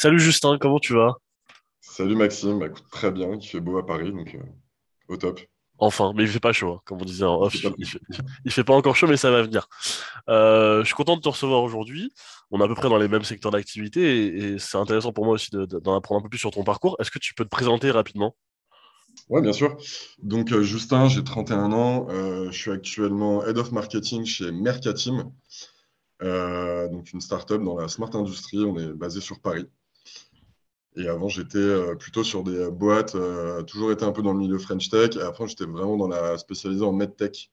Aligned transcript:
Salut 0.00 0.18
Justin, 0.18 0.56
comment 0.58 0.78
tu 0.78 0.94
vas? 0.94 1.12
Salut 1.82 2.16
Maxime, 2.16 2.58
bah, 2.58 2.68
écoute, 2.68 2.84
très 2.90 3.10
bien, 3.10 3.34
il 3.34 3.46
fait 3.46 3.60
beau 3.60 3.76
à 3.76 3.84
Paris, 3.84 4.10
donc 4.12 4.34
euh, 4.34 4.38
au 5.08 5.18
top. 5.18 5.42
Enfin, 5.78 6.14
mais 6.16 6.22
il 6.22 6.28
fait 6.30 6.40
pas 6.40 6.54
chaud, 6.54 6.72
hein, 6.72 6.80
comme 6.86 7.02
on 7.02 7.04
disait 7.04 7.26
en 7.26 7.38
Il 7.38 7.44
off, 7.44 7.52
fait 7.52 7.68
pas 7.68 7.74
il 7.76 7.86
fait, 7.86 8.00
il 8.46 8.50
fait 8.50 8.64
pas 8.64 8.72
encore 8.72 8.96
chaud, 8.96 9.06
mais 9.08 9.18
ça 9.18 9.30
va 9.30 9.42
venir. 9.42 9.68
Euh, 10.30 10.80
je 10.80 10.86
suis 10.86 10.94
content 10.94 11.16
de 11.16 11.20
te 11.20 11.28
recevoir 11.28 11.62
aujourd'hui. 11.62 12.14
On 12.50 12.62
est 12.62 12.64
à 12.64 12.66
peu 12.66 12.74
près 12.74 12.88
dans 12.88 12.96
les 12.96 13.08
mêmes 13.08 13.24
secteurs 13.24 13.52
d'activité 13.52 14.26
et, 14.26 14.38
et 14.54 14.58
c'est 14.58 14.78
intéressant 14.78 15.12
pour 15.12 15.26
moi 15.26 15.34
aussi 15.34 15.50
de- 15.50 15.66
de- 15.66 15.78
d'en 15.80 15.94
apprendre 15.94 16.20
un 16.20 16.22
peu 16.22 16.30
plus 16.30 16.38
sur 16.38 16.50
ton 16.50 16.64
parcours. 16.64 16.96
Est-ce 16.98 17.10
que 17.10 17.18
tu 17.18 17.34
peux 17.34 17.44
te 17.44 17.50
présenter 17.50 17.90
rapidement? 17.90 18.34
Ouais, 19.28 19.42
bien 19.42 19.52
sûr. 19.52 19.76
Donc 20.22 20.50
euh, 20.52 20.62
Justin, 20.62 21.08
j'ai 21.08 21.22
31 21.22 21.72
ans, 21.72 22.06
euh, 22.08 22.50
je 22.50 22.58
suis 22.58 22.70
actuellement 22.70 23.44
Head 23.44 23.58
of 23.58 23.70
Marketing 23.70 24.24
chez 24.24 24.50
Mercatim, 24.50 25.30
euh, 26.22 26.88
donc 26.88 27.12
une 27.12 27.20
startup 27.20 27.62
dans 27.62 27.78
la 27.78 27.88
Smart 27.88 28.14
Industry, 28.14 28.64
on 28.64 28.78
est 28.78 28.92
basé 28.92 29.20
sur 29.20 29.40
Paris. 29.40 29.66
Et 30.96 31.08
avant, 31.08 31.28
j'étais 31.28 31.58
euh, 31.58 31.94
plutôt 31.96 32.24
sur 32.24 32.42
des 32.44 32.56
euh, 32.56 32.70
boîtes, 32.70 33.14
euh, 33.14 33.62
toujours 33.62 33.92
été 33.92 34.04
un 34.04 34.12
peu 34.12 34.22
dans 34.22 34.32
le 34.32 34.38
milieu 34.38 34.58
French 34.58 34.88
Tech, 34.90 35.16
et 35.16 35.20
après, 35.22 35.46
j'étais 35.48 35.64
vraiment 35.64 35.96
dans 35.96 36.08
la 36.08 36.36
spécialisée 36.38 36.84
en 36.84 36.92
MedTech, 36.92 37.50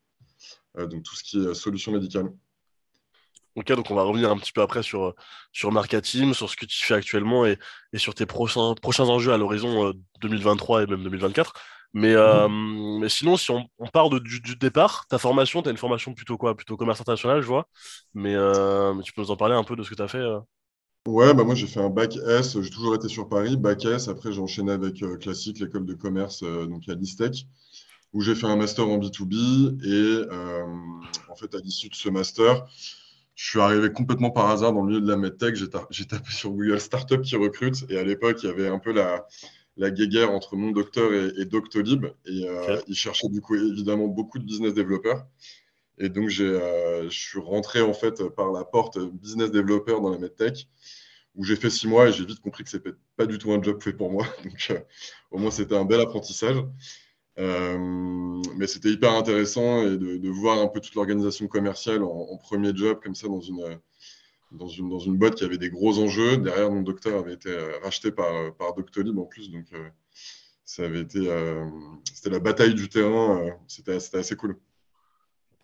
euh, 0.77 0.87
donc 0.87 1.03
tout 1.03 1.15
ce 1.15 1.23
qui 1.23 1.39
est 1.45 1.53
solutions 1.55 1.91
médicales. 1.93 2.31
Ok, 3.55 3.71
donc 3.73 3.89
on 3.89 3.95
va 3.95 4.03
revenir 4.03 4.29
un 4.29 4.37
petit 4.37 4.51
peu 4.51 4.61
après 4.61 4.83
sur, 4.83 5.15
sur 5.51 5.71
Marketing, 5.71 6.33
sur 6.35 6.47
ce 6.49 6.55
que 6.55 6.65
tu 6.67 6.85
fais 6.85 6.93
actuellement 6.93 7.43
et, 7.45 7.57
et 7.91 7.97
sur 7.97 8.13
tes 8.13 8.27
prochains, 8.27 8.75
prochains 8.75 9.05
enjeux 9.05 9.33
à 9.33 9.37
l'horizon 9.37 9.87
euh, 9.89 9.93
2023 10.21 10.83
et 10.83 10.85
même 10.87 11.01
2024. 11.03 11.53
Mais, 11.93 12.13
euh, 12.13 12.47
Mhm. 12.47 12.51
mais 13.01 13.09
sinon, 13.09 13.35
si 13.35 13.49
on, 13.49 13.67
on 13.79 13.87
part 13.87 14.09
de- 14.11 14.19
du, 14.19 14.41
du 14.41 14.55
départ, 14.57 15.07
ta 15.07 15.17
formation, 15.17 15.63
tu 15.63 15.69
as 15.69 15.71
une 15.71 15.77
formation 15.77 16.13
plutôt 16.13 16.37
quoi? 16.37 16.55
Plutôt 16.55 16.77
commerce 16.77 17.01
international, 17.01 17.41
je 17.41 17.47
vois. 17.47 17.67
Mais, 18.13 18.35
mais 18.35 19.03
tu 19.03 19.11
peux 19.13 19.21
nous 19.21 19.31
en 19.31 19.37
parler 19.37 19.55
un 19.55 19.63
peu 19.63 19.75
de 19.75 19.81
ce 19.83 19.89
que 19.89 19.95
tu 19.95 20.01
as 20.03 20.07
fait 20.07 20.23
Ouais, 21.07 21.33
bah 21.33 21.43
moi 21.45 21.55
j'ai 21.55 21.67
fait 21.67 21.79
un 21.79 21.89
bac 21.89 22.17
S, 22.17 22.59
j'ai 22.61 22.69
toujours 22.69 22.93
été 22.95 23.07
sur 23.07 23.29
Paris, 23.29 23.55
bac 23.55 23.85
S, 23.85 24.09
après 24.09 24.31
j'ai 24.33 24.41
enchaîné 24.41 24.71
avec 24.73 25.01
euh, 25.03 25.15
Classique, 25.17 25.59
l'école 25.59 25.85
de 25.85 25.93
commerce, 25.93 26.43
euh, 26.43 26.65
donc 26.67 26.87
à 26.89 26.95
l'ISTEC, 26.95 27.47
où 28.13 28.21
j'ai 28.21 28.35
fait 28.35 28.47
un 28.47 28.57
master 28.57 28.87
en 28.89 28.97
B2B, 28.99 29.79
et 29.83 30.27
euh, 30.31 30.63
en 31.29 31.35
fait 31.35 31.55
à 31.55 31.59
l'issue 31.59 31.89
de 31.89 31.95
ce 31.95 32.09
master, 32.09 32.65
je 33.35 33.49
suis 33.49 33.59
arrivé 33.61 33.91
complètement 33.93 34.31
par 34.31 34.49
hasard 34.51 34.73
dans 34.73 34.81
le 34.83 34.87
milieu 34.89 35.01
de 35.01 35.09
la 35.09 35.17
medtech, 35.17 35.55
j'ai 35.55 35.69
ta- 35.69 35.87
j'ai 35.91 36.05
tapé 36.05 36.31
sur 36.31 36.51
Google 36.51 36.79
Startup 36.81 37.21
qui 37.21 37.35
recrute, 37.37 37.85
et 37.89 37.97
à 37.99 38.03
l'époque 38.03 38.39
il 38.43 38.47
y 38.47 38.49
avait 38.49 38.67
un 38.69 38.79
peu 38.79 38.93
la, 38.93 39.27
la 39.77 39.91
guéguerre 39.91 40.31
entre 40.31 40.55
mon 40.57 40.71
docteur 40.71 41.13
et, 41.13 41.31
et 41.41 41.45
Doctolib, 41.45 42.05
et 42.25 42.47
euh, 42.49 42.79
ils 42.87 42.95
cherchaient 42.95 43.29
du 43.29 43.41
coup 43.41 43.55
évidemment 43.55 44.07
beaucoup 44.07 44.39
de 44.39 44.45
business 44.45 44.73
développeurs. 44.73 45.25
Et 45.97 46.09
donc, 46.09 46.29
euh, 46.39 47.09
je 47.09 47.17
suis 47.17 47.39
rentré 47.39 47.81
en 47.81 47.93
fait 47.93 48.23
par 48.29 48.51
la 48.51 48.63
porte 48.63 48.99
business 48.99 49.51
développeur 49.51 50.01
dans 50.01 50.09
la 50.11 50.19
medtech 50.19 50.67
où 51.35 51.43
j'ai 51.43 51.55
fait 51.55 51.69
six 51.69 51.87
mois 51.87 52.09
et 52.09 52.13
j'ai 52.13 52.25
vite 52.25 52.39
compris 52.39 52.63
que 52.63 52.69
c'était 52.69 52.93
pas 53.15 53.25
du 53.25 53.37
tout 53.37 53.51
un 53.51 53.61
job 53.61 53.81
fait 53.81 53.93
pour 53.93 54.11
moi. 54.11 54.25
Donc, 54.43 54.67
euh, 54.71 54.79
au 55.31 55.37
moins, 55.37 55.51
c'était 55.51 55.75
un 55.75 55.85
bel 55.85 56.01
apprentissage. 56.01 56.57
Euh, 57.39 57.77
mais 58.57 58.65
c'était 58.65 58.89
hyper 58.89 59.11
intéressant 59.11 59.83
et 59.83 59.97
de, 59.97 60.29
voir 60.29 60.59
un 60.59 60.67
peu 60.67 60.79
toute 60.79 60.95
l'organisation 60.95 61.47
commerciale 61.47 62.03
en, 62.03 62.37
premier 62.37 62.75
job, 62.75 62.99
comme 63.03 63.13
ça, 63.13 63.27
dans 63.27 63.41
une, 63.41 63.79
dans 64.51 64.67
une, 64.67 64.89
dans 64.89 64.97
une 64.97 65.17
boîte 65.17 65.35
qui 65.35 65.43
avait 65.43 65.59
des 65.59 65.69
gros 65.69 65.99
enjeux. 65.99 66.37
Derrière, 66.37 66.71
mon 66.71 66.81
docteur 66.81 67.19
avait 67.19 67.33
été 67.33 67.55
racheté 67.83 68.11
par, 68.11 68.55
par 68.55 68.73
Doctolib 68.73 69.19
en 69.19 69.25
plus. 69.25 69.51
Donc, 69.51 69.65
ça 70.65 70.85
avait 70.85 71.01
été, 71.01 71.29
c'était 72.11 72.31
la 72.31 72.39
bataille 72.39 72.73
du 72.73 72.89
terrain. 72.89 73.51
c'était 73.67 73.93
assez 73.93 74.35
cool. 74.35 74.57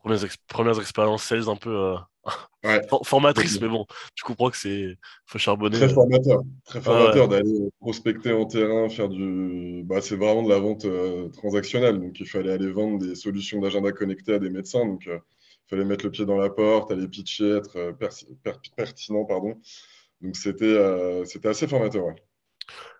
Premières, 0.04 0.24
ex- 0.26 0.38
premières 0.48 0.80
expériences 0.80 1.24
sales 1.24 1.50
un 1.50 1.56
peu 1.56 1.70
euh, 1.76 1.96
Ouais, 2.64 2.82
for- 2.90 3.06
formatrices, 3.08 3.60
mais 3.62 3.68
bon, 3.70 3.86
tu 4.16 4.24
comprends 4.24 4.50
que 4.50 4.58
c'est 4.58 4.98
faut 5.26 5.40
charbonner. 5.40 5.78
Très 5.78 5.90
formateur, 5.90 6.42
très 6.66 6.80
Ah 6.86 6.90
ouais. 6.92 6.98
formateur 6.98 7.28
d'aller 7.28 7.70
prospecter 7.80 8.32
en 8.34 8.46
terrain, 8.46 8.90
faire 8.90 9.10
du. 9.10 9.84
Bah, 9.86 10.02
c'est 10.02 10.16
vraiment 10.16 10.44
de 10.44 10.50
la 10.50 10.60
vente 10.60 10.86
euh, 10.86 11.30
transactionnelle. 11.30 12.00
Donc, 12.00 12.20
il 12.20 12.26
fallait 12.28 12.54
aller 12.54 12.72
vendre 12.72 13.00
des 13.00 13.16
solutions 13.16 13.60
d'agenda 13.60 13.92
connecté 13.92 14.34
à 14.34 14.40
des 14.40 14.50
médecins. 14.50 14.86
Donc, 14.86 15.08
euh, 15.08 15.18
il 15.66 15.70
fallait 15.70 15.86
mettre 15.86 16.06
le 16.06 16.12
pied 16.12 16.26
dans 16.26 16.38
la 16.38 16.50
porte, 16.50 16.92
aller 16.92 17.08
pitcher, 17.08 17.58
être 17.58 17.92
per- 17.98 18.10
pertinent, 18.78 19.26
pardon. 19.26 19.56
Donc, 20.22 20.36
c'était 20.38 20.66
euh, 20.66 21.26
assez 21.46 21.68
formateur, 21.68 22.06
ouais. 22.06 22.16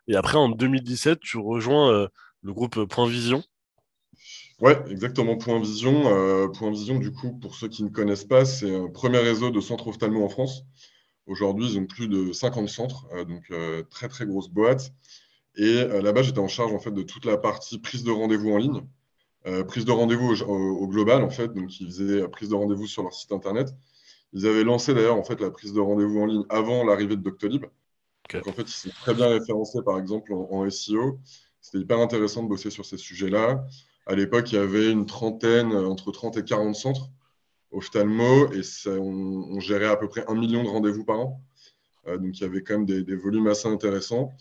Et 0.08 0.16
après, 0.16 0.38
en 0.38 0.50
2017, 0.50 1.20
tu 1.22 1.38
rejoins 1.38 1.92
euh, 1.92 2.08
le 2.42 2.54
groupe 2.54 2.84
Point 2.86 3.08
Vision. 3.08 3.44
Ouais, 4.64 4.82
exactement. 4.90 5.36
Point 5.36 5.60
Vision. 5.60 6.08
euh, 6.08 6.48
Point 6.48 6.72
Vision, 6.72 6.98
du 6.98 7.12
coup, 7.12 7.34
pour 7.34 7.54
ceux 7.54 7.68
qui 7.68 7.84
ne 7.84 7.90
connaissent 7.90 8.24
pas, 8.24 8.46
c'est 8.46 8.74
un 8.74 8.88
premier 8.88 9.18
réseau 9.18 9.52
de 9.52 9.60
centres 9.60 9.88
ophtalmo 9.88 10.24
en 10.24 10.30
France. 10.30 10.64
Aujourd'hui, 11.28 11.66
ils 11.74 11.78
ont 11.80 11.86
plus 11.86 12.08
de 12.08 12.32
50 12.32 12.70
centres, 12.70 13.06
euh, 13.14 13.26
donc 13.26 13.44
euh, 13.52 13.84
très, 13.90 14.08
très 14.08 14.26
grosse 14.26 14.48
boîte. 14.48 14.94
Et 15.58 15.84
là-bas, 15.84 16.24
j'étais 16.24 16.40
en 16.40 16.48
charge 16.48 16.74
en 16.74 16.80
fait 16.80 16.92
de 16.92 17.04
toute 17.04 17.26
la 17.26 17.38
partie 17.38 17.78
prise 17.78 18.04
de 18.04 18.12
rendez-vous 18.12 18.52
en 18.54 18.58
ligne, 18.58 18.82
prise 19.68 19.86
de 19.86 19.92
rendez-vous 19.92 20.42
au, 20.44 20.88
global 20.88 21.24
en 21.24 21.30
fait. 21.30 21.50
Donc, 21.54 21.80
ils 21.80 21.86
faisaient 21.88 22.28
prise 22.30 22.50
de 22.50 22.56
rendez-vous 22.56 22.88
sur 22.88 23.04
leur 23.04 23.14
site 23.14 23.32
internet. 23.32 23.70
Ils 24.34 24.48
avaient 24.48 24.64
lancé 24.64 24.96
d'ailleurs 24.96 25.18
en 25.18 25.24
fait 25.24 25.40
la 25.42 25.52
prise 25.52 25.74
de 25.74 25.80
rendez-vous 25.80 26.22
en 26.22 26.26
ligne 26.26 26.44
avant 26.50 26.84
l'arrivée 26.84 27.18
de 27.18 27.22
Doctolib. 27.22 27.66
Donc, 28.34 28.48
en 28.48 28.54
fait, 28.54 28.64
ils 28.64 28.70
sont 28.70 28.90
très 28.90 29.14
bien 29.14 29.28
référencés 29.28 29.84
par 29.86 30.00
exemple 30.00 30.34
en, 30.34 30.48
en 30.50 30.70
SEO. 30.72 31.20
C'était 31.62 31.78
hyper 31.80 32.00
intéressant 32.00 32.42
de 32.42 32.48
bosser 32.48 32.72
sur 32.72 32.86
ces 32.86 32.98
sujets-là. 32.98 33.64
À 34.06 34.16
l'époque, 34.16 34.52
il 34.52 34.56
y 34.56 34.58
avait 34.58 34.92
une 34.92 35.06
trentaine, 35.06 35.72
euh, 35.72 35.88
entre 35.88 36.12
30 36.12 36.38
et 36.38 36.44
40 36.44 36.76
centres 36.76 37.10
ophtalmo 37.72 38.52
et 38.54 38.62
on, 38.88 39.60
gérait 39.60 39.88
à 39.88 39.96
peu 39.96 40.08
près 40.08 40.24
un 40.28 40.36
million 40.36 40.64
de 40.64 40.70
rendez-vous 40.70 41.04
par 41.06 41.20
an. 41.20 41.42
Euh, 42.08 42.18
donc, 42.18 42.38
il 42.38 42.42
y 42.42 42.46
avait 42.46 42.62
quand 42.62 42.78
même 42.78 42.86
des, 42.86 43.16
volumes 43.16 43.48
assez 43.48 43.68
intéressants. 43.68 44.32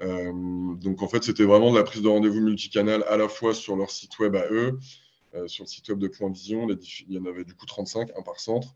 Euh, 0.00 0.32
donc 0.76 1.02
en 1.02 1.08
fait, 1.08 1.22
c'était 1.22 1.44
vraiment 1.44 1.72
de 1.72 1.76
la 1.76 1.84
prise 1.84 2.00
de 2.00 2.08
rendez-vous 2.08 2.40
multicanal 2.40 3.04
à 3.08 3.18
la 3.18 3.28
fois 3.28 3.52
sur 3.52 3.76
leur 3.76 3.90
site 3.90 4.18
web 4.18 4.34
à 4.34 4.46
eux, 4.50 4.78
sur 5.46 5.64
le 5.64 5.68
site 5.68 5.88
web 5.90 5.98
de 5.98 6.08
Point 6.08 6.30
Vision, 6.30 6.66
il 6.68 7.14
y 7.14 7.18
en 7.18 7.26
avait 7.26 7.44
du 7.44 7.54
coup 7.54 7.66
35, 7.66 8.10
un 8.18 8.22
par 8.22 8.40
centre. 8.40 8.74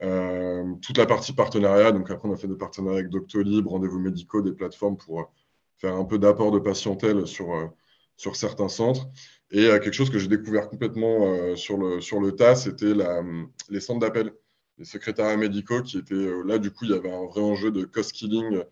Toute 0.00 0.96
la 0.96 1.06
partie 1.06 1.34
partenariat, 1.34 1.92
donc 1.92 2.10
après 2.10 2.26
on 2.26 2.32
a 2.32 2.36
fait 2.36 2.48
des 2.48 2.56
partenariats 2.56 3.00
avec 3.00 3.10
Doctolib, 3.10 3.66
rendez-vous 3.68 4.00
médicaux, 4.00 4.40
des 4.40 4.52
plateformes 4.52 4.96
pour 4.96 5.30
faire 5.76 5.94
un 5.94 6.04
peu 6.04 6.18
d'apport 6.18 6.50
de 6.50 6.58
patientèle 6.58 7.26
sur, 7.26 7.70
sur 8.16 8.34
certains 8.34 8.68
centres. 8.68 9.06
Et 9.54 9.66
euh, 9.68 9.80
quelque 9.80 9.94
chose 9.94 10.10
que 10.10 10.18
j'ai 10.20 10.28
découvert 10.28 10.68
complètement 10.68 11.26
euh, 11.28 11.56
sur 11.56 11.78
le, 11.78 12.00
sur 12.02 12.20
le 12.20 12.32
tas, 12.36 12.56
c'était 12.56 12.94
la- 12.94 13.22
les 13.70 13.80
centres 13.80 14.00
d'appel, 14.00 14.34
les 14.78 14.84
secrétariats 14.84 15.38
médicaux 15.38 15.82
qui 15.82 15.98
étaient 15.98 16.14
euh, 16.14 16.42
là, 16.44 16.58
du 16.58 16.70
coup, 16.72 16.84
il 16.86 16.90
y 16.92 16.94
avait 16.94 17.12
un 17.12 17.26
vrai 17.26 17.40
enjeu 17.42 17.72
de 17.72 17.84
cost 17.86 18.12
killing, 18.12 18.62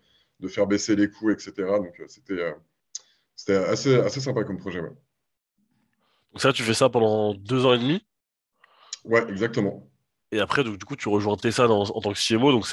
de 0.41 0.47
faire 0.49 0.67
baisser 0.67 0.95
les 0.95 1.09
coûts, 1.09 1.31
etc. 1.31 1.79
Donc 1.79 2.01
c'était 2.07 2.53
c'était 3.35 3.57
assez, 3.57 3.95
assez 3.97 4.21
sympa 4.21 4.43
comme 4.45 4.59
projet. 4.59 4.81
Ouais, 4.81 4.91
Donc 6.33 6.41
ça, 6.41 6.53
tu 6.53 6.63
fais 6.63 6.73
ça 6.73 6.89
pendant 6.89 7.33
deux 7.33 7.65
ans 7.65 7.73
et 7.73 7.79
demi? 7.79 8.01
Ouais, 9.05 9.25
exactement. 9.29 9.89
Et 10.31 10.39
après, 10.39 10.63
donc, 10.63 10.77
du 10.77 10.85
coup, 10.85 10.95
tu 10.95 11.09
rejoins 11.09 11.37
Tessa 11.37 11.67
dans- 11.67 11.83
en 11.83 12.01
tant 12.01 12.11
que 12.13 12.19
CMO. 12.19 12.51
Donc 12.51 12.67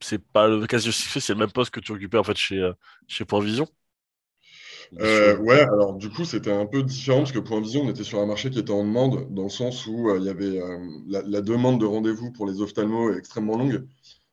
c'est 0.00 0.18
pas 0.32 0.48
le 0.48 0.66
quasi 0.66 0.92
succès, 0.92 1.20
c'est 1.20 1.32
le 1.34 1.38
même 1.38 1.52
poste 1.52 1.70
que 1.72 1.80
tu 1.80 1.92
occupais 1.92 2.18
en 2.18 2.24
fait 2.24 2.36
chez, 2.36 2.70
chez 3.08 3.24
Point 3.24 3.40
Vision. 3.44 3.68
Euh, 5.00 5.36
ouais, 5.38 5.60
alors 5.60 5.94
du 5.94 6.08
coup, 6.10 6.24
c'était 6.24 6.52
un 6.52 6.66
peu 6.66 6.82
différent 6.82 7.18
parce 7.18 7.32
que 7.32 7.38
Point 7.38 7.60
Vision, 7.60 7.82
on 7.82 7.90
était 7.90 8.04
sur 8.04 8.20
un 8.20 8.26
marché 8.26 8.50
qui 8.50 8.58
était 8.58 8.70
en 8.72 8.84
demande, 8.84 9.32
dans 9.34 9.44
le 9.44 9.48
sens 9.48 9.86
où 9.86 10.08
euh, 10.10 10.18
il 10.18 10.24
y 10.24 10.28
avait 10.28 10.60
euh, 10.60 10.78
la, 11.08 11.22
la 11.22 11.40
demande 11.40 11.80
de 11.80 11.86
rendez-vous 11.86 12.30
pour 12.32 12.46
les 12.46 12.60
ophtalmos 12.60 13.14
est 13.14 13.18
extrêmement 13.18 13.56
longue. 13.56 13.86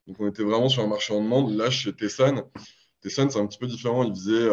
Donc 0.07 0.17
on 0.19 0.28
était 0.28 0.44
vraiment 0.44 0.69
sur 0.69 0.84
un 0.84 0.88
marché 0.88 1.13
en 1.13 1.23
demande. 1.23 1.56
Là, 1.56 1.69
chez 1.69 1.94
Tessan, 1.94 2.44
Tessan, 3.01 3.29
c'est 3.29 3.40
un 3.40 3.47
petit 3.47 3.59
peu 3.59 3.67
différent. 3.67 4.03
Il 4.03 4.13
faisait, 4.13 4.50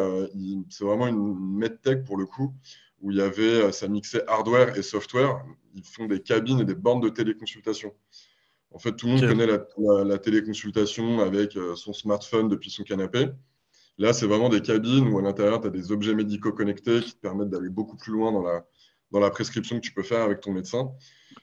c'est 0.70 0.84
vraiment 0.84 1.06
une 1.08 1.36
medtech 1.58 2.04
pour 2.04 2.16
le 2.16 2.26
coup, 2.26 2.54
où 3.02 3.10
il 3.12 3.18
y 3.18 3.20
avait, 3.22 3.72
ça 3.72 3.88
mixait 3.88 4.24
hardware 4.28 4.76
et 4.78 4.82
software. 4.82 5.44
Ils 5.74 5.84
font 5.84 6.06
des 6.06 6.22
cabines 6.22 6.60
et 6.60 6.64
des 6.64 6.74
bornes 6.74 7.00
de 7.00 7.08
téléconsultation. 7.10 7.92
En 8.72 8.78
fait, 8.78 8.96
tout 8.96 9.06
le 9.06 9.12
monde 9.14 9.24
connaît 9.26 9.46
la, 9.46 9.60
la- 9.78 10.04
la 10.04 10.18
téléconsultation 10.18 11.20
avec 11.20 11.58
son 11.76 11.92
smartphone 11.94 12.48
depuis 12.48 12.70
son 12.70 12.84
canapé. 12.84 13.28
Là, 13.98 14.12
c'est 14.12 14.26
vraiment 14.26 14.48
des 14.48 14.62
cabines 14.62 15.08
où 15.08 15.18
à 15.18 15.22
l'intérieur, 15.22 15.60
tu 15.60 15.66
as 15.66 15.70
des 15.70 15.90
objets 15.90 16.14
médicaux 16.14 16.52
connectés 16.52 17.00
qui 17.00 17.14
te 17.14 17.20
permettent 17.20 17.50
d'aller 17.50 17.68
beaucoup 17.68 17.96
plus 17.96 18.12
loin 18.12 18.30
dans 18.30 19.20
la, 19.20 19.30
prescription 19.30 19.76
que 19.76 19.80
tu 19.80 19.92
peux 19.92 20.04
faire 20.04 20.22
avec 20.22 20.40
ton 20.40 20.52
médecin. 20.52 20.92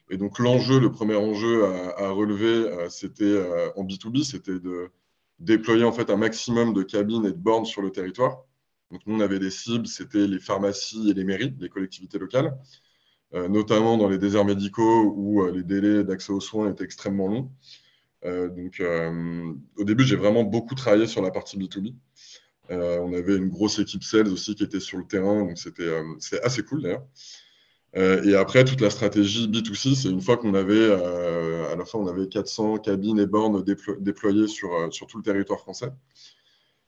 Et 0.09 0.15
donc, 0.17 0.39
l'enjeu, 0.39 0.79
le 0.79 0.89
premier 0.89 1.15
enjeu 1.15 1.65
à, 1.65 2.11
relever, 2.11 2.45
euh, 2.45 2.89
c'était 2.89 3.25
euh, 3.25 3.71
en 3.75 3.83
B2B, 3.83 4.23
c'était 4.23 4.59
de 4.59 4.89
déployer 5.39 5.83
en 5.83 5.91
fait 5.91 6.09
un 6.09 6.15
maximum 6.15 6.73
de 6.73 6.83
cabines 6.83 7.25
et 7.25 7.31
de 7.31 7.37
bornes 7.37 7.65
sur 7.65 7.81
le 7.81 7.91
territoire. 7.91 8.45
Donc, 8.89 9.01
nous, 9.05 9.15
on 9.15 9.19
avait 9.19 9.39
des 9.39 9.51
cibles, 9.51 9.87
c'était 9.87 10.25
les 10.25 10.39
pharmacies 10.39 11.09
et 11.09 11.13
les 11.13 11.25
mairies, 11.25 11.53
les 11.59 11.69
collectivités 11.69 12.19
locales, 12.19 12.57
euh, 13.33 13.49
notamment 13.49 13.97
dans 13.97 14.07
les 14.07 14.17
déserts 14.17 14.45
médicaux 14.45 15.13
où 15.17 15.45
les 15.47 15.63
délais 15.63 16.05
d'accès 16.05 16.31
aux 16.31 16.39
soins 16.39 16.71
étaient 16.71 16.85
extrêmement 16.85 17.27
longs. 17.27 17.51
Donc, 18.23 18.81
au 19.77 19.83
début, 19.83 20.03
j'ai 20.03 20.15
vraiment 20.15 20.43
beaucoup 20.43 20.73
travaillé 20.73 21.05
sur 21.05 21.21
la 21.21 21.29
partie 21.29 21.59
B2B. 21.59 21.93
Euh, 22.71 22.99
on 22.99 23.13
avait 23.13 23.35
une 23.35 23.49
grosse 23.49 23.79
équipe 23.79 24.03
sales 24.03 24.27
aussi 24.27 24.55
qui 24.55 24.63
était 24.63 24.79
sur 24.79 24.97
le 24.97 25.05
terrain, 25.05 25.43
donc 25.45 25.57
c'était 25.57 25.83
euh, 25.83 26.03
assez 26.43 26.63
cool 26.63 26.81
d'ailleurs. 26.81 27.05
Euh, 27.95 28.23
et 28.23 28.35
après, 28.35 28.65
toute 28.65 28.81
la 28.81 28.89
stratégie 28.89 29.47
B2C, 29.47 29.95
c'est 29.95 30.09
une 30.09 30.21
fois 30.21 30.37
qu'on 30.37 30.53
avait, 30.53 30.91
à 30.91 31.75
la 31.75 31.85
fin, 31.85 31.99
on 31.99 32.07
avait 32.07 32.27
400 32.27 32.79
cabines 32.79 33.19
et 33.19 33.25
bornes 33.25 33.61
déplo- 33.63 34.01
déployées 34.01 34.47
sur, 34.47 34.69
sur 34.93 35.07
tout 35.07 35.17
le 35.17 35.23
territoire 35.23 35.59
français. 35.59 35.91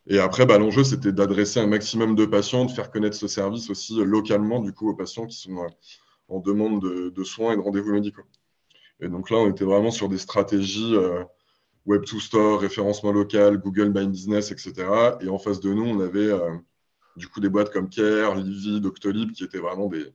Et 0.08 0.20
après, 0.20 0.46
bah, 0.46 0.58
l'enjeu, 0.58 0.84
c'était 0.84 1.12
d'adresser 1.12 1.60
un 1.60 1.68
maximum 1.68 2.16
de 2.16 2.26
patients, 2.26 2.66
de 2.66 2.72
faire 2.72 2.92
connaître 2.92 3.16
ce 3.16 3.28
service 3.28 3.70
aussi 3.70 3.96
localement, 4.04 4.60
du 4.62 4.74
coup, 4.74 4.90
aux 4.90 4.96
patients 4.96 5.28
qui 5.28 5.38
sont 5.38 5.68
en 6.30 6.40
demande 6.40 6.82
de, 6.82 7.24
soins 7.24 7.54
et 7.54 7.58
de 7.58 7.62
rendez-vous 7.62 7.92
médicaux. 7.92 8.24
Et 9.00 9.10
donc 9.10 9.30
là, 9.30 9.38
on 9.38 9.50
était 9.50 9.66
vraiment 9.66 9.92
sur 9.92 10.10
des 10.10 10.18
stratégies 10.18 10.96
Web2 11.88 12.20
Store, 12.20 12.60
référencement 12.60 13.12
local, 13.12 13.58
Google 13.58 13.92
My 13.96 14.08
Business, 14.08 14.52
etc. 14.52 14.74
Et 15.22 15.30
en 15.30 15.40
face 15.40 15.60
de 15.60 15.74
nous, 15.74 15.86
on 15.86 16.00
avait 16.02 16.32
du 17.16 17.28
coup 17.28 17.40
des 17.40 17.50
boîtes 17.50 17.72
comme 17.72 17.90
Care, 17.90 18.36
Livy, 18.36 18.80
Doctolib, 18.82 19.32
qui 19.32 19.44
étaient 19.44 19.58
vraiment 19.58 19.88
des, 19.88 20.14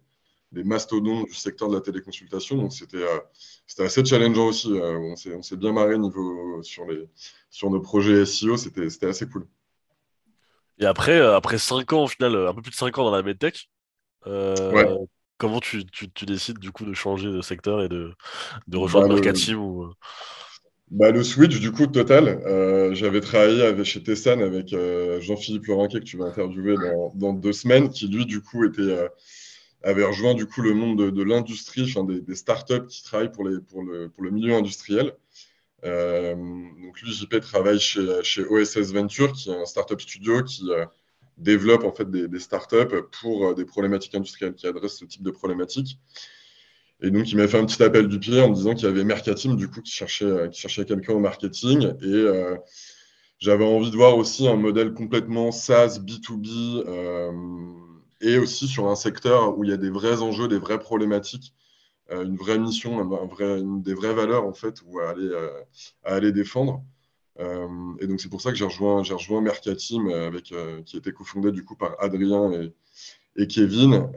des 0.52 0.64
mastodontes 0.64 1.26
du 1.26 1.34
secteur 1.34 1.68
de 1.68 1.74
la 1.74 1.80
téléconsultation. 1.80 2.56
Donc, 2.56 2.72
c'était 2.72 3.02
euh, 3.02 3.18
assez 3.78 4.04
challengeant 4.04 4.46
aussi. 4.48 4.72
Euh, 4.72 5.14
on 5.34 5.42
s'est 5.42 5.56
bien 5.56 5.72
marré 5.72 5.98
niveau, 5.98 6.62
sur, 6.62 6.84
les, 6.86 7.08
sur 7.50 7.70
nos 7.70 7.80
projets 7.80 8.24
SEO. 8.24 8.56
C'était 8.56 9.06
assez 9.06 9.28
cool. 9.28 9.46
Et 10.78 10.86
après, 10.86 11.18
euh, 11.18 11.36
après 11.36 11.58
5 11.58 11.92
ans, 11.92 12.04
au 12.04 12.08
final, 12.08 12.36
un 12.48 12.54
peu 12.54 12.62
plus 12.62 12.70
de 12.70 12.76
5 12.76 12.96
ans 12.98 13.04
dans 13.04 13.10
la 13.10 13.22
medtech, 13.22 13.70
comment 15.38 15.60
tu, 15.60 15.84
tu, 15.86 16.26
décides 16.26 16.58
du 16.58 16.70
coup 16.70 16.84
de 16.84 16.94
changer 16.94 17.30
de 17.30 17.40
secteur 17.40 17.82
et 17.82 17.88
de, 17.88 18.14
de 18.68 18.76
rejoindre 18.76 19.08
bah, 19.08 19.14
Mercatim 19.14 19.56
ou... 19.56 19.92
Bah, 20.92 21.10
le 21.10 21.24
switch, 21.24 21.58
du 21.58 21.72
coup, 21.72 21.86
total. 21.86 22.40
J'avais 22.94 23.20
travaillé 23.20 23.62
avec, 23.62 23.84
chez 23.84 24.02
Tessan 24.02 24.40
avec 24.40 24.74
Jean-Philippe 25.20 25.66
Laurenquet, 25.66 26.00
que 26.00 26.04
tu 26.04 26.16
vas 26.16 26.26
interviewer 26.26 26.76
dans, 26.76 27.12
dans, 27.14 27.32
deux 27.32 27.52
semaines, 27.52 27.88
qui 27.90 28.08
lui, 28.08 28.26
du 28.26 28.40
coup, 28.40 28.64
était 28.64 29.08
avait 29.84 30.04
rejoint 30.04 30.34
du 30.34 30.46
coup 30.46 30.62
le 30.62 30.74
monde 30.74 31.10
de, 31.10 31.22
l'industrie, 31.22 31.92
des, 32.06 32.20
des, 32.20 32.34
startups 32.34 32.86
qui 32.88 33.02
travaillent 33.02 33.32
pour, 33.32 33.48
les, 33.48 33.60
pour, 33.60 33.82
le, 33.82 34.08
pour 34.08 34.22
le 34.22 34.30
milieu 34.30 34.54
industriel. 34.54 35.12
Euh, 35.84 36.34
donc 36.34 37.00
lui, 37.00 37.12
JP 37.12 37.40
travaille 37.40 37.80
chez, 37.80 38.22
chez, 38.22 38.44
OSS 38.44 38.92
Venture, 38.92 39.32
qui 39.32 39.50
est 39.50 39.54
un 39.54 39.64
startup 39.64 40.00
studio 40.00 40.42
qui 40.44 40.70
euh, 40.70 40.86
développe 41.38 41.84
en 41.84 41.92
fait 41.92 42.08
des, 42.08 42.28
des 42.28 42.38
startups 42.38 43.02
pour 43.20 43.48
euh, 43.48 43.54
des 43.54 43.64
problématiques 43.64 44.14
industrielles, 44.14 44.54
qui 44.54 44.66
adressent 44.66 44.98
ce 44.98 45.04
type 45.04 45.22
de 45.22 45.30
problématiques. 45.30 45.98
Et 47.02 47.10
donc, 47.10 47.30
il 47.30 47.36
m'a 47.36 47.48
fait 47.48 47.58
un 47.58 47.66
petit 47.66 47.82
appel 47.82 48.08
du 48.08 48.18
pied 48.18 48.40
en 48.40 48.48
me 48.48 48.54
disant 48.54 48.74
qu'il 48.74 48.84
y 48.84 48.88
avait 48.88 49.04
Mercatim, 49.04 49.54
du 49.54 49.68
coup, 49.68 49.82
qui 49.82 49.92
cherchait, 49.92 50.48
qui 50.50 50.60
cherchait 50.60 50.84
quelqu'un 50.84 51.14
au 51.14 51.18
marketing. 51.18 51.92
Et 52.02 52.26
j'avais 53.38 53.64
envie 53.64 53.90
de 53.90 53.96
voir 53.96 54.16
aussi 54.16 54.46
un 54.46 54.56
modèle 54.56 54.94
complètement 54.94 55.50
SaaS, 55.50 55.98
B2B, 55.98 56.84
et 58.22 58.38
aussi 58.38 58.68
sur 58.68 58.88
un 58.88 58.94
secteur 58.94 59.58
où 59.58 59.64
il 59.64 59.70
y 59.70 59.72
a 59.72 59.76
des 59.76 59.90
vrais 59.90 60.22
enjeux, 60.22 60.48
des 60.48 60.58
vraies 60.58 60.78
problématiques, 60.78 61.52
euh, 62.10 62.24
une 62.24 62.36
vraie 62.36 62.58
mission, 62.58 63.04
des 63.80 63.94
vraies 63.94 64.14
valeurs 64.14 64.44
en 64.44 64.54
fait, 64.54 64.80
où 64.86 65.00
à 65.00 65.10
aller, 65.10 65.30
euh, 66.08 66.32
défendre. 66.32 66.82
Euh, 67.40 67.66
et 68.00 68.06
donc 68.06 68.20
c'est 68.20 68.28
pour 68.28 68.40
ça 68.40 68.50
que 68.50 68.56
j'ai 68.56 68.64
rejoint, 68.64 69.02
rejoint 69.02 69.40
Mercatim, 69.40 70.08
avec, 70.08 70.54
qui 70.84 70.96
était 70.96 71.12
cofondé 71.12 71.50
du 71.50 71.64
coup 71.64 71.76
par 71.76 71.96
Adrien 71.98 72.70
et 73.36 73.46
Kevin, 73.46 74.08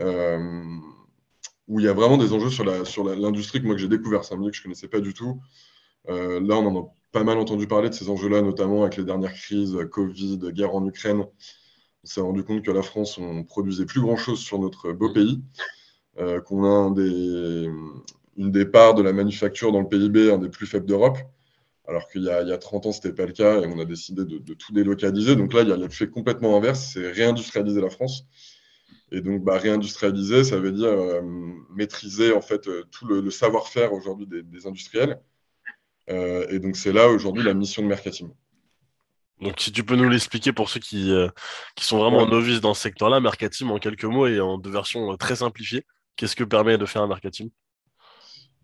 où 1.68 1.80
il 1.80 1.86
y 1.86 1.90
a 1.90 1.94
vraiment 1.94 2.18
des 2.18 2.34
enjeux 2.34 2.50
sur, 2.50 2.64
l'industrie 2.66 3.62
que 3.62 3.66
moi 3.66 3.76
que 3.76 3.82
j'ai 3.82 3.88
découvert. 3.88 4.22
Que 4.22 4.28
je 4.28 4.36
ne 4.36 4.64
connaissais 4.64 4.88
pas 4.88 5.00
du 5.00 5.14
tout. 5.14 5.42
là, 6.08 6.56
on 6.56 6.66
en 6.68 6.82
a 6.82 6.88
pas 7.12 7.24
mal 7.24 7.38
entendu 7.38 7.68
parler 7.68 7.90
de 7.90 7.94
ces 7.94 8.10
enjeux-là, 8.10 8.42
notamment 8.42 8.84
avec 8.84 8.98
les 8.98 9.04
dernières 9.04 9.34
crises, 9.34 9.78
Covid, 9.92 10.40
guerre 10.52 10.76
en 10.76 10.86
Ukraine 10.86 11.26
on 12.06 12.08
s'est 12.08 12.22
rendu 12.22 12.44
compte 12.44 12.64
que 12.64 12.70
la 12.70 12.84
France, 12.84 13.18
on 13.18 13.44
produisait 13.44 13.86
plus 13.86 14.00
grand-chose 14.00 14.40
sur 14.40 14.60
notre 14.60 14.92
beau 14.92 15.12
pays, 15.12 15.42
euh, 16.20 16.40
qu'on 16.40 16.64
a 16.64 16.94
une 18.38 18.52
des 18.52 18.66
parts 18.66 18.94
de 18.94 19.02
la 19.02 19.12
manufacture 19.12 19.72
dans 19.72 19.82
le 19.82 19.88
PIB, 19.88 20.32
un 20.32 20.38
des 20.38 20.50
plus 20.50 20.68
faibles 20.68 20.86
d'Europe, 20.86 21.18
alors 21.88 22.08
qu'il 22.08 22.22
y, 22.22 22.30
a 22.30 22.58
30 22.58 22.86
ans, 22.86 22.92
ce 22.92 23.00
n'était 23.00 23.16
pas 23.16 23.26
le 23.26 23.34
cas 23.34 23.62
et 23.62 23.66
on 23.66 23.80
a 23.80 23.86
décidé 23.86 24.24
de, 24.24 24.54
tout 24.54 24.72
délocaliser. 24.72 25.36
Donc 25.36 25.54
là, 25.54 25.62
il 25.62 25.70
y 25.70 25.72
a 25.72 25.78
l'effet 25.78 26.08
complètement 26.08 26.56
inverse, 26.58 26.92
c'est 26.94 27.12
réindustrialiser 27.12 27.82
la 27.82 27.90
France. 27.90 28.26
Et 29.16 29.22
donc, 29.22 29.44
bah, 29.44 29.58
réindustrialiser, 29.58 30.44
ça 30.44 30.60
veut 30.60 30.72
dire 30.72 30.90
euh, 30.90 31.22
maîtriser 31.76 32.34
en 32.34 32.42
fait 32.42 32.68
euh, 32.68 32.84
tout 32.92 33.06
le, 33.08 33.32
savoir-faire 33.32 33.94
aujourd'hui 33.94 34.28
des, 34.28 34.68
industriels. 34.68 35.20
et 36.08 36.60
donc, 36.60 36.76
c'est 36.76 36.94
là 36.94 37.08
aujourd'hui 37.10 37.44
la 37.44 37.54
mission 37.54 37.82
de 37.82 37.88
Mercatim. 37.88 38.30
Donc, 39.42 39.60
si 39.60 39.72
tu 39.72 39.84
peux 39.84 39.96
nous 39.96 40.10
l'expliquer 40.10 40.54
pour 40.54 40.70
ceux 40.70 40.80
qui, 40.80 41.12
euh, 41.12 41.28
qui 41.76 41.86
sont 41.86 41.98
vraiment 41.98 42.26
novices 42.26 42.62
dans 42.62 42.74
ce 42.74 42.82
secteur-là, 42.82 43.20
Mercatim 43.20 43.70
en 43.70 43.80
quelques 43.80 44.06
mots 44.06 44.28
et 44.28 44.40
en 44.40 44.58
deux 44.58 44.70
versions 44.70 45.12
euh, 45.12 45.18
très 45.18 45.38
simplifiées, 45.38 45.86
qu'est-ce 46.16 46.36
que 46.36 46.46
permet 46.46 46.78
de 46.78 46.86
faire 46.86 47.02
un 47.02 47.08
Mercatim 47.08 47.50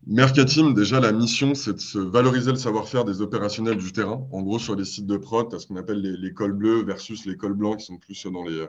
Mercatim, 0.08 0.74
déjà, 0.74 1.00
la 1.00 1.12
mission, 1.12 1.54
c'est 1.54 1.74
de 1.74 1.80
se 1.80 2.00
valoriser 2.00 2.52
le 2.52 2.58
savoir-faire 2.58 3.06
des 3.06 3.22
opérationnels 3.22 3.78
du 3.78 3.92
terrain. 3.92 4.28
En 4.32 4.42
gros, 4.42 4.58
sur 4.58 4.76
les 4.76 4.86
sites 4.86 5.06
de 5.06 5.18
prod, 5.18 5.50
tu 5.50 5.56
as 5.56 5.60
ce 5.60 5.68
qu'on 5.68 5.76
appelle 5.76 6.02
les, 6.02 6.34
cols 6.34 6.54
bleus 6.54 6.84
versus 6.84 7.26
les 7.26 7.36
cols 7.36 7.54
blancs 7.54 7.80
qui 7.80 7.86
sont 7.86 7.98
plus 7.98 8.26
dans 8.26 8.44
les, 8.44 8.66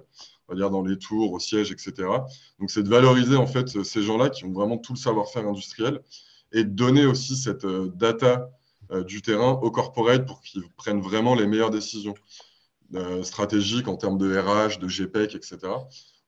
on 0.53 0.55
va 0.55 0.61
dire 0.61 0.71
dans 0.71 0.83
les 0.83 0.99
tours, 0.99 1.33
au 1.33 1.39
siège, 1.39 1.73
etc. 1.73 1.93
Donc, 2.61 2.71
c'est 2.71 2.83
de 2.83 2.89
valoriser 2.89 3.37
en 3.37 3.47
fait 3.47 3.83
ces 3.83 4.03
gens-là 4.03 4.29
qui 4.29 4.45
ont 4.45 4.53
vraiment 4.53 4.77
tout 4.77 4.93
le 4.93 4.99
savoir-faire 4.99 5.47
industriel 5.47 6.01
et 6.53 6.65
de 6.65 6.69
donner 6.69 7.07
aussi 7.07 7.37
cette 7.37 7.65
euh, 7.65 7.91
data 7.95 8.51
euh, 8.91 9.03
du 9.03 9.23
terrain 9.23 9.53
au 9.63 9.71
corporate 9.71 10.27
pour 10.27 10.43
qu'ils 10.43 10.69
prennent 10.77 11.01
vraiment 11.01 11.35
les 11.35 11.47
meilleures 11.47 11.71
décisions 11.71 12.15
euh, 12.95 13.23
stratégiques 13.23 13.89
en 13.89 13.97
termes 13.97 14.19
de 14.19 14.39
RH, 14.39 14.79
de 14.79 14.89
GPEC, 14.89 15.35
etc. 15.35 15.59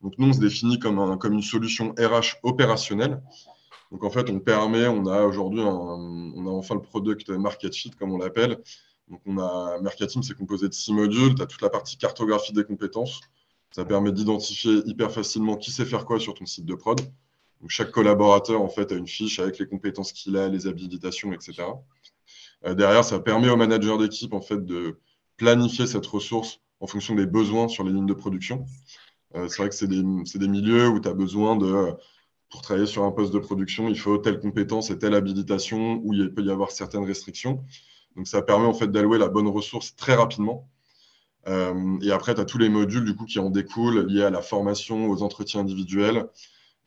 Donc 0.00 0.14
nous, 0.16 0.28
on 0.28 0.32
se 0.32 0.40
définit 0.40 0.78
comme, 0.78 0.98
un, 0.98 1.18
comme 1.18 1.34
une 1.34 1.42
solution 1.42 1.94
RH 1.98 2.38
opérationnelle. 2.42 3.22
Donc 3.92 4.04
en 4.04 4.10
fait, 4.10 4.30
on 4.30 4.40
permet, 4.40 4.86
on 4.86 5.06
a 5.06 5.22
aujourd'hui, 5.24 5.60
on 5.60 6.46
a 6.46 6.50
enfin 6.50 6.76
le 6.76 6.80
product 6.80 7.28
market 7.28 7.74
sheet, 7.74 7.90
comme 7.98 8.12
on 8.12 8.18
l'appelle. 8.18 8.56
Donc 9.08 9.20
on 9.26 9.36
a 9.38 9.78
Mercatim, 9.82 10.22
c'est 10.22 10.34
composé 10.34 10.66
de 10.68 10.72
six 10.72 10.94
modules. 10.94 11.34
Tu 11.34 11.42
as 11.42 11.46
toute 11.46 11.60
la 11.60 11.68
partie 11.68 11.98
cartographie 11.98 12.54
des 12.54 12.64
compétences. 12.64 13.20
Ça 13.74 13.84
permet 13.84 14.12
d'identifier 14.12 14.82
hyper 14.86 15.10
facilement 15.10 15.56
qui 15.56 15.72
sait 15.72 15.84
faire 15.84 16.04
quoi 16.04 16.20
sur 16.20 16.34
ton 16.34 16.46
site 16.46 16.64
de 16.64 16.76
prod. 16.76 17.00
Chaque 17.66 17.90
collaborateur 17.90 18.62
en 18.62 18.68
fait 18.68 18.92
a 18.92 18.94
une 18.94 19.08
fiche 19.08 19.40
avec 19.40 19.58
les 19.58 19.66
compétences 19.66 20.12
qu'il 20.12 20.36
a, 20.36 20.48
les 20.48 20.68
habilitations, 20.68 21.32
etc. 21.32 21.64
Euh, 22.66 22.74
derrière, 22.74 23.04
ça 23.04 23.18
permet 23.18 23.48
aux 23.48 23.56
managers 23.56 23.98
d'équipe 23.98 24.32
en 24.32 24.40
fait, 24.40 24.64
de 24.64 25.00
planifier 25.36 25.88
cette 25.88 26.06
ressource 26.06 26.60
en 26.78 26.86
fonction 26.86 27.16
des 27.16 27.26
besoins 27.26 27.66
sur 27.66 27.82
les 27.82 27.90
lignes 27.90 28.06
de 28.06 28.14
production. 28.14 28.64
Euh, 29.34 29.48
c'est 29.48 29.56
vrai 29.56 29.70
que 29.70 29.74
c'est 29.74 29.88
des, 29.88 30.04
des, 30.04 30.48
milieux 30.48 30.86
où 30.86 31.00
tu 31.00 31.08
as 31.08 31.12
besoin 31.12 31.56
de, 31.56 31.96
pour 32.50 32.62
travailler 32.62 32.86
sur 32.86 33.02
un 33.02 33.10
poste 33.10 33.32
de 33.32 33.40
production, 33.40 33.88
il 33.88 33.98
faut 33.98 34.18
telle 34.18 34.38
compétence 34.38 34.90
et 34.90 34.98
telle 35.00 35.16
habilitation, 35.16 36.00
où 36.04 36.14
il 36.14 36.32
peut 36.32 36.44
y 36.44 36.50
avoir 36.52 36.70
certaines 36.70 37.04
restrictions. 37.04 37.64
Donc, 38.14 38.28
ça 38.28 38.40
permet 38.40 38.66
en 38.66 38.74
fait 38.74 38.86
d'allouer 38.86 39.18
la 39.18 39.26
bonne 39.26 39.48
ressource 39.48 39.96
très 39.96 40.14
rapidement. 40.14 40.70
Euh, 41.48 41.98
et 42.02 42.10
après, 42.10 42.34
tu 42.34 42.40
as 42.40 42.44
tous 42.44 42.58
les 42.58 42.68
modules 42.68 43.04
du 43.04 43.14
coup, 43.16 43.26
qui 43.26 43.38
en 43.38 43.50
découlent 43.50 44.06
liés 44.06 44.24
à 44.24 44.30
la 44.30 44.42
formation, 44.42 45.08
aux 45.08 45.22
entretiens 45.22 45.60
individuels. 45.60 46.26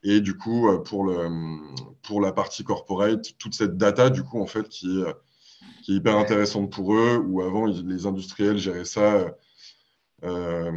Et 0.04 0.22
du 0.22 0.38
coup, 0.38 0.70
pour, 0.86 1.04
le, 1.06 1.28
pour 2.04 2.22
la 2.22 2.32
partie 2.32 2.64
corporate, 2.64 3.38
toute 3.40 3.56
cette 3.56 3.78
data 3.78 4.10
du 4.10 4.24
coup, 4.24 4.40
en 4.42 4.48
fait, 4.48 4.70
qui 4.70 5.02
est 5.02 5.14
qui 5.82 5.94
est 5.94 5.96
hyper 5.96 6.18
intéressante 6.18 6.72
pour 6.72 6.94
eux, 6.96 7.24
où 7.26 7.42
avant, 7.42 7.66
les 7.66 8.06
industriels 8.06 8.58
géraient 8.58 8.86
ça, 8.86 9.34
euh, 10.24 10.72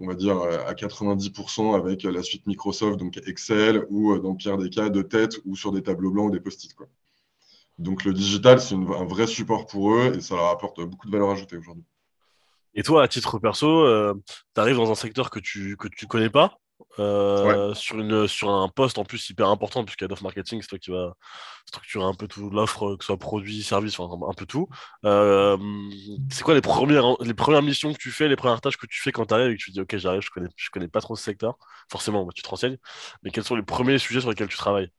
on 0.00 0.06
va 0.06 0.14
dire, 0.14 0.38
à 0.66 0.74
90% 0.74 1.76
avec 1.76 2.02
la 2.04 2.22
suite 2.22 2.46
Microsoft, 2.46 2.98
donc 2.98 3.20
Excel, 3.26 3.86
ou 3.90 4.12
euh, 4.12 4.18
dans 4.20 4.30
le 4.30 4.36
pire 4.36 4.58
des 4.58 4.70
cas, 4.70 4.88
de 4.88 5.02
tête, 5.02 5.40
ou 5.44 5.56
sur 5.56 5.72
des 5.72 5.82
tableaux 5.82 6.10
blancs 6.10 6.28
ou 6.28 6.30
des 6.30 6.40
post-it. 6.40 6.74
Donc 7.78 8.04
le 8.04 8.12
digital, 8.12 8.60
c'est 8.60 8.74
un 8.74 9.04
vrai 9.04 9.26
support 9.26 9.66
pour 9.66 9.94
eux 9.94 10.12
et 10.16 10.20
ça 10.20 10.36
leur 10.36 10.48
apporte 10.48 10.80
beaucoup 10.82 11.06
de 11.06 11.12
valeur 11.12 11.30
ajoutée 11.30 11.56
aujourd'hui. 11.56 11.84
Et 12.74 12.82
toi, 12.82 13.02
à 13.02 13.08
titre 13.08 13.38
perso, 13.38 13.68
euh, 13.84 14.14
tu 14.54 14.60
arrives 14.60 14.76
dans 14.76 14.90
un 14.90 14.94
secteur 14.94 15.30
que 15.30 15.38
tu 15.38 15.70
ne 15.70 15.74
que 15.76 15.88
tu 15.88 16.06
connais 16.06 16.30
pas, 16.30 16.56
euh, 16.98 17.74
sur, 17.74 17.98
une, 18.00 18.26
sur 18.26 18.50
un 18.50 18.68
poste 18.68 18.98
en 18.98 19.04
plus 19.04 19.30
hyper 19.30 19.48
important, 19.48 19.84
puisqu'il 19.84 20.08
y 20.08 20.12
a 20.12 20.16
marketing, 20.22 20.60
c'est 20.62 20.68
toi 20.68 20.78
qui 20.78 20.90
vas 20.90 21.14
structurer 21.66 22.04
un 22.04 22.14
peu 22.14 22.28
tout 22.28 22.50
l'offre, 22.50 22.96
que 22.96 23.04
ce 23.04 23.06
soit 23.08 23.18
produit, 23.18 23.62
service, 23.62 23.98
enfin 23.98 24.14
un 24.28 24.34
peu 24.34 24.46
tout. 24.46 24.68
Euh, 25.04 25.56
c'est 26.30 26.42
quoi 26.42 26.54
les 26.54 26.60
premières, 26.60 27.16
les 27.22 27.34
premières 27.34 27.62
missions 27.62 27.92
que 27.92 27.98
tu 27.98 28.10
fais, 28.10 28.28
les 28.28 28.36
premières 28.36 28.60
tâches 28.60 28.76
que 28.76 28.86
tu 28.86 29.00
fais 29.00 29.12
quand 29.12 29.26
tu 29.26 29.34
arrives 29.34 29.50
et 29.52 29.56
que 29.56 29.62
tu 29.62 29.70
dis 29.70 29.80
ok 29.80 29.96
j'arrive, 29.98 30.22
je 30.22 30.30
connais, 30.30 30.48
je 30.56 30.70
connais 30.70 30.88
pas 30.88 31.00
trop 31.00 31.16
ce 31.16 31.22
secteur, 31.24 31.56
forcément 31.90 32.26
tu 32.34 32.42
te 32.42 32.48
renseignes, 32.48 32.78
mais 33.22 33.30
quels 33.30 33.44
sont 33.44 33.56
les 33.56 33.62
premiers 33.62 33.98
sujets 33.98 34.20
sur 34.20 34.30
lesquels 34.30 34.48
tu 34.48 34.56
travailles? 34.56 34.90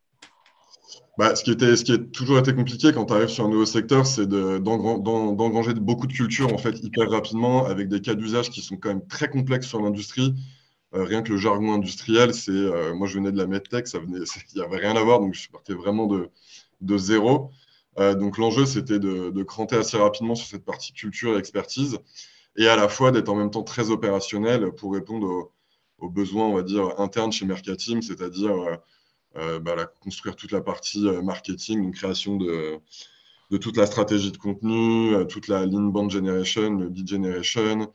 Bah, 1.18 1.36
ce, 1.36 1.44
qui 1.44 1.52
était, 1.52 1.76
ce 1.76 1.84
qui 1.84 1.92
a 1.92 1.98
toujours 1.98 2.40
été 2.40 2.54
compliqué 2.56 2.92
quand 2.92 3.06
tu 3.06 3.14
arrives 3.14 3.28
sur 3.28 3.46
un 3.46 3.50
nouveau 3.50 3.66
secteur, 3.66 4.06
c'est 4.06 4.28
d'engranger 4.28 5.74
beaucoup 5.76 6.08
de 6.08 6.14
culture 6.14 6.54
en 6.54 6.58
fait 6.58 6.80
hyper 6.84 7.10
rapidement 7.10 7.66
avec 7.66 7.88
des 7.88 8.02
cas 8.02 8.16
d'usage 8.16 8.50
qui 8.50 8.62
sont 8.62 8.78
quand 8.78 8.90
même 8.90 9.06
très 9.08 9.30
complexes 9.30 9.68
sur 9.68 9.82
l'industrie 9.82 10.34
euh, 10.96 11.04
rien 11.06 11.24
que 11.24 11.32
le 11.32 11.38
jargon 11.38 11.74
industriel, 11.74 12.34
c'est 12.36 12.52
euh, 12.52 12.94
moi 12.94 13.08
je 13.08 13.16
venais 13.16 13.32
de 13.32 13.38
la 13.38 13.48
medtech, 13.48 13.88
ça 13.88 14.00
venait, 14.00 14.20
il 14.54 14.58
n'y 14.58 14.62
avait 14.62 14.78
rien 14.78 14.96
à 14.96 15.02
voir, 15.04 15.20
donc 15.20 15.34
je 15.34 15.50
partais 15.50 15.74
vraiment 15.74 16.08
de, 16.08 16.98
zéro. 16.98 17.50
Euh, 18.00 18.14
donc 18.16 18.38
l'enjeu, 18.38 18.66
c'était 18.66 19.00
de, 19.00 19.32
de, 19.32 19.44
cranter 19.44 19.76
assez 19.78 19.98
rapidement 19.98 20.36
sur 20.36 20.48
cette 20.48 20.66
partie 20.66 20.94
culture 20.94 21.36
et 21.36 21.40
expertise, 21.40 21.98
et 22.58 22.68
à 22.68 22.76
la 22.76 22.88
fois 22.90 23.12
d'être 23.12 23.30
en 23.30 23.36
même 23.36 23.50
temps 23.50 23.64
très 23.64 23.90
opérationnel 23.90 24.72
pour 24.72 24.94
répondre 24.94 25.52
aux, 25.98 26.10
besoins, 26.10 26.46
on 26.48 26.56
va 26.56 26.64
dire, 26.64 27.00
internes 27.00 27.32
chez 27.32 27.46
Mercatim, 27.46 28.02
c'est-à-dire 28.02 28.52
bah, 29.36 29.92
construire 30.02 30.36
toute 30.36 30.52
la 30.52 30.62
partie 30.62 31.02
marketing, 31.24 31.84
donc 31.84 31.96
création 31.96 32.38
de, 32.38 32.80
de 33.52 33.58
toute 33.58 33.78
la 33.78 33.86
stratégie 33.86 34.32
de 34.32 34.38
contenu, 34.38 35.16
toute 35.28 35.48
la 35.48 35.66
lean 35.66 35.84
band 35.84 36.10
generation, 36.10 36.74
le 36.76 36.88
lead 36.90 37.08
generation, 37.08 37.92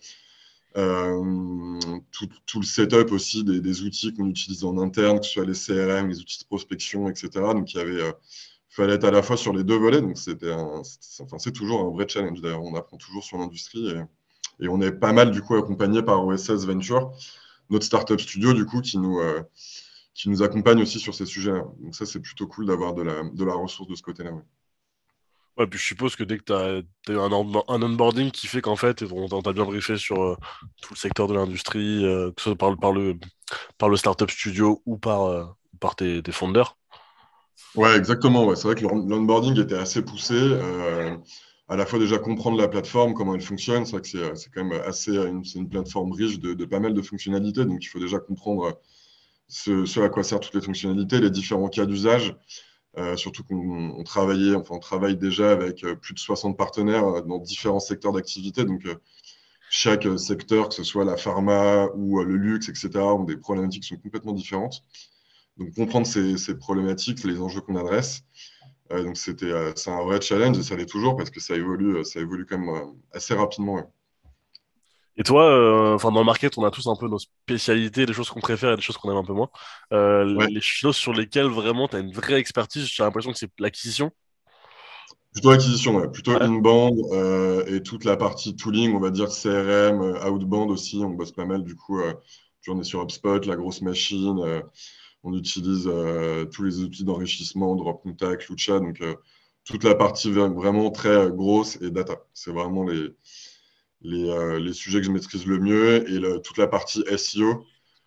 tout, 0.74 2.60
le 2.60 2.64
setup 2.64 3.12
aussi 3.12 3.44
des, 3.44 3.82
outils 3.82 4.14
qu'on 4.14 4.28
utilise 4.28 4.64
en 4.64 4.78
interne, 4.78 5.20
que 5.20 5.26
ce 5.26 5.32
soit 5.32 5.44
les 5.44 5.54
CRM, 5.54 6.08
les 6.08 6.20
outils 6.20 6.38
de 6.38 6.44
prospection, 6.44 7.08
etc. 7.08 7.28
Donc, 7.34 7.72
il 7.74 7.80
avait, 7.80 8.14
fallait 8.68 8.94
être 8.94 9.04
à 9.04 9.10
la 9.10 9.22
fois 9.22 9.36
sur 9.36 9.52
les 9.52 9.64
deux 9.64 9.76
volets. 9.76 10.00
Donc, 10.00 10.18
c'était 10.18 10.52
enfin, 10.52 11.38
c'est 11.38 11.52
toujours 11.52 11.80
un 11.80 11.90
vrai 11.90 12.06
challenge. 12.08 12.40
D'ailleurs, 12.40 12.62
on 12.62 12.74
apprend 12.74 12.96
toujours 12.96 13.24
sur 13.24 13.38
l'industrie 13.38 13.90
et, 13.90 14.64
et, 14.64 14.68
on 14.68 14.80
est 14.80 14.92
pas 14.92 15.12
mal 15.12 15.30
du 15.30 15.42
coup 15.42 15.56
accompagné 15.56 16.02
par 16.02 16.24
OSS 16.24 16.66
Venture, 16.66 17.12
notre 17.70 17.84
startup 17.84 18.20
studio 18.20 18.52
du 18.52 18.64
coup 18.64 18.80
qui 18.80 18.98
nous 18.98 19.20
qui 20.18 20.28
nous 20.28 20.42
accompagne 20.42 20.82
aussi 20.82 20.98
sur 20.98 21.14
ces 21.14 21.26
sujets-là. 21.26 21.62
Donc 21.78 21.94
ça, 21.94 22.04
c'est 22.04 22.18
plutôt 22.18 22.48
cool 22.48 22.66
d'avoir 22.66 22.92
de 22.92 23.02
la, 23.02 23.22
de 23.22 23.44
la 23.44 23.54
ressource 23.54 23.88
de 23.88 23.94
ce 23.94 24.02
côté-là. 24.02 24.32
Ouais. 25.56 25.66
puis 25.68 25.78
je 25.78 25.84
suppose 25.84 26.16
que 26.16 26.24
dès 26.24 26.38
que 26.38 26.44
tu 26.44 26.52
as, 26.52 26.82
un, 27.14 27.30
un, 27.30 27.82
onboarding 27.82 28.32
qui 28.32 28.48
fait 28.48 28.60
qu'en 28.60 28.74
fait, 28.74 29.04
on 29.12 29.42
t'a 29.42 29.52
bien 29.52 29.64
briefé 29.64 29.96
sur 29.96 30.20
euh, 30.20 30.36
tout 30.82 30.94
le 30.94 30.98
secteur 30.98 31.28
de 31.28 31.34
l'industrie, 31.34 32.04
euh, 32.04 32.32
que 32.32 32.42
ce 32.42 32.50
soit 32.50 32.58
par, 32.58 32.76
par, 32.76 32.90
le, 32.90 33.16
par 33.78 33.88
le 33.88 33.96
startup 33.96 34.28
studio 34.28 34.82
ou 34.86 34.98
par, 34.98 35.22
euh, 35.22 35.44
par 35.78 35.94
tes, 35.94 36.20
tes 36.20 36.32
fondeurs. 36.32 36.76
Ouais, 37.76 37.96
exactement. 37.96 38.44
Ouais. 38.44 38.56
C'est 38.56 38.66
vrai 38.66 38.74
que 38.74 38.82
l'onboarding 38.82 39.56
était 39.60 39.76
assez 39.76 40.02
poussé. 40.02 40.58
à 41.68 41.76
la 41.76 41.86
fois 41.86 42.00
déjà 42.00 42.18
comprendre 42.18 42.58
la 42.58 42.66
plateforme, 42.66 43.14
comment 43.14 43.36
elle 43.36 43.40
fonctionne. 43.40 43.86
C'est 43.86 43.92
vrai 43.92 44.02
que 44.02 44.34
c'est 44.34 44.50
quand 44.50 44.64
même 44.64 44.80
assez 44.84 45.16
une, 45.16 45.44
une 45.54 45.68
plateforme 45.68 46.10
riche 46.10 46.40
de, 46.40 46.54
de, 46.54 46.64
pas 46.64 46.80
mal 46.80 46.92
de 46.92 47.02
fonctionnalités. 47.02 47.64
Donc 47.64 47.84
il 47.84 47.86
faut 47.86 48.00
déjà 48.00 48.18
comprendre 48.18 48.80
ce, 49.48 50.00
à 50.00 50.08
quoi 50.08 50.22
servent 50.22 50.40
toutes 50.40 50.54
les 50.54 50.60
fonctionnalités, 50.60 51.20
les 51.20 51.30
différents 51.30 51.68
cas 51.68 51.86
d'usage. 51.86 52.36
Euh, 52.96 53.16
surtout 53.16 53.44
qu'on 53.44 54.02
travaillait, 54.02 54.54
enfin, 54.54 54.74
on 54.74 54.78
travaille 54.78 55.16
déjà 55.16 55.52
avec 55.52 55.84
euh, 55.84 55.94
plus 55.94 56.14
de 56.14 56.18
60 56.18 56.56
partenaires 56.56 57.06
euh, 57.06 57.20
dans 57.20 57.38
différents 57.38 57.80
secteurs 57.80 58.12
d'activité. 58.12 58.64
Donc, 58.64 58.82
chaque 59.70 60.06
secteur, 60.18 60.68
que 60.68 60.74
ce 60.74 60.82
soit 60.82 61.04
la 61.04 61.16
pharma 61.16 61.88
ou 61.94 62.22
le 62.22 62.36
luxe, 62.36 62.68
etc., 62.68 62.90
ont 62.96 63.24
des 63.24 63.36
problématiques 63.36 63.82
qui 63.82 63.88
sont 63.90 64.00
complètement 64.00 64.32
différentes. 64.32 64.82
Donc, 65.58 65.74
comprendre 65.74 66.06
ces, 66.06 66.54
problématiques, 66.58 67.24
les 67.24 67.40
enjeux 67.40 67.60
qu'on 67.60 67.76
adresse. 67.76 68.22
donc, 68.90 69.16
c'était, 69.16 69.52
c'est 69.76 69.90
un 69.90 70.02
vrai 70.02 70.20
challenge 70.20 70.58
et 70.58 70.62
ça 70.62 70.76
l'est 70.76 70.86
toujours 70.86 71.16
parce 71.16 71.30
que 71.30 71.40
ça 71.40 71.54
évolue, 71.54 72.04
ça 72.04 72.20
évolue 72.20 72.46
quand 72.46 72.58
même 72.58 72.94
assez 73.12 73.34
rapidement. 73.34 73.92
Et 75.18 75.24
toi, 75.24 75.50
euh, 75.50 75.94
enfin 75.96 76.12
dans 76.12 76.20
le 76.20 76.24
market, 76.24 76.56
on 76.58 76.64
a 76.64 76.70
tous 76.70 76.86
un 76.86 76.94
peu 76.94 77.08
nos 77.08 77.18
spécialités, 77.18 78.06
des 78.06 78.12
choses 78.12 78.30
qu'on 78.30 78.40
préfère 78.40 78.72
et 78.72 78.76
des 78.76 78.82
choses 78.82 78.96
qu'on 78.96 79.10
aime 79.10 79.16
un 79.16 79.24
peu 79.24 79.32
moins. 79.32 79.50
Euh, 79.92 80.46
les 80.48 80.60
choses 80.60 80.96
sur 80.96 81.12
lesquelles 81.12 81.48
vraiment 81.48 81.88
tu 81.88 81.96
as 81.96 81.98
une 81.98 82.12
vraie 82.12 82.38
expertise, 82.38 82.86
j'ai 82.86 83.02
l'impression 83.02 83.32
que 83.32 83.38
c'est 83.38 83.50
l'acquisition. 83.58 84.12
Plutôt 85.32 85.50
l'acquisition, 85.50 85.96
ouais. 85.96 86.08
plutôt 86.08 86.40
inbound 86.40 86.96
euh, 87.12 87.64
et 87.66 87.82
toute 87.82 88.04
la 88.04 88.16
partie 88.16 88.54
tooling, 88.54 88.94
on 88.94 89.00
va 89.00 89.10
dire 89.10 89.28
CRM, 89.28 90.00
outbound 90.24 90.70
aussi, 90.70 90.98
on 91.04 91.10
bosse 91.10 91.32
pas 91.32 91.44
mal 91.44 91.64
du 91.64 91.74
coup. 91.74 92.00
on 92.68 92.80
est 92.80 92.84
sur 92.84 93.02
HubSpot, 93.02 93.44
la 93.44 93.56
grosse 93.56 93.82
machine, 93.82 94.62
on 95.24 95.34
utilise 95.36 95.90
tous 96.52 96.62
les 96.62 96.78
outils 96.78 97.04
d'enrichissement, 97.04 97.74
Drop 97.74 98.02
Contact, 98.04 98.48
Lucha, 98.48 98.78
donc 98.78 99.02
toute 99.64 99.82
la 99.82 99.96
partie 99.96 100.30
vraiment 100.30 100.90
très 100.92 101.28
grosse 101.28 101.76
et 101.82 101.90
data. 101.90 102.24
C'est 102.32 102.52
vraiment 102.52 102.84
les, 102.84 103.10
euh, 104.04 104.58
les, 104.60 104.72
sujets 104.72 105.00
que 105.00 105.06
je 105.06 105.10
maîtrise 105.10 105.46
le 105.46 105.58
mieux 105.58 106.08
et 106.08 106.20
toute 106.42 106.58
la 106.58 106.66
partie 106.66 107.02
SEO 107.16 107.64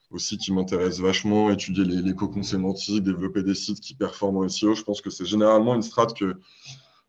aussi 0.10 0.38
qui 0.38 0.52
m'intéresse 0.52 1.00
vachement, 1.00 1.50
étudier 1.52 1.86
les, 1.86 2.02
les 2.02 2.14
cocons 2.14 2.44
sémantiques, 2.44 3.04
développer 3.04 3.44
des 3.44 3.56
sites 3.56 3.80
qui 3.80 3.96
performent 3.96 4.38
en 4.38 4.50
SEO. 4.50 4.74
Je 4.74 4.84
pense 4.84 5.02
que 5.02 5.10
c'est 5.10 5.26
généralement 5.26 5.74
une 5.74 5.82
strate 5.82 6.18
que 6.18 6.36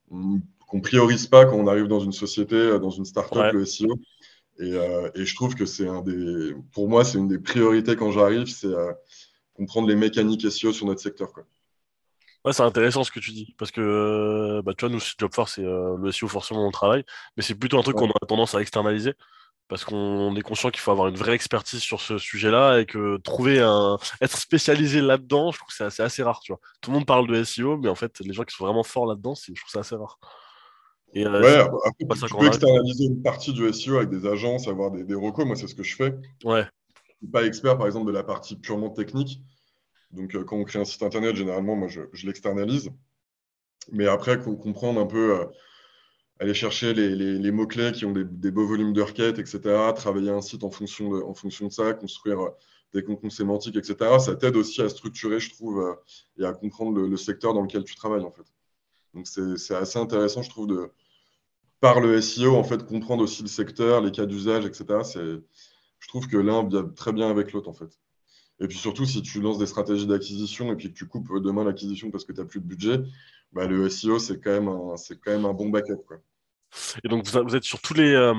qu'on 0.08 0.80
priorise 0.80 1.26
pas 1.26 1.44
quand 1.46 1.56
on 1.56 1.66
arrive 1.66 1.86
dans 1.86 2.00
une 2.00 2.12
société, 2.12 2.54
euh, 2.54 2.78
dans 2.78 2.90
une 2.90 3.04
startup, 3.04 3.52
le 3.52 3.64
SEO. 3.64 3.98
Euh, 4.60 5.10
et, 5.14 5.24
je 5.24 5.34
trouve 5.34 5.54
que 5.54 5.66
c'est 5.66 5.88
un 5.88 6.02
des, 6.02 6.54
pour 6.72 6.88
moi, 6.88 7.04
c'est 7.04 7.18
une 7.18 7.28
des 7.28 7.38
priorités 7.38 7.96
quand 7.96 8.10
j'arrive, 8.10 8.46
c'est 8.46 8.72
comprendre 9.54 9.88
les 9.88 9.96
mécaniques 9.96 10.48
SEO 10.50 10.72
sur 10.72 10.86
notre 10.86 11.00
secteur. 11.00 11.32
Quoi. 11.32 11.44
Ouais, 12.44 12.52
c'est 12.52 12.62
intéressant 12.62 13.04
ce 13.04 13.12
que 13.12 13.20
tu 13.20 13.30
dis, 13.30 13.54
parce 13.56 13.70
que 13.70 13.80
euh, 13.80 14.62
bah, 14.62 14.72
tu 14.76 14.84
vois, 14.84 14.92
nous, 14.92 15.00
Jobforce, 15.18 15.54
c'est 15.54 15.64
euh, 15.64 15.96
le 15.96 16.10
SEO, 16.10 16.26
forcément, 16.26 16.66
on 16.66 16.72
travaille, 16.72 17.04
mais 17.36 17.42
c'est 17.42 17.54
plutôt 17.54 17.78
un 17.78 17.82
truc 17.82 17.96
qu'on 17.96 18.10
a 18.10 18.26
tendance 18.26 18.56
à 18.56 18.60
externaliser, 18.60 19.14
parce 19.68 19.84
qu'on 19.84 20.34
est 20.34 20.42
conscient 20.42 20.70
qu'il 20.70 20.80
faut 20.80 20.90
avoir 20.90 21.06
une 21.06 21.14
vraie 21.14 21.34
expertise 21.34 21.80
sur 21.80 22.00
ce 22.00 22.18
sujet-là, 22.18 22.80
et 22.80 22.86
que 22.86 23.18
trouver 23.18 23.60
un. 23.60 23.96
être 24.20 24.36
spécialisé 24.36 25.00
là-dedans, 25.00 25.52
je 25.52 25.58
trouve 25.58 25.68
que 25.68 25.92
c'est 25.92 26.02
assez, 26.02 26.22
rare, 26.24 26.40
tu 26.40 26.50
vois. 26.50 26.60
Tout 26.80 26.90
le 26.90 26.96
monde 26.96 27.06
parle 27.06 27.28
de 27.28 27.44
SEO, 27.44 27.76
mais 27.76 27.88
en 27.88 27.94
fait, 27.94 28.18
les 28.18 28.32
gens 28.32 28.42
qui 28.42 28.56
sont 28.56 28.64
vraiment 28.64 28.82
forts 28.82 29.06
là-dedans, 29.06 29.34
je 29.36 29.52
trouve 29.52 29.70
ça 29.70 29.80
assez 29.80 29.94
rare. 29.94 30.18
Et, 31.14 31.24
euh, 31.24 31.42
ouais, 31.42 31.58
après, 31.58 32.26
tu 32.26 32.36
peux 32.36 32.46
externaliser 32.46 33.04
une 33.04 33.22
partie 33.22 33.52
du 33.52 33.72
SEO 33.72 33.98
avec 33.98 34.08
des 34.08 34.26
agences, 34.26 34.66
avoir 34.66 34.90
des, 34.90 35.04
des 35.04 35.14
recos, 35.14 35.46
moi, 35.46 35.54
c'est 35.54 35.68
ce 35.68 35.76
que 35.76 35.84
je 35.84 35.94
fais. 35.94 36.12
Ouais. 36.44 36.66
Je 37.04 37.12
suis 37.18 37.30
pas 37.32 37.44
expert, 37.44 37.78
par 37.78 37.86
exemple, 37.86 38.06
de 38.06 38.12
la 38.12 38.24
partie 38.24 38.56
purement 38.56 38.90
technique. 38.90 39.40
Donc, 40.12 40.34
euh, 40.34 40.44
quand 40.44 40.56
on 40.56 40.64
crée 40.64 40.78
un 40.78 40.84
site 40.84 41.02
internet, 41.02 41.36
généralement, 41.36 41.74
moi, 41.76 41.88
je, 41.88 42.02
l'externalise. 42.26 42.90
Mais 43.90 44.06
après, 44.06 44.38
comprendre 44.38 45.00
un 45.00 45.06
peu, 45.06 45.40
euh, 45.40 45.44
aller 46.38 46.54
chercher 46.54 46.94
les, 46.94 47.50
mots-clés 47.50 47.92
qui 47.92 48.04
ont 48.04 48.12
des, 48.12 48.50
beaux 48.50 48.66
volumes 48.66 48.92
de 48.92 49.02
requêtes, 49.02 49.38
etc., 49.38 49.60
travailler 49.94 50.30
un 50.30 50.42
site 50.42 50.64
en 50.64 50.70
fonction 50.70 51.10
de, 51.10 51.70
ça, 51.70 51.92
construire 51.94 52.40
euh, 52.40 52.50
des 52.94 53.02
contenus 53.02 53.34
sémantiques, 53.34 53.76
etc., 53.76 54.18
ça 54.20 54.36
t'aide 54.36 54.56
aussi 54.56 54.82
à 54.82 54.88
structurer, 54.88 55.40
je 55.40 55.50
trouve, 55.50 55.96
et 56.38 56.44
à 56.44 56.52
comprendre 56.52 57.00
le, 57.00 57.16
secteur 57.16 57.54
dans 57.54 57.62
lequel 57.62 57.84
tu 57.84 57.94
travailles, 57.94 58.22
en 58.22 58.30
fait. 58.30 58.44
Donc, 59.14 59.26
c'est 59.26 59.74
assez 59.74 59.98
intéressant, 59.98 60.42
je 60.42 60.50
trouve, 60.50 60.66
de, 60.66 60.90
par 61.80 62.00
le 62.00 62.20
SEO, 62.20 62.54
en 62.54 62.64
fait, 62.64 62.84
comprendre 62.86 63.24
aussi 63.24 63.42
le 63.42 63.48
secteur, 63.48 64.00
les 64.02 64.12
cas 64.12 64.26
d'usage, 64.26 64.66
etc. 64.66 64.84
Je 65.98 66.08
trouve 66.08 66.28
que 66.28 66.36
l'un 66.36 66.68
vient 66.68 66.84
très 66.84 67.12
bien 67.12 67.30
avec 67.30 67.52
l'autre, 67.52 67.68
en 67.68 67.72
fait. 67.72 67.98
Et 68.60 68.68
puis 68.68 68.78
surtout, 68.78 69.04
si 69.04 69.22
tu 69.22 69.40
lances 69.40 69.58
des 69.58 69.66
stratégies 69.66 70.06
d'acquisition 70.06 70.72
et 70.72 70.76
puis 70.76 70.92
que 70.92 70.96
tu 70.96 71.06
coupes 71.06 71.40
demain 71.40 71.64
l'acquisition 71.64 72.10
parce 72.10 72.24
que 72.24 72.32
tu 72.32 72.40
n'as 72.40 72.46
plus 72.46 72.60
de 72.60 72.66
budget, 72.66 73.00
bah, 73.52 73.66
le 73.66 73.88
SEO, 73.88 74.18
c'est 74.18 74.40
quand, 74.40 74.50
même 74.50 74.68
un, 74.68 74.94
quand 75.24 75.30
même 75.30 75.44
un 75.44 75.52
bon 75.52 75.68
backup. 75.68 76.04
Quoi. 76.06 76.18
Et 77.04 77.08
donc, 77.08 77.26
vous 77.26 77.56
êtes 77.56 77.64
sur 77.64 77.80
tous 77.80 77.94
les, 77.94 78.14
euh, 78.14 78.34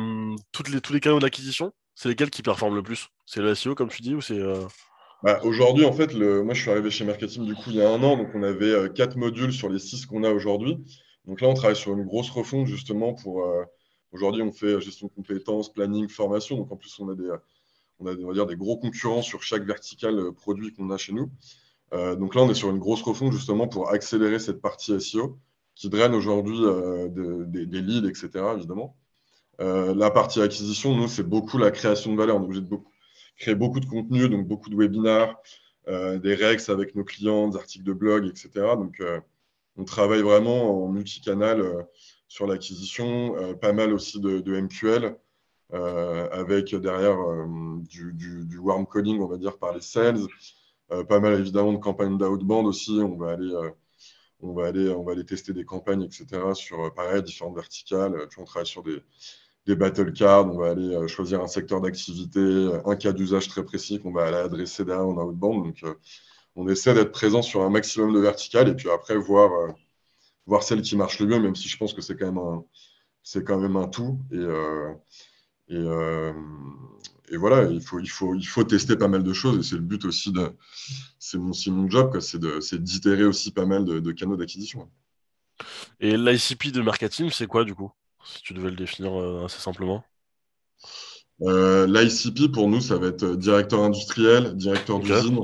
toutes 0.52 0.70
les, 0.70 0.82
tous 0.82 0.94
les 0.94 1.00
canaux 1.00 1.20
d'acquisition? 1.20 1.72
C'est 1.96 2.10
lesquels 2.10 2.32
qui 2.32 2.42
performent 2.42 2.76
le 2.76 2.84
plus? 2.84 3.10
C'est 3.26 3.42
le 3.42 3.54
SEO, 3.54 3.76
comme 3.76 3.90
tu 3.90 4.02
dis, 4.02 4.16
ou 4.16 4.22
c'est. 4.22 4.40
Euh? 4.40 4.66
Bah, 5.22 5.40
aujourd'hui, 5.44 5.86
en 5.86 5.94
fait, 5.94 6.14
le... 6.14 6.44
moi, 6.44 6.54
je 6.54 6.62
suis 6.62 6.72
arrivé 6.72 6.90
chez 6.90 7.06
Marketing 7.06 7.46
du 7.46 7.56
coup 7.56 7.70
il 7.70 7.76
y 7.76 7.82
a 7.82 7.90
un 7.90 8.02
an, 8.04 8.18
donc 8.18 8.30
on 8.34 8.44
avait 8.44 8.72
euh, 8.72 8.90
quatre 8.90 9.16
modules 9.16 9.54
sur 9.54 9.70
les 9.70 9.80
six 9.80 10.06
qu'on 10.06 10.24
a 10.24 10.32
aujourd'hui. 10.32 10.84
Donc 11.26 11.40
là, 11.40 11.48
on 11.48 11.54
travaille 11.54 11.76
sur 11.76 11.94
une 11.94 12.04
grosse 12.04 12.30
refonte 12.30 12.68
justement 12.68 13.14
pour. 13.14 13.48
Aujourd'hui, 14.12 14.42
on 14.42 14.52
fait 14.52 14.82
gestion 14.82 15.08
de 15.08 15.14
compétences, 15.14 15.72
planning, 15.72 16.10
formation. 16.10 16.58
Donc 16.58 16.72
en 16.72 16.76
plus, 16.76 17.00
on 17.00 17.10
a 17.10 17.16
des 17.16 17.30
on 18.04 18.08
a 18.08 18.16
on 18.16 18.28
va 18.28 18.34
dire, 18.34 18.46
des 18.46 18.56
gros 18.56 18.78
concurrents 18.78 19.22
sur 19.22 19.44
chaque 19.44 19.64
vertical 19.64 20.18
euh, 20.20 20.32
produit 20.32 20.74
qu'on 20.74 20.90
a 20.90 20.98
chez 20.98 21.14
nous. 21.14 21.30
Euh, 21.94 22.16
donc 22.16 22.36
là, 22.36 22.42
on 22.42 22.50
est 22.50 22.56
sur 22.56 22.70
une 22.70 22.80
grosse 22.80 23.02
refonte 23.02 23.34
justement 23.34 23.68
pour 23.68 23.90
accélérer 23.90 24.40
cette 24.40 24.62
partie 24.62 25.00
SEO 25.00 25.38
qui 25.76 25.90
draine 25.90 26.14
aujourd'hui 26.14 26.60
euh, 26.62 27.08
des 27.10 27.82
leads, 27.82 28.08
etc. 28.08 28.30
évidemment. 28.56 28.96
la 29.60 30.12
partie 30.12 30.42
acquisition, 30.42 30.96
nous, 30.96 31.08
c'est 31.08 31.28
beaucoup 31.28 31.58
la 31.58 31.72
création 31.72 32.12
de 32.12 32.18
valeur. 32.18 32.38
On 32.38 32.42
est 32.42 32.46
obligé 32.46 32.62
de 32.62 32.78
créer 33.38 33.56
beaucoup 33.56 33.80
de 33.80 33.86
contenu, 33.86 34.30
donc 34.30 34.48
beaucoup 34.48 34.70
de 34.70 34.76
webinaires, 34.76 35.36
des 35.88 36.36
rex 36.36 36.70
avec 36.70 36.96
nos 36.96 37.04
clients, 37.04 37.48
des 37.48 37.58
articles 37.58 37.84
de 37.84 37.94
blog, 37.94 38.28
etc. 38.28 38.50
Donc, 38.76 39.02
on 39.78 39.84
travaille 39.84 40.22
vraiment 40.22 40.86
en 40.86 40.90
multicanal 40.90 41.88
sur 42.28 42.46
l'acquisition, 42.46 43.56
pas 43.56 43.74
mal 43.74 43.94
aussi 43.94 44.20
de 44.20 44.62
MQL. 44.62 45.16
Euh, 45.74 46.30
avec 46.32 46.76
derrière 46.76 47.20
euh, 47.20 47.48
du, 47.88 48.60
warm 48.60 48.86
coding, 48.86 49.20
on 49.22 49.28
va 49.28 49.38
dire, 49.38 49.58
par 49.58 49.74
les 49.74 49.82
sales. 49.82 50.20
Euh, 50.92 51.04
pas 51.04 51.20
mal 51.20 51.40
évidemment 51.40 51.74
de 51.74 51.78
campagnes 51.78 52.18
d'outbound 52.18 52.68
aussi. 52.68 52.92
On 53.02 53.18
va 53.18 53.32
aller 53.32 53.54
on 54.42 54.54
va 54.54 54.68
aller, 54.68 54.90
on 54.90 55.04
va 55.04 55.14
aller 55.14 55.26
tester 55.26 55.54
des 55.54 55.66
campagnes, 55.66 56.04
etc. 56.04 56.54
sur 56.54 56.94
pareil, 56.94 57.24
différentes 57.24 57.56
verticales. 57.56 58.28
on 58.38 58.44
travaille 58.44 58.68
sur 58.68 58.84
des, 58.84 59.02
des 59.66 59.76
battle 59.76 60.12
cards, 60.14 60.48
on 60.54 60.58
va 60.58 60.72
aller 60.72 61.08
choisir 61.08 61.42
un 61.42 61.48
secteur 61.48 61.82
d'activité, 61.82 62.70
un 62.86 62.96
cas 62.98 63.14
d'usage 63.14 63.48
très 63.48 63.64
précis 63.64 64.00
qu'on 64.02 64.12
va 64.12 64.26
aller 64.26 64.38
adresser 64.38 64.86
derrière 64.86 65.08
en 65.08 65.18
outbound. 65.18 65.64
Donc, 65.66 65.96
on 66.56 66.68
essaie 66.68 66.94
d'être 66.94 67.14
présent 67.14 67.42
sur 67.42 67.62
un 67.64 67.70
maximum 67.70 68.14
de 68.14 68.20
verticales 68.20 68.70
et 68.70 68.76
puis 68.76 68.90
après 68.90 69.16
voir, 69.18 69.74
voir 70.46 70.64
celle 70.64 70.82
qui 70.82 70.98
marche 70.98 71.20
le 71.20 71.28
mieux, 71.28 71.40
même 71.40 71.56
si 71.56 71.70
je 71.70 71.78
pense 71.78 71.94
que 71.94 72.02
c'est 72.02 72.18
quand 72.18 72.28
même 72.28 72.38
un, 72.38 72.66
c'est 73.24 73.44
quand 73.46 73.60
même 73.60 73.78
un 73.78 73.88
tout. 73.88 74.20
Et, 74.32 74.46
et, 75.70 77.38
voilà, 77.38 77.64
il 77.64 77.82
faut, 77.82 78.00
il, 78.00 78.10
faut, 78.10 78.36
il 78.36 78.46
faut 78.46 78.64
tester 78.64 78.96
pas 78.96 79.08
mal 79.08 79.24
de 79.24 79.34
choses. 79.34 79.60
Et 79.60 79.64
c'est 79.64 79.76
le 79.76 79.82
but 79.82 80.06
aussi 80.06 80.32
de. 80.32 80.52
C'est 81.20 81.38
mon, 81.38 81.54
mon 81.68 81.90
job, 81.90 82.20
c'est 82.20 82.84
d'itérer 82.84 83.24
aussi 83.24 83.52
pas 83.52 83.66
mal 83.66 83.86
de, 83.86 84.12
canaux 84.12 84.36
d'acquisition. 84.36 84.90
Et 86.00 86.18
l'ICP 86.18 86.72
de 86.72 86.82
marketing, 86.82 87.30
c'est 87.32 87.48
quoi 87.48 87.64
du 87.64 87.76
coup 87.76 87.92
Si 88.26 88.42
tu 88.42 88.54
devais 88.54 88.70
le 88.70 88.76
définir 88.76 89.20
euh, 89.20 89.46
assez 89.46 89.60
simplement? 89.60 90.04
Euh, 91.42 91.88
L'ICP, 91.88 92.52
pour 92.52 92.68
nous, 92.70 92.82
ça 92.82 92.98
va 92.98 93.08
être 93.08 93.36
directeur 93.36 93.82
industriel, 93.82 94.56
directeur 94.56 95.00
d'usine. 95.00 95.40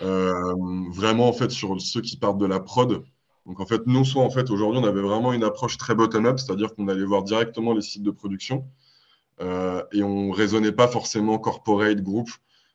vraiment, 0.00 1.28
en 1.28 1.32
fait, 1.32 1.50
sur 1.50 1.80
ceux 1.80 2.00
qui 2.00 2.16
partent 2.16 2.38
de 2.38 2.46
la 2.46 2.60
prod. 2.60 3.02
Donc, 3.46 3.60
en 3.60 3.66
fait, 3.66 3.82
nous, 3.86 4.04
soit 4.04 4.22
en 4.22 4.30
fait, 4.30 4.50
aujourd'hui, 4.50 4.80
on 4.80 4.86
avait 4.86 5.02
vraiment 5.02 5.32
une 5.32 5.44
approche 5.44 5.76
très 5.76 5.94
bottom-up, 5.94 6.38
c'est-à-dire 6.38 6.74
qu'on 6.74 6.88
allait 6.88 7.04
voir 7.04 7.24
directement 7.24 7.74
les 7.74 7.82
sites 7.82 8.02
de 8.02 8.12
production 8.12 8.64
et 9.40 10.02
on 10.02 10.28
ne 10.28 10.32
raisonnait 10.32 10.72
pas 10.72 10.88
forcément 10.88 11.38
corporate, 11.38 12.00
groupe. 12.00 12.30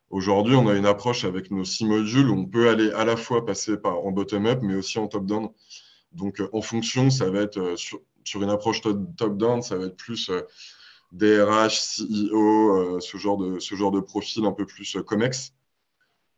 Aujourd'hui, 0.09 0.55
on 0.55 0.67
a 0.67 0.75
une 0.75 0.85
approche 0.85 1.23
avec 1.23 1.51
nos 1.51 1.63
six 1.63 1.85
modules 1.85 2.29
où 2.29 2.33
on 2.33 2.45
peut 2.45 2.69
aller 2.69 2.91
à 2.91 3.05
la 3.05 3.15
fois 3.15 3.45
passer 3.45 3.75
en 3.83 4.11
bottom-up, 4.11 4.59
mais 4.61 4.75
aussi 4.75 4.99
en 4.99 5.07
top-down. 5.07 5.49
Donc, 6.11 6.41
en 6.51 6.61
fonction, 6.61 7.09
ça 7.09 7.29
va 7.29 7.41
être 7.41 7.77
sur, 7.77 8.01
sur 8.23 8.43
une 8.43 8.49
approche 8.49 8.81
top-down, 8.81 9.61
ça 9.61 9.77
va 9.77 9.85
être 9.85 9.97
plus 9.97 10.31
DRH, 11.11 11.99
CEO, 11.99 12.99
ce, 12.99 13.17
genre 13.17 13.37
de, 13.37 13.59
ce 13.59 13.75
genre 13.75 13.91
de 13.91 13.99
profil 13.99 14.45
un 14.45 14.51
peu 14.51 14.65
plus 14.65 14.97
COMEX. 15.05 15.53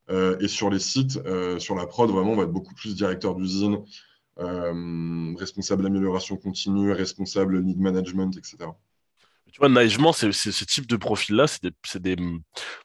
Euh, 0.09 0.38
et 0.39 0.47
sur 0.47 0.69
les 0.69 0.79
sites, 0.79 1.17
euh, 1.25 1.59
sur 1.59 1.75
la 1.75 1.85
prod, 1.85 2.09
vraiment, 2.09 2.31
on 2.31 2.35
va 2.35 2.43
être 2.43 2.51
beaucoup 2.51 2.73
plus 2.73 2.95
directeur 2.95 3.35
d'usine, 3.35 3.83
euh, 4.39 5.33
responsable 5.38 5.83
d'amélioration 5.83 6.35
continue, 6.38 6.91
responsable 6.91 7.59
lead 7.59 7.79
management, 7.79 8.35
etc. 8.38 8.71
Tu 9.51 9.59
vois, 9.59 9.69
naïvement, 9.69 10.13
ce 10.13 10.63
type 10.65 10.87
de 10.87 10.95
profil-là, 10.95 11.47
c'est 11.47 11.63
des, 11.63 12.15
des, 12.15 12.23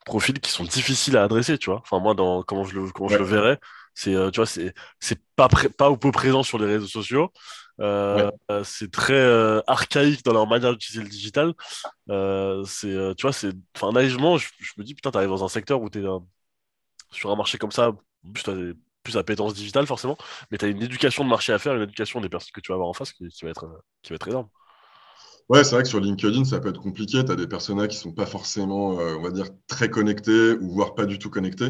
profils 0.05 0.39
qui 0.41 0.51
sont 0.51 0.65
difficiles 0.65 1.17
à 1.17 1.25
adresser, 1.25 1.59
tu 1.59 1.71
vois. 1.71 1.81
Enfin, 1.81 1.99
moi, 2.01 2.15
dans, 2.15 2.43
comment 2.43 2.65
je 2.65 2.79
le, 2.79 2.91
comment 2.93 3.09
je 3.09 3.17
le 3.19 3.25
verrais, 3.25 3.59
c'est, 3.95 4.13
tu 4.33 4.37
vois, 4.37 4.47
c'est, 4.47 4.75
c'est 5.01 5.21
pas, 5.37 5.49
pas 5.79 5.91
ou 5.91 5.97
peu 5.97 6.11
présent 6.13 6.43
sur 6.43 6.59
les 6.59 6.67
réseaux 6.67 6.87
sociaux. 6.87 7.33
c'est 8.65 8.91
très 8.91 9.63
archaïque 9.67 10.25
dans 10.25 10.33
leur 10.33 10.47
manière 10.47 10.73
d'utiliser 10.73 11.03
le 11.03 11.11
digital. 11.11 11.55
c'est, 12.67 13.15
tu 13.17 13.23
vois, 13.23 13.33
c'est, 13.33 13.53
enfin, 13.77 13.93
naïvement, 13.93 14.37
je, 14.39 14.49
je, 14.59 14.73
me 14.79 14.85
dis, 14.85 14.95
putain, 14.95 15.11
t'arrives 15.11 15.31
dans 15.31 15.45
un 15.45 15.49
secteur 15.49 15.81
où 15.83 15.91
t'es 15.91 16.03
sur 17.11 17.31
un 17.31 17.37
marché 17.37 17.59
comme 17.59 17.73
ça, 17.73 17.93
as 18.47 18.53
plus 19.05 19.17
appétence 19.19 19.55
digitale 19.55 19.87
forcément, 19.87 20.17
mais 20.51 20.59
tu 20.59 20.65
as 20.65 20.69
une 20.69 20.83
éducation 20.83 21.25
de 21.25 21.29
marché 21.29 21.53
à 21.53 21.59
faire, 21.59 21.75
une 21.77 21.83
éducation 21.83 22.21
des 22.21 22.29
personnes 22.29 22.53
que 22.53 22.61
tu 22.61 22.73
vas 22.73 22.77
avoir 22.77 22.89
en 22.89 22.95
face 22.95 23.13
qui, 23.13 23.29
va, 23.43 23.51
être, 23.51 23.85
qui 24.03 24.11
va 24.11 24.17
être 24.17 24.29
énorme. 24.29 24.49
Ouais, 25.51 25.63
c'est 25.63 25.75
vrai 25.75 25.83
que 25.83 25.89
sur 25.89 26.01
LinkedIn, 26.01 26.45
ça 26.45 26.59
peut 26.59 26.71
être 26.71 26.81
compliqué. 26.81 27.23
Tu 27.25 27.31
as 27.31 27.37
des 27.37 27.47
personnages 27.47 27.89
qui 27.89 27.97
ne 27.97 28.01
sont 28.03 28.13
pas 28.13 28.25
forcément, 28.27 28.99
euh, 28.99 29.15
on 29.17 29.23
va 29.23 29.31
dire, 29.31 29.47
très 29.67 29.91
connectés 29.91 30.53
ou 30.61 30.71
voire 30.73 30.95
pas 30.95 31.05
du 31.05 31.19
tout 31.19 31.29
connectés. 31.29 31.69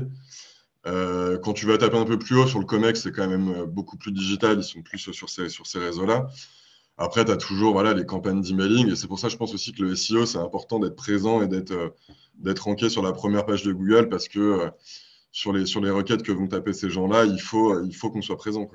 Euh, 0.86 1.38
quand 1.38 1.54
tu 1.54 1.66
vas 1.66 1.78
taper 1.78 1.96
un 1.96 2.04
peu 2.04 2.18
plus 2.18 2.36
haut 2.36 2.46
sur 2.46 2.60
le 2.60 2.66
COMEX, 2.66 3.02
c'est 3.02 3.12
quand 3.12 3.26
même 3.28 3.48
euh, 3.50 3.66
beaucoup 3.66 3.96
plus 3.96 4.12
digital. 4.12 4.58
Ils 4.58 4.64
sont 4.64 4.82
plus 4.82 4.98
sur 4.98 5.28
ces, 5.28 5.78
réseaux-là. 5.78 6.28
Après, 6.98 7.24
tu 7.24 7.32
as 7.32 7.36
toujours 7.36 7.72
voilà, 7.72 7.94
les 7.94 8.06
campagnes 8.06 8.42
d'emailing. 8.42 8.92
Et 8.92 8.96
c'est 8.96 9.08
pour 9.08 9.18
ça, 9.18 9.28
je 9.28 9.36
pense 9.36 9.54
aussi 9.54 9.72
que 9.72 9.82
le 9.82 9.96
SEO, 9.96 10.26
c'est 10.26 10.38
important 10.38 10.78
d'être 10.78 10.96
présent 10.96 11.42
et 11.42 11.48
d'être 11.48 11.94
d'être 12.36 12.60
ranké 12.60 12.90
sur 12.90 13.02
la 13.02 13.12
première 13.12 13.46
page 13.46 13.62
de 13.62 13.72
Google 13.72 14.08
parce 14.08 14.28
que 14.28 14.70
sur 15.32 15.52
les, 15.52 15.66
sur 15.66 15.80
les 15.80 15.90
requêtes 15.90 16.22
que 16.22 16.32
vont 16.32 16.48
taper 16.48 16.72
ces 16.72 16.90
gens-là, 16.90 17.24
il 17.24 17.40
faut, 17.40 17.82
il 17.84 17.94
faut 17.94 18.10
qu'on 18.10 18.22
soit 18.22 18.36
présent. 18.36 18.68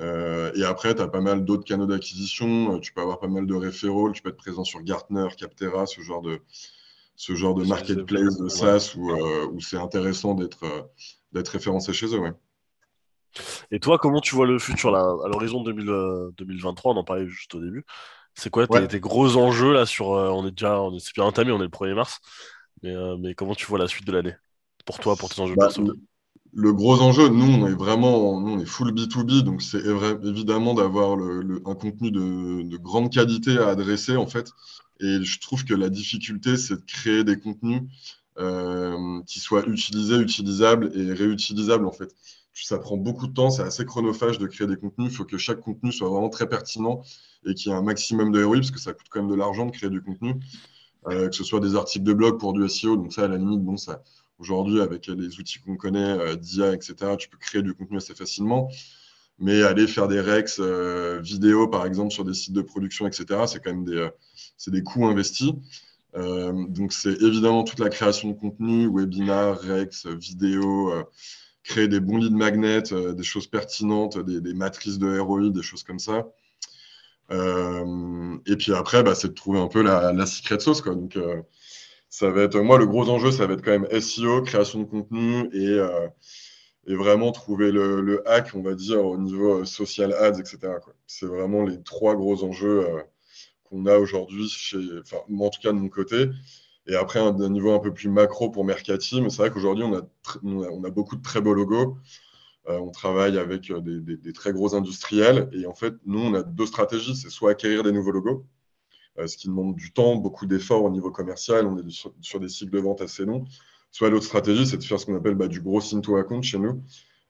Euh, 0.00 0.50
et 0.54 0.64
après, 0.64 0.94
tu 0.94 1.02
as 1.02 1.08
pas 1.08 1.20
mal 1.20 1.44
d'autres 1.44 1.64
canaux 1.64 1.86
d'acquisition. 1.86 2.76
Euh, 2.76 2.78
tu 2.80 2.92
peux 2.92 3.00
avoir 3.00 3.20
pas 3.20 3.28
mal 3.28 3.46
de 3.46 3.54
référents. 3.54 4.10
Tu 4.12 4.22
peux 4.22 4.30
être 4.30 4.36
présent 4.36 4.64
sur 4.64 4.82
Gartner, 4.82 5.28
Captera, 5.36 5.86
ce 5.86 6.00
genre 6.00 6.22
de, 6.22 6.40
ce 7.16 7.34
genre 7.34 7.54
de 7.54 7.64
marketplace 7.64 8.38
de 8.38 8.48
SaaS 8.48 8.94
euh, 8.96 9.46
où, 9.52 9.60
c'est 9.60 9.76
intéressant 9.76 10.34
d'être 10.34 10.90
d'être 11.32 11.48
référencé 11.48 11.92
chez 11.92 12.06
eux. 12.06 12.18
Ouais. 12.18 12.32
Et 13.70 13.78
toi, 13.78 13.98
comment 13.98 14.20
tu 14.20 14.34
vois 14.34 14.46
le 14.46 14.58
futur 14.58 14.90
là, 14.90 15.00
à 15.24 15.28
l'horizon 15.28 15.62
2023 15.62 16.92
On 16.92 16.96
en 16.96 17.04
parlait 17.04 17.28
juste 17.28 17.54
au 17.54 17.60
début. 17.60 17.84
C'est 18.34 18.50
quoi 18.50 18.66
tes, 18.66 19.00
gros 19.00 19.36
enjeux 19.36 19.72
là 19.72 19.86
sur 19.86 20.08
On 20.08 20.46
est 20.46 20.50
déjà, 20.50 20.80
on 20.80 20.96
est, 20.96 21.14
bien 21.14 21.24
entamé, 21.24 21.52
on 21.52 21.58
est 21.58 21.64
le 21.64 21.68
1er 21.68 21.94
mars. 21.94 22.20
Mais, 22.82 22.94
mais 23.18 23.34
comment 23.34 23.54
tu 23.54 23.66
vois 23.66 23.78
la 23.78 23.86
suite 23.86 24.06
de 24.06 24.12
l'année? 24.12 24.34
Pour 24.86 24.98
toi, 24.98 25.14
pour 25.14 25.28
tes 25.28 25.40
enjeux 25.40 25.54
bah, 25.56 25.68
le, 26.52 26.72
gros 26.72 27.00
enjeu, 27.00 27.28
nous, 27.28 27.44
on 27.44 27.66
est 27.66 27.74
vraiment 27.74 28.40
nous, 28.40 28.52
on 28.54 28.60
est 28.60 28.66
full 28.66 28.92
B2B, 28.92 29.42
donc 29.42 29.62
c'est 29.62 29.82
évidemment 30.24 30.74
d'avoir 30.74 31.18
un 31.18 31.74
contenu 31.74 32.10
de, 32.10 32.76
grande 32.76 33.12
qualité 33.12 33.58
à 33.58 33.68
adresser, 33.68 34.16
en 34.16 34.26
fait. 34.26 34.52
Et 35.00 35.22
je 35.22 35.40
trouve 35.40 35.64
que 35.64 35.74
la 35.74 35.88
difficulté, 35.88 36.56
c'est 36.56 36.76
de 36.76 36.84
créer 36.86 37.24
des 37.24 37.38
contenus 37.38 37.82
euh, 38.38 39.20
qui 39.26 39.40
soient 39.40 39.64
utilisés, 39.66 40.18
utilisables 40.18 40.90
et 40.94 41.12
réutilisables, 41.12 41.86
en 41.86 41.92
fait. 41.92 42.14
Ça 42.52 42.78
prend 42.78 42.98
beaucoup 42.98 43.26
de 43.26 43.32
temps, 43.32 43.50
c'est 43.50 43.62
assez 43.62 43.86
chronophage 43.86 44.38
de 44.38 44.46
créer 44.46 44.66
des 44.66 44.76
contenus. 44.76 45.10
Il 45.10 45.16
faut 45.16 45.24
que 45.24 45.38
chaque 45.38 45.60
contenu 45.60 45.92
soit 45.92 46.10
vraiment 46.10 46.28
très 46.28 46.46
pertinent 46.46 47.02
et 47.46 47.54
qu'il 47.54 47.70
y 47.70 47.74
ait 47.74 47.78
un 47.78 47.82
maximum 47.82 48.32
de 48.32 48.44
ROI, 48.44 48.56
parce 48.56 48.70
que 48.70 48.80
ça 48.80 48.92
coûte 48.92 49.06
quand 49.08 49.20
même 49.20 49.30
de 49.30 49.34
l'argent 49.34 49.64
de 49.64 49.70
créer 49.70 49.88
du 49.88 50.02
contenu. 50.02 50.34
Euh, 51.08 51.30
que 51.30 51.34
ce 51.34 51.44
soit 51.44 51.60
des 51.60 51.76
articles 51.76 52.04
de 52.04 52.12
blog 52.12 52.38
pour 52.38 52.52
du 52.52 52.68
SEO, 52.68 52.96
donc 52.96 53.14
ça, 53.14 53.24
à 53.24 53.28
la 53.28 53.38
limite, 53.38 53.60
bon, 53.60 53.78
ça, 53.78 54.02
Aujourd'hui, 54.40 54.80
avec 54.80 55.06
les 55.06 55.38
outils 55.38 55.58
qu'on 55.60 55.76
connaît, 55.76 56.18
euh, 56.18 56.34
d'IA, 56.34 56.72
etc., 56.72 56.94
tu 57.18 57.28
peux 57.28 57.36
créer 57.36 57.60
du 57.62 57.74
contenu 57.74 57.98
assez 57.98 58.14
facilement. 58.14 58.70
Mais 59.38 59.62
aller 59.62 59.86
faire 59.86 60.08
des 60.08 60.20
rex 60.20 60.58
euh, 60.60 61.20
vidéo, 61.22 61.68
par 61.68 61.84
exemple, 61.84 62.10
sur 62.10 62.24
des 62.24 62.32
sites 62.32 62.54
de 62.54 62.62
production, 62.62 63.06
etc., 63.06 63.26
c'est 63.46 63.62
quand 63.62 63.70
même 63.70 63.84
des, 63.84 63.96
euh, 63.96 64.10
des 64.68 64.82
coûts 64.82 65.06
investis. 65.06 65.52
donc, 66.14 66.92
c'est 66.92 67.22
évidemment 67.22 67.64
toute 67.64 67.80
la 67.80 67.90
création 67.90 68.30
de 68.30 68.34
contenu, 68.34 68.88
webinar, 68.90 69.60
rex, 69.60 70.06
vidéo, 70.06 70.92
créer 71.62 71.88
des 71.88 72.00
bons 72.00 72.16
leads 72.18 72.36
magnets, 72.36 72.82
des 73.14 73.22
choses 73.22 73.46
pertinentes, 73.46 74.18
des, 74.18 74.54
matrices 74.54 74.98
de 74.98 75.18
ROI, 75.18 75.50
des 75.50 75.62
choses 75.62 75.84
comme 75.84 76.00
ça. 76.00 76.26
et 77.30 78.56
puis 78.56 78.72
après, 78.74 79.02
bah, 79.02 79.14
c'est 79.14 79.28
de 79.28 79.34
trouver 79.34 79.60
un 79.60 79.68
peu 79.68 79.82
la, 79.82 80.12
la 80.12 80.26
secret 80.26 80.58
sauce. 80.60 80.80
Quoi. 80.82 80.94
Donc, 80.94 81.16
ça 82.10 82.28
va 82.30 82.42
être, 82.42 82.58
moi, 82.58 82.76
le 82.76 82.86
gros 82.86 83.08
enjeu, 83.08 83.30
ça 83.30 83.46
va 83.46 83.54
être 83.54 83.62
quand 83.62 83.78
même 83.78 84.00
SEO, 84.00 84.42
création 84.42 84.80
de 84.80 84.84
contenu 84.84 85.48
et, 85.52 85.68
euh, 85.68 86.08
vraiment 86.86 87.30
trouver 87.30 87.70
le, 87.70 88.22
hack, 88.28 88.50
on 88.54 88.62
va 88.62 88.74
dire, 88.74 89.04
au 89.04 89.16
niveau 89.16 89.60
euh, 89.60 89.64
social 89.64 90.12
ads, 90.14 90.40
etc. 90.40 90.58
C'est 91.06 91.26
vraiment 91.26 91.64
les 91.64 91.80
trois 91.82 92.16
gros 92.16 92.42
enjeux 92.42 92.80
euh, 92.80 93.02
qu'on 93.64 93.86
a 93.86 93.96
aujourd'hui, 93.96 94.48
chez, 94.48 94.78
enfin, 95.00 95.18
en 95.32 95.50
tout 95.50 95.60
cas 95.62 95.72
de 95.72 95.78
mon 95.78 95.88
côté. 95.88 96.26
Et 96.88 96.96
après, 96.96 97.20
un, 97.20 97.32
niveau 97.48 97.72
un 97.72 97.78
peu 97.78 97.94
plus 97.94 98.08
macro 98.08 98.50
pour 98.50 98.64
Mercati, 98.64 99.20
mais 99.22 99.30
c'est 99.30 99.42
vrai 99.42 99.50
qu'aujourd'hui, 99.50 99.84
on 99.84 99.94
a, 100.84 100.90
beaucoup 100.90 101.14
de 101.14 101.22
très 101.22 101.40
beaux 101.40 101.54
logos. 101.54 101.96
on 102.66 102.90
travaille 102.90 103.38
avec 103.38 103.72
des, 103.72 104.16
des, 104.16 104.32
très 104.32 104.52
gros 104.52 104.74
industriels. 104.74 105.48
Et 105.52 105.66
en 105.66 105.74
fait, 105.74 105.94
nous, 106.06 106.18
on 106.20 106.34
a 106.34 106.42
deux 106.42 106.66
stratégies. 106.66 107.14
C'est 107.14 107.30
soit 107.30 107.52
acquérir 107.52 107.84
des 107.84 107.92
nouveaux 107.92 108.10
logos, 108.10 108.46
ce 109.26 109.36
qui 109.36 109.48
demande 109.48 109.76
du 109.76 109.92
temps, 109.92 110.16
beaucoup 110.16 110.46
d'efforts 110.46 110.84
au 110.84 110.90
niveau 110.90 111.10
commercial. 111.10 111.66
On 111.66 111.76
est 111.78 111.90
sur, 112.20 112.40
des 112.40 112.48
cycles 112.48 112.72
de 112.72 112.78
vente 112.78 113.00
assez 113.00 113.24
longs. 113.24 113.44
Soit 113.90 114.10
l'autre 114.10 114.26
stratégie, 114.26 114.66
c'est 114.66 114.76
de 114.76 114.84
faire 114.84 115.00
ce 115.00 115.06
qu'on 115.06 115.16
appelle 115.16 115.34
bah, 115.34 115.48
du 115.48 115.60
gros 115.60 115.82
into 115.94 116.16
account 116.16 116.42
chez 116.42 116.58
nous. 116.58 116.82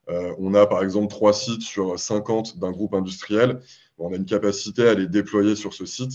Euh, 0.08 0.34
on 0.38 0.54
a 0.54 0.66
par 0.66 0.82
exemple 0.82 1.08
trois 1.08 1.32
sites 1.32 1.62
sur 1.62 1.98
50 1.98 2.58
d'un 2.58 2.72
groupe 2.72 2.94
industriel. 2.94 3.60
On 3.98 4.12
a 4.12 4.16
une 4.16 4.26
capacité 4.26 4.88
à 4.88 4.94
les 4.94 5.06
déployer 5.06 5.56
sur 5.56 5.74
ce 5.74 5.86
site, 5.86 6.12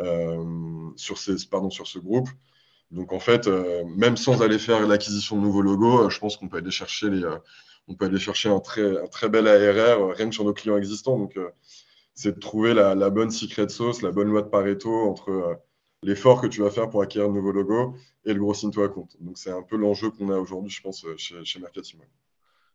euh, 0.00 0.90
sur, 0.96 1.18
ces, 1.18 1.34
pardon, 1.50 1.70
sur 1.70 1.86
ce 1.86 1.98
groupe. 1.98 2.28
Donc 2.90 3.12
en 3.12 3.18
fait, 3.18 3.48
même 3.96 4.16
sans 4.16 4.42
aller 4.42 4.60
faire 4.60 4.86
l'acquisition 4.86 5.36
de 5.36 5.42
nouveaux 5.42 5.62
logos, 5.62 6.08
je 6.08 6.20
pense 6.20 6.36
qu'on 6.36 6.48
peut 6.48 6.58
aller 6.58 6.70
chercher 6.70 7.10
les, 7.10 7.24
on 7.88 7.94
peut 7.94 8.04
aller 8.06 8.18
chercher 8.18 8.48
un 8.48 8.60
très, 8.60 9.02
un 9.02 9.08
très 9.08 9.28
bel 9.28 9.48
ARR 9.48 10.14
rien 10.14 10.28
que 10.28 10.34
sur 10.34 10.44
nos 10.44 10.52
clients 10.52 10.76
existants. 10.76 11.18
Donc 11.18 11.36
c'est 12.16 12.34
de 12.34 12.40
trouver 12.40 12.74
la, 12.74 13.10
bonne 13.10 13.30
secret 13.30 13.68
sauce, 13.68 14.02
la 14.02 14.10
bonne 14.10 14.28
loi 14.28 14.42
de 14.42 14.48
Pareto 14.48 14.90
entre 14.90 15.28
euh, 15.30 15.54
l'effort 16.02 16.40
que 16.40 16.46
tu 16.46 16.62
vas 16.62 16.70
faire 16.70 16.88
pour 16.88 17.02
acquérir 17.02 17.28
un 17.28 17.32
nouveau 17.32 17.52
logo 17.52 17.94
et 18.24 18.32
le 18.32 18.40
gros 18.40 18.64
into 18.64 18.82
account. 18.82 19.08
Donc, 19.20 19.36
c'est 19.36 19.50
un 19.50 19.62
peu 19.62 19.76
l'enjeu 19.76 20.10
qu'on 20.10 20.30
a 20.30 20.38
aujourd'hui, 20.38 20.70
je 20.70 20.80
pense, 20.80 21.04
euh, 21.04 21.14
chez, 21.18 21.44
chez 21.44 21.60
Mercatim. 21.60 21.98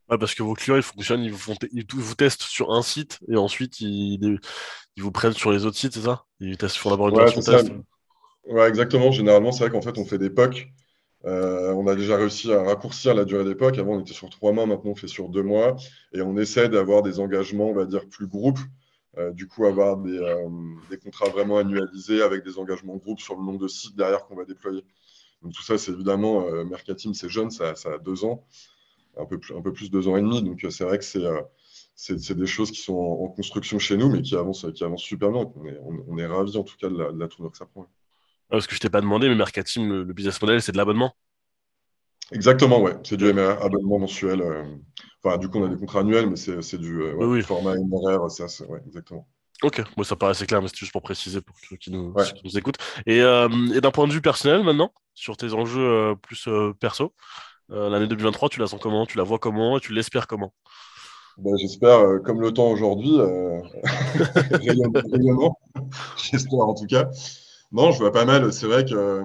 parce 0.07 0.35
que 0.35 0.43
vos 0.43 0.53
clients, 0.53 0.75
ils 0.75 0.83
fonctionnent, 0.83 1.23
ils 1.23 1.33
vous, 1.33 1.55
vous 1.91 2.15
testent 2.15 2.43
sur 2.43 2.71
un 2.71 2.83
site 2.83 3.19
et 3.27 3.35
ensuite 3.35 3.81
ils, 3.81 4.39
vous 4.97 5.11
prennent 5.11 5.33
sur 5.33 5.51
les 5.51 5.65
autres 5.65 5.77
sites, 5.77 5.93
c'est 5.93 6.01
ça? 6.01 6.25
Ils 6.39 6.57
testent, 6.57 6.77
font 6.77 6.91
d'abord 6.91 7.09
une 7.09 7.15
ouais, 7.15 7.33
test. 7.33 7.71
Ouais, 8.45 8.69
exactement. 8.69 9.11
Généralement, 9.11 9.51
c'est 9.51 9.63
vrai 9.63 9.71
qu'en 9.71 9.81
fait, 9.81 9.97
on 9.97 10.05
fait 10.05 10.19
des 10.19 10.29
POC. 10.29 10.67
Euh, 11.25 11.73
on 11.73 11.87
a 11.87 11.95
déjà 11.95 12.15
réussi 12.15 12.51
à 12.51 12.61
raccourcir 12.61 13.15
la 13.15 13.25
durée 13.25 13.43
des 13.43 13.55
POC. 13.55 13.79
Avant, 13.79 13.93
on 13.93 14.01
était 14.01 14.13
sur 14.13 14.29
trois 14.29 14.51
mois, 14.51 14.67
maintenant, 14.67 14.91
on 14.91 14.95
fait 14.95 15.07
sur 15.07 15.29
deux 15.29 15.43
mois. 15.43 15.77
Et 16.13 16.21
on 16.21 16.37
essaie 16.37 16.69
d'avoir 16.69 17.01
des 17.01 17.19
engagements, 17.19 17.69
on 17.69 17.73
va 17.73 17.85
dire, 17.85 18.07
plus 18.07 18.27
groupes 18.27 18.59
euh, 19.17 19.31
du 19.31 19.47
coup, 19.47 19.65
avoir 19.65 19.99
euh, 19.99 20.49
des, 20.89 20.97
contrats 20.97 21.29
vraiment 21.29 21.57
annualisés 21.57 22.21
avec 22.21 22.45
des 22.45 22.57
engagements 22.57 22.95
groupes 22.95 23.19
sur 23.19 23.35
le 23.35 23.43
nombre 23.43 23.59
de 23.59 23.67
sites 23.67 23.95
derrière 23.95 24.25
qu'on 24.25 24.35
va 24.35 24.45
déployer. 24.45 24.85
Donc 25.41 25.53
tout 25.53 25.63
ça, 25.63 25.77
c'est 25.77 25.91
évidemment, 25.91 26.45
euh, 26.47 26.63
Mercatim, 26.63 27.13
c'est 27.13 27.27
jeune, 27.27 27.51
ça, 27.51 27.73
a 27.85 27.97
deux 27.97 28.23
ans, 28.23 28.45
un 29.17 29.25
peu 29.25 29.37
plus, 29.37 29.53
un 29.53 29.61
peu 29.61 29.73
plus 29.73 29.91
deux 29.91 30.07
ans 30.07 30.15
et 30.15 30.21
demi. 30.21 30.41
Donc 30.41 30.65
c'est 30.69 30.85
vrai 30.85 30.97
que 30.97 31.03
c'est 31.03 32.35
des 32.35 32.45
choses 32.45 32.71
qui 32.71 32.79
sont 32.79 32.93
en, 32.93 33.27
construction 33.27 33.79
chez 33.79 33.97
nous, 33.97 34.09
mais 34.09 34.21
qui 34.21 34.35
avancent, 34.35 34.71
qui 34.73 34.83
avancent 34.83 35.03
super 35.03 35.31
bien. 35.31 35.51
On 35.55 35.65
est, 35.65 35.77
on, 36.07 36.17
est 36.17 36.25
ravis 36.25 36.55
en 36.55 36.63
tout 36.63 36.77
cas 36.79 36.87
de 36.87 36.97
la, 36.97 37.11
de 37.11 37.27
tournure 37.27 37.51
que 37.51 37.57
ça 37.57 37.65
prend. 37.65 37.87
parce 38.49 38.65
que 38.65 38.75
je 38.75 38.79
t'ai 38.79 38.89
pas 38.89 39.01
demandé, 39.01 39.27
mais 39.27 39.35
Mercatim, 39.35 39.89
le, 39.89 40.03
le 40.03 40.13
business 40.13 40.41
model, 40.41 40.61
c'est 40.61 40.71
de 40.71 40.77
l'abonnement? 40.77 41.13
Exactement, 42.31 42.81
ouais. 42.81 42.93
C'est 43.03 43.17
du 43.17 43.27
abonnement 43.27 43.99
mensuel. 43.99 44.41
Enfin, 45.23 45.37
du 45.37 45.49
coup, 45.49 45.59
on 45.59 45.65
a 45.65 45.69
des 45.69 45.77
contrats 45.77 45.99
annuels, 45.99 46.29
mais 46.29 46.35
c'est 46.35 46.77
du 46.77 47.01
euh, 47.01 47.41
format 47.43 47.75
MRR, 47.75 48.29
c'est 48.31 48.65
ouais, 48.65 48.81
exactement. 48.87 49.27
Ok, 49.61 49.83
bon, 49.95 50.03
ça 50.03 50.15
paraît 50.15 50.31
assez 50.31 50.47
clair, 50.47 50.61
mais 50.61 50.67
c'est 50.67 50.77
juste 50.77 50.91
pour 50.91 51.03
préciser 51.03 51.41
pour 51.41 51.55
ceux 51.69 51.75
qui 51.75 51.91
nous, 51.91 52.13
nous 52.43 52.57
écoutent. 52.57 52.79
Et, 53.05 53.21
euh, 53.21 53.47
et 53.75 53.81
d'un 53.81 53.91
point 53.91 54.07
de 54.07 54.13
vue 54.13 54.21
personnel, 54.21 54.63
maintenant, 54.63 54.91
sur 55.13 55.37
tes 55.37 55.53
enjeux 55.53 55.81
euh, 55.81 56.15
plus 56.15 56.49
perso, 56.79 57.13
l'année 57.69 58.07
2023, 58.07 58.49
tu 58.49 58.59
la 58.59 58.67
sens 58.67 58.79
comment? 58.81 59.05
Tu 59.05 59.17
la 59.17 59.23
vois 59.23 59.37
comment? 59.37 59.77
Et 59.77 59.79
tu 59.79 59.93
l'espères 59.93 60.25
comment? 60.25 60.53
Ben, 61.37 61.55
J'espère, 61.57 62.21
comme 62.25 62.41
le 62.41 62.51
temps 62.51 62.71
aujourd'hui, 62.71 63.17
rayonnement, 64.51 65.59
j'espère 66.17 66.59
en 66.59 66.73
tout 66.73 66.87
cas. 66.87 67.09
Non, 67.71 67.91
je 67.91 67.99
vois 67.99 68.11
pas 68.11 68.25
mal. 68.25 68.51
C'est 68.51 68.65
vrai 68.65 68.83
que, 68.83 69.21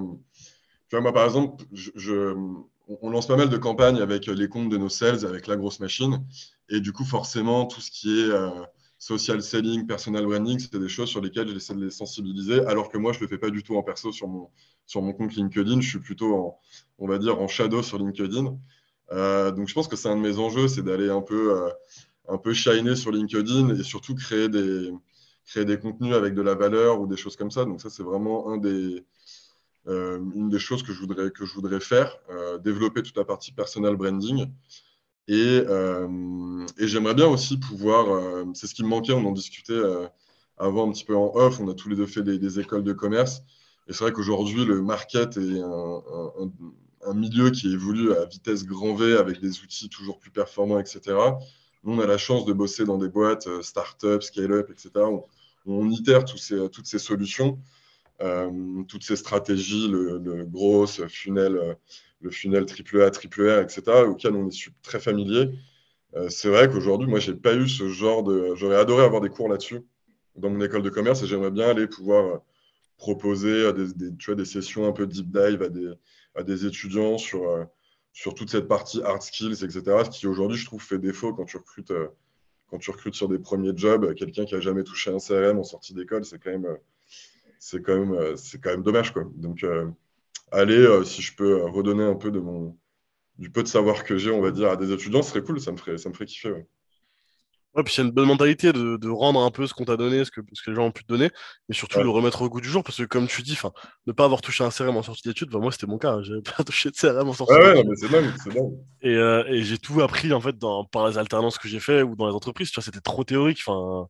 tu 0.89 0.97
vois, 0.97 1.01
moi, 1.01 1.13
par 1.13 1.25
exemple, 1.25 1.65
je, 1.73 2.35
on 2.88 3.11
lance 3.11 3.27
pas 3.27 3.37
mal 3.37 3.49
de 3.49 3.57
campagnes 3.57 4.01
avec 4.01 4.27
les 4.27 4.49
comptes 4.49 4.68
de 4.68 4.77
nos 4.77 4.88
sales, 4.88 5.27
avec 5.27 5.46
la 5.46 5.57
grosse 5.57 5.81
machine. 5.81 6.25
Et 6.68 6.81
du 6.81 6.92
coup, 6.92 7.05
forcément, 7.05 7.66
tout 7.66 7.81
ce 7.81 7.90
qui 7.90 8.20
est 8.20 8.31
euh, 8.31 8.51
social 8.99 9.42
selling, 9.42 9.87
personal 9.87 10.25
branding, 10.25 10.59
c'est 10.59 10.79
des 10.79 10.88
choses 10.88 11.09
sur 11.09 11.20
lesquelles 11.20 11.49
j'essaie 11.49 11.75
de 11.75 11.85
les 11.85 11.90
sensibiliser, 11.90 12.64
alors 12.66 12.88
que 12.88 12.99
moi, 12.99 13.12
je 13.12 13.18
ne 13.18 13.25
le 13.25 13.29
fais 13.29 13.38
pas 13.38 13.51
du 13.51 13.62
tout 13.62 13.77
en 13.77 13.83
perso 13.83 14.12
sur 14.12 14.29
mon, 14.29 14.49
sur 14.87 15.03
mon 15.03 15.12
compte 15.12 15.35
LinkedIn. 15.35 15.81
Je 15.81 15.88
suis 15.88 15.99
plutôt, 16.01 16.35
en, 16.35 16.59
on 16.99 17.09
va 17.09 17.18
dire, 17.18 17.40
en 17.40 17.49
shadow 17.49 17.83
sur 17.83 17.99
LinkedIn. 17.99 18.57
Euh, 19.12 19.51
donc, 19.51 19.68
je 19.68 19.75
pense 19.75 19.88
que 19.88 19.96
c'est 19.96 20.09
un 20.09 20.16
de 20.16 20.22
mes 20.22 20.38
enjeux, 20.38 20.68
c'est 20.68 20.83
d'aller 20.83 21.11
un 21.11 21.22
peu, 21.22 21.57
euh, 21.57 21.70
un 22.29 22.38
peu 22.38 22.55
shiner 22.55 22.96
sur 22.96 23.11
LinkedIn 23.11 23.75
et 23.77 23.83
surtout 23.83 24.14
créer 24.14 24.49
des, 24.49 24.92
créer 25.44 25.64
des 25.64 25.79
contenus 25.79 26.14
avec 26.14 26.35
de 26.35 26.42
la 26.42 26.55
valeur 26.55 27.01
ou 27.01 27.07
des 27.07 27.16
choses 27.16 27.37
comme 27.37 27.51
ça. 27.51 27.64
Donc, 27.64 27.81
ça, 27.81 27.90
c'est 27.90 28.03
vraiment 28.03 28.51
un 28.51 28.59
des, 28.59 29.05
euh, 29.88 30.18
une 30.35 30.49
des 30.49 30.59
choses 30.59 30.83
que 30.83 30.92
je 30.92 31.01
voudrais, 31.01 31.31
que 31.31 31.44
je 31.44 31.55
voudrais 31.55 31.81
faire, 31.81 32.16
développer 32.62 33.03
toute 33.03 33.16
la 33.16 33.25
partie 33.25 33.53
personal 33.53 33.96
branding. 33.96 34.46
Et, 35.29 35.61
et 36.79 36.88
j'aimerais 36.88 37.14
bien 37.14 37.27
aussi 37.27 37.59
pouvoir, 37.59 38.44
c'est 38.55 38.66
ce 38.66 38.75
qui 38.75 38.85
me 38.85 38.88
manquait, 38.88 39.12
on 39.12 39.27
en 39.27 39.33
discutait 39.33 39.83
avant 40.59 40.88
un 40.88 40.92
petit 40.92 41.05
peu 41.05 41.16
en 41.16 41.33
off, 41.35 41.61
on 41.61 41.68
a 41.68 41.75
tous 41.75 41.88
les 41.88 41.96
deux 41.96 42.07
fait 42.07 42.22
des, 42.22 42.61
écoles 42.61 42.85
de 42.85 42.92
commerce. 42.92 43.42
Et 43.88 43.92
c'est 43.92 44.05
vrai 44.05 44.12
qu'aujourd'hui, 44.12 44.64
le 44.64 44.83
market 44.83 45.37
est 45.37 45.61
un, 45.61 47.14
milieu 47.14 47.51
qui 47.51 47.72
évolue 47.72 48.12
à 48.12 48.25
vitesse 48.25 48.64
grand 48.64 48.94
V 48.94 49.16
avec 49.16 49.40
des 49.40 49.61
outils 49.61 49.88
toujours 49.88 50.18
plus 50.18 50.31
performants, 50.31 50.81
etc. 50.81 51.16
Nous, 51.85 51.94
on 51.94 52.01
a 52.01 52.07
la 52.07 52.18
chance 52.18 52.44
de 52.44 52.53
bosser 52.53 52.85
dans 52.85 52.99
des 52.99 53.09
boîtes 53.09 53.46
euh, 53.46 53.62
start-up, 53.62 54.22
scale-up, 54.22 54.70
etc. 54.70 54.90
On, 55.66 55.88
itère 55.88 56.25
ces, 56.29 56.68
toutes 56.68 56.87
ces 56.87 56.99
solutions, 56.99 57.53
euh, 57.53 57.76
toutes 58.89 59.05
ces 59.05 59.17
stratégies, 59.17 59.89
le, 59.89 60.19
le 60.19 60.45
gros 60.45 60.87
funnel, 60.87 61.57
euh, 61.57 61.75
le 62.21 62.31
funnel 62.31 62.63
A, 62.63 63.11
triple 63.11 63.51
A, 63.51 63.63
etc., 63.63 63.83
auquel 64.07 64.35
on 64.35 64.49
est 64.49 64.71
très 64.83 65.01
familier. 65.01 65.51
Euh, 66.15 66.29
c'est 66.29 66.49
vrai 66.49 66.71
qu'aujourd'hui, 66.71 67.09
moi, 67.09 67.19
j'ai 67.19 67.35
pas 67.35 67.55
eu 67.55 67.69
ce 67.69 67.89
genre 67.89 68.23
de. 68.23 68.55
J'aurais 68.55 68.77
adoré 68.77 69.05
avoir 69.05 69.21
des 69.21 69.29
cours 69.29 69.49
là-dessus 69.49 69.83
dans 70.37 70.51
mon 70.51 70.61
école 70.61 70.83
de 70.83 70.91
commerce 70.91 71.23
et 71.23 71.27
j'aimerais 71.27 71.51
bien 71.51 71.69
aller 71.69 71.87
pouvoir 71.87 72.43
proposer 72.99 73.73
des, 73.73 74.45
sessions 74.45 74.87
un 74.87 74.93
peu 74.93 75.07
deep 75.07 75.31
dive 75.31 75.63
à 76.35 76.43
des, 76.43 76.67
étudiants 76.67 77.19
sur, 77.19 77.49
euh, 77.49 77.65
sur 78.13 78.35
toute 78.35 78.51
cette 78.51 78.69
partie 78.69 79.03
hard 79.03 79.23
skills, 79.23 79.65
etc. 79.65 79.83
Ce 80.05 80.11
qui 80.11 80.27
aujourd'hui, 80.27 80.57
je 80.57 80.67
trouve, 80.67 80.83
fait 80.83 80.99
défaut 80.99 81.35
quand 81.35 81.45
tu 81.45 81.57
recrutes, 81.57 81.91
euh, 81.91 82.09
quand 82.69 82.79
tu 82.79 82.91
recrutes 82.91 83.15
sur 83.15 83.29
des 83.29 83.39
premiers 83.39 83.77
jobs. 83.77 84.15
Quelqu'un 84.15 84.45
qui 84.45 84.55
a 84.55 84.61
jamais 84.61 84.85
touché 84.85 85.11
un 85.11 85.19
CRM 85.19 85.59
en 85.59 85.65
sortie 85.65 85.95
d'école, 85.95 86.25
c'est 86.25 86.39
quand 86.39 86.51
même, 86.51 86.67
c'est 87.59 87.83
quand 87.83 87.97
même, 87.97 88.37
c'est 88.37 88.61
quand 88.61 88.71
même 88.71 88.83
dommage, 88.83 89.12
quoi. 89.12 89.25
Donc, 89.35 89.64
euh, 89.64 89.88
aller, 90.53 91.05
si 91.05 91.23
je 91.23 91.35
peux 91.35 91.64
redonner 91.64 92.05
un 92.05 92.14
peu 92.14 92.31
de 92.31 92.40
mon, 92.40 92.77
du 93.38 93.51
peu 93.51 93.62
de 93.62 93.69
savoir 93.69 94.05
que 94.05 94.16
j'ai, 94.16 94.31
on 94.31 94.40
va 94.40 94.51
dire, 94.51 94.71
à 94.71 94.77
des 94.77 94.92
étudiants, 94.92 95.23
ce 95.23 95.31
serait 95.31 95.42
cool. 95.42 95.61
Ça 95.61 95.73
me 95.73 95.77
ferait, 95.77 95.99
ça 95.99 96.09
me 96.09 96.14
ferait 96.14 96.27
kiffer. 96.27 96.51
Ouais. 96.53 96.66
Ouais, 97.77 97.83
puis 97.83 97.92
c'est 97.92 98.01
une 98.01 98.11
bonne 98.11 98.27
mentalité 98.27 98.73
de, 98.73 98.97
de, 98.97 99.09
rendre 99.11 99.40
un 99.42 99.51
peu 99.51 99.66
ce 99.66 99.75
qu'on 99.75 99.85
t'a 99.85 99.99
donné, 99.99 100.25
ce 100.25 100.31
que, 100.31 100.40
ce 100.55 100.62
que 100.62 100.71
les 100.71 100.77
gens 100.77 100.87
ont 100.87 100.90
pu 100.90 101.05
te 101.05 101.12
donner, 101.12 101.29
mais 101.69 101.75
surtout 101.75 101.99
ouais. 101.99 102.05
le 102.05 102.09
remettre 102.09 102.40
au 102.40 102.49
goût 102.49 102.62
du 102.62 102.69
jour, 102.71 102.83
parce 102.83 102.97
que 102.97 103.03
comme 103.03 103.27
tu 103.27 103.42
dis, 103.42 103.59
ne 104.07 104.12
pas 104.12 104.25
avoir 104.25 104.40
touché 104.40 104.64
un 104.64 104.71
CRM 104.71 104.97
en 104.97 105.03
sortie 105.03 105.29
d'études, 105.29 105.53
moi 105.53 105.71
c'était 105.71 105.87
mon 105.87 105.99
cas, 105.99 106.12
hein, 106.12 106.23
j'avais 106.23 106.40
pas 106.57 106.64
touché 106.64 106.90
de 106.90 106.97
CRM 106.97 107.29
en 107.29 107.35
sortie 107.35 107.53
ouais, 107.53 107.75
d'études. 107.75 107.90
Ouais, 107.90 107.97
c'est 107.97 108.09
dingue, 108.09 108.33
c'est 108.42 108.55
dingue. 108.55 108.73
Et, 109.03 109.14
euh, 109.14 109.45
et 109.49 109.62
j'ai 109.62 109.77
tout 109.77 110.01
appris 110.01 110.33
en 110.33 110.40
fait 110.40 110.57
dans, 110.57 110.87
par 110.87 111.07
les 111.07 111.19
alternances 111.19 111.59
que 111.59 111.69
j'ai 111.69 111.79
fait 111.79 112.01
ou 112.01 112.16
dans 112.16 112.27
les 112.27 112.33
entreprises, 112.33 112.71
tu 112.71 112.77
vois, 112.77 112.83
c'était 112.83 113.01
trop 113.01 113.25
théorique, 113.25 113.62
enfin, 113.66 114.09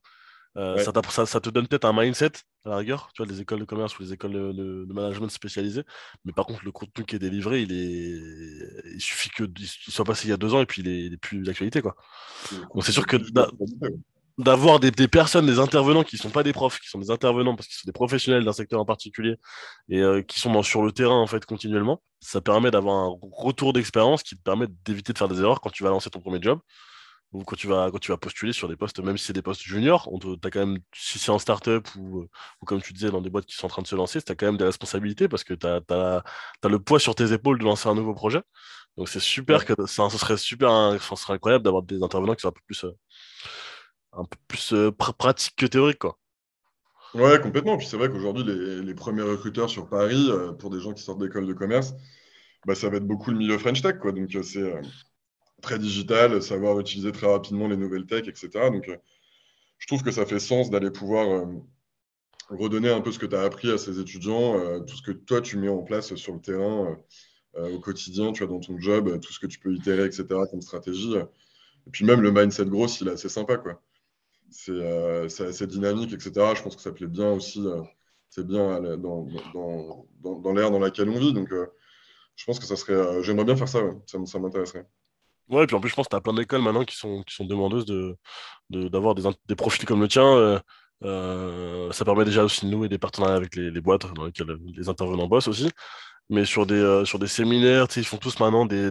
euh, 0.56 0.76
ouais. 0.76 0.84
ça, 0.84 0.92
ça, 1.10 1.26
ça, 1.26 1.40
te 1.40 1.50
donne 1.50 1.66
peut-être 1.68 1.84
un 1.84 1.92
mindset 1.92 2.32
à 2.64 2.70
la 2.70 2.76
rigueur, 2.78 3.10
tu 3.14 3.22
vois, 3.22 3.30
les 3.30 3.40
écoles 3.40 3.60
de 3.60 3.64
commerce 3.64 3.98
ou 3.98 4.02
les 4.02 4.12
écoles 4.12 4.32
de, 4.32 4.52
de, 4.52 4.84
de, 4.86 4.92
management 4.92 5.28
spécialisées. 5.30 5.84
Mais 6.24 6.32
par 6.32 6.46
contre, 6.46 6.64
le 6.64 6.72
contenu 6.72 7.04
qui 7.04 7.16
est 7.16 7.18
délivré, 7.18 7.62
il 7.62 7.72
est, 7.72 8.94
il 8.94 9.00
suffit 9.00 9.30
qu'il 9.30 9.52
soit 9.66 10.04
passé 10.04 10.28
il 10.28 10.30
y 10.30 10.34
a 10.34 10.36
deux 10.36 10.54
ans 10.54 10.60
et 10.60 10.66
puis 10.66 10.82
il 10.82 10.88
est, 10.88 11.04
il 11.06 11.12
est 11.12 11.18
plus 11.18 11.42
d'actualité, 11.42 11.82
quoi. 11.82 11.94
Donc 12.74 12.84
c'est 12.84 12.92
sûr 12.92 13.06
que 13.06 13.16
d'avoir 14.38 14.80
des, 14.80 14.90
des, 14.90 15.08
personnes, 15.08 15.46
des 15.46 15.58
intervenants 15.58 16.04
qui 16.04 16.16
ne 16.16 16.20
sont 16.20 16.30
pas 16.30 16.42
des 16.42 16.52
profs, 16.52 16.78
qui 16.78 16.88
sont 16.88 16.98
des 16.98 17.10
intervenants 17.10 17.54
parce 17.54 17.68
qu'ils 17.68 17.76
sont 17.76 17.86
des 17.86 17.92
professionnels 17.92 18.44
d'un 18.44 18.52
secteur 18.52 18.80
en 18.80 18.84
particulier 18.84 19.36
et 19.88 20.00
euh, 20.00 20.22
qui 20.22 20.40
sont 20.40 20.52
dans, 20.52 20.62
sur 20.62 20.82
le 20.82 20.92
terrain 20.92 21.18
en 21.18 21.26
fait 21.26 21.44
continuellement, 21.46 22.02
ça 22.20 22.42
permet 22.42 22.70
d'avoir 22.70 22.96
un 22.96 23.16
retour 23.32 23.72
d'expérience 23.72 24.22
qui 24.22 24.36
te 24.36 24.42
permet 24.42 24.66
d'éviter 24.84 25.14
de 25.14 25.18
faire 25.18 25.28
des 25.28 25.40
erreurs 25.40 25.60
quand 25.62 25.70
tu 25.70 25.84
vas 25.84 25.90
lancer 25.90 26.10
ton 26.10 26.20
premier 26.20 26.40
job 26.42 26.60
ou 27.32 27.44
quand 27.44 27.56
tu 27.56 27.66
vas, 27.66 27.90
quand 27.90 27.98
tu 27.98 28.10
vas 28.10 28.16
postuler 28.16 28.52
sur 28.52 28.68
des 28.68 28.76
postes, 28.76 28.98
même 29.00 29.18
si 29.18 29.26
c'est 29.26 29.32
des 29.32 29.42
postes 29.42 29.62
juniors, 29.62 30.08
on 30.12 30.18
as 30.18 30.50
quand 30.50 30.66
même, 30.66 30.78
si 30.94 31.18
c'est 31.18 31.30
en 31.30 31.38
start-up 31.38 31.86
ou, 31.96 32.26
ou, 32.62 32.64
comme 32.66 32.80
tu 32.80 32.92
disais, 32.92 33.10
dans 33.10 33.20
des 33.20 33.30
boîtes 33.30 33.46
qui 33.46 33.56
sont 33.56 33.66
en 33.66 33.68
train 33.68 33.82
de 33.82 33.86
se 33.86 33.96
lancer, 33.96 34.22
tu 34.22 34.32
as 34.32 34.34
quand 34.34 34.46
même 34.46 34.56
des 34.56 34.64
responsabilités 34.64 35.28
parce 35.28 35.44
que 35.44 35.54
tu 35.54 35.66
as, 35.66 35.80
as, 35.90 36.22
as, 36.62 36.68
le 36.68 36.78
poids 36.78 37.00
sur 37.00 37.14
tes 37.14 37.32
épaules 37.32 37.58
de 37.58 37.64
lancer 37.64 37.88
un 37.88 37.94
nouveau 37.94 38.14
projet. 38.14 38.40
Donc 38.96 39.08
c'est 39.08 39.20
super, 39.20 39.60
ouais. 39.60 39.74
que 39.76 39.86
ça, 39.86 40.08
ce 40.08 40.18
serait 40.18 40.36
super, 40.36 40.96
ce 41.00 41.16
serait 41.16 41.34
incroyable 41.34 41.64
d'avoir 41.64 41.82
des 41.82 42.02
intervenants 42.02 42.34
qui 42.34 42.42
sont 42.42 42.48
un 42.48 42.52
peu 42.52 42.62
plus. 42.66 42.84
Euh, 42.84 42.92
un 44.18 44.24
peu 44.24 44.38
plus 44.48 44.72
euh, 44.72 44.90
pr 44.90 45.12
pratique 45.14 45.54
que 45.56 45.66
théorique, 45.66 45.98
quoi. 45.98 46.18
Ouais, 47.14 47.40
complètement. 47.40 47.76
Puis 47.78 47.86
c'est 47.86 47.96
vrai 47.96 48.10
qu'aujourd'hui, 48.10 48.44
les, 48.44 48.82
les, 48.82 48.94
premiers 48.94 49.22
recruteurs 49.22 49.70
sur 49.70 49.88
Paris, 49.88 50.28
euh, 50.30 50.52
pour 50.52 50.70
des 50.70 50.80
gens 50.80 50.92
qui 50.92 51.02
sortent 51.02 51.20
d'école 51.20 51.46
de 51.46 51.52
commerce, 51.52 51.94
bah, 52.66 52.74
ça 52.74 52.90
va 52.90 52.96
être 52.96 53.06
beaucoup 53.06 53.30
le 53.30 53.38
milieu 53.38 53.58
French 53.58 53.80
Tech, 53.80 53.98
quoi. 53.98 54.12
Donc 54.12 54.34
euh, 54.34 54.42
c'est 54.42 54.58
euh, 54.58 54.82
très 55.66 55.78
digital, 55.80 56.40
savoir 56.42 56.78
utiliser 56.78 57.10
très 57.10 57.26
rapidement 57.26 57.66
les 57.66 57.76
nouvelles 57.76 58.06
tech, 58.06 58.28
etc. 58.28 58.48
Donc 58.70 58.88
euh, 58.88 58.96
je 59.78 59.86
trouve 59.88 60.02
que 60.04 60.12
ça 60.12 60.24
fait 60.24 60.38
sens 60.38 60.70
d'aller 60.70 60.92
pouvoir 60.92 61.28
euh, 61.28 61.46
redonner 62.50 62.88
un 62.90 63.00
peu 63.00 63.10
ce 63.10 63.18
que 63.18 63.26
tu 63.26 63.34
as 63.34 63.42
appris 63.42 63.72
à 63.72 63.78
ces 63.78 63.98
étudiants, 63.98 64.58
euh, 64.60 64.78
tout 64.80 64.96
ce 64.96 65.02
que 65.02 65.10
toi 65.10 65.40
tu 65.40 65.58
mets 65.58 65.68
en 65.68 65.82
place 65.82 66.14
sur 66.14 66.34
le 66.34 66.40
terrain 66.40 66.96
au 67.58 67.80
quotidien, 67.80 68.32
tu 68.32 68.44
vois, 68.44 68.52
dans 68.52 68.60
ton 68.60 68.78
job, 68.78 69.18
tout 69.20 69.32
ce 69.32 69.40
que 69.40 69.46
tu 69.46 69.58
peux 69.58 69.72
itérer, 69.74 70.04
etc. 70.04 70.26
comme 70.50 70.60
stratégie. 70.60 71.14
Et 71.16 71.90
puis 71.90 72.04
même 72.04 72.20
le 72.20 72.30
mindset 72.30 72.66
gros, 72.66 72.86
il 72.86 73.08
est 73.08 73.12
assez 73.12 73.30
sympa, 73.30 73.56
quoi 73.56 73.82
c'est 74.50 75.46
assez 75.46 75.66
dynamique, 75.66 76.12
etc. 76.12 76.32
Je 76.54 76.62
pense 76.62 76.76
que 76.76 76.82
ça 76.82 76.92
plaît 76.92 77.06
bien 77.06 77.32
aussi. 77.32 77.64
C'est 78.28 78.46
bien 78.46 78.80
dans, 78.98 79.26
dans, 79.54 80.06
dans, 80.20 80.52
l'ère 80.52 80.70
dans 80.70 80.78
laquelle 80.78 81.08
on 81.08 81.18
vit. 81.18 81.32
Donc, 81.32 81.48
je 82.36 82.44
pense 82.44 82.58
que 82.60 82.66
ça 82.66 82.76
serait. 82.76 83.22
J'aimerais 83.22 83.46
bien 83.46 83.56
faire 83.56 83.68
ça, 83.68 83.80
ça 84.06 84.38
m'intéresserait. 84.38 84.86
Ouais, 85.48 85.64
et 85.64 85.66
puis 85.66 85.76
en 85.76 85.80
plus, 85.80 85.90
je 85.90 85.94
pense 85.94 86.06
que 86.06 86.10
tu 86.10 86.16
as 86.16 86.20
plein 86.20 86.34
d'écoles 86.34 86.62
maintenant 86.62 86.84
qui 86.84 86.96
sont, 86.96 87.22
qui 87.22 87.34
sont 87.34 87.44
demandeuses 87.44 87.86
d'avoir 88.70 89.14
de, 89.14 89.22
de, 89.22 89.28
des, 89.28 89.36
des 89.46 89.56
profils 89.56 89.84
comme 89.84 90.00
le 90.00 90.08
tien. 90.08 90.60
Euh, 91.04 91.92
ça 91.92 92.04
permet 92.04 92.24
déjà 92.24 92.44
aussi 92.44 92.66
de 92.66 92.70
nouer 92.70 92.88
des 92.88 92.98
partenariats 92.98 93.36
avec 93.36 93.54
les, 93.56 93.80
boîtes 93.80 94.12
dans 94.14 94.24
lesquelles 94.24 94.56
les 94.74 94.88
intervenants 94.88 95.28
bossent 95.28 95.48
aussi. 95.48 95.70
Mais 96.30 96.44
sur 96.44 96.66
des, 96.66 96.74
euh, 96.74 97.04
sur 97.04 97.18
des 97.18 97.28
séminaires, 97.28 97.86
ils 97.96 98.04
font 98.06 98.16
tous 98.16 98.40
maintenant 98.40 98.66
des, 98.66 98.90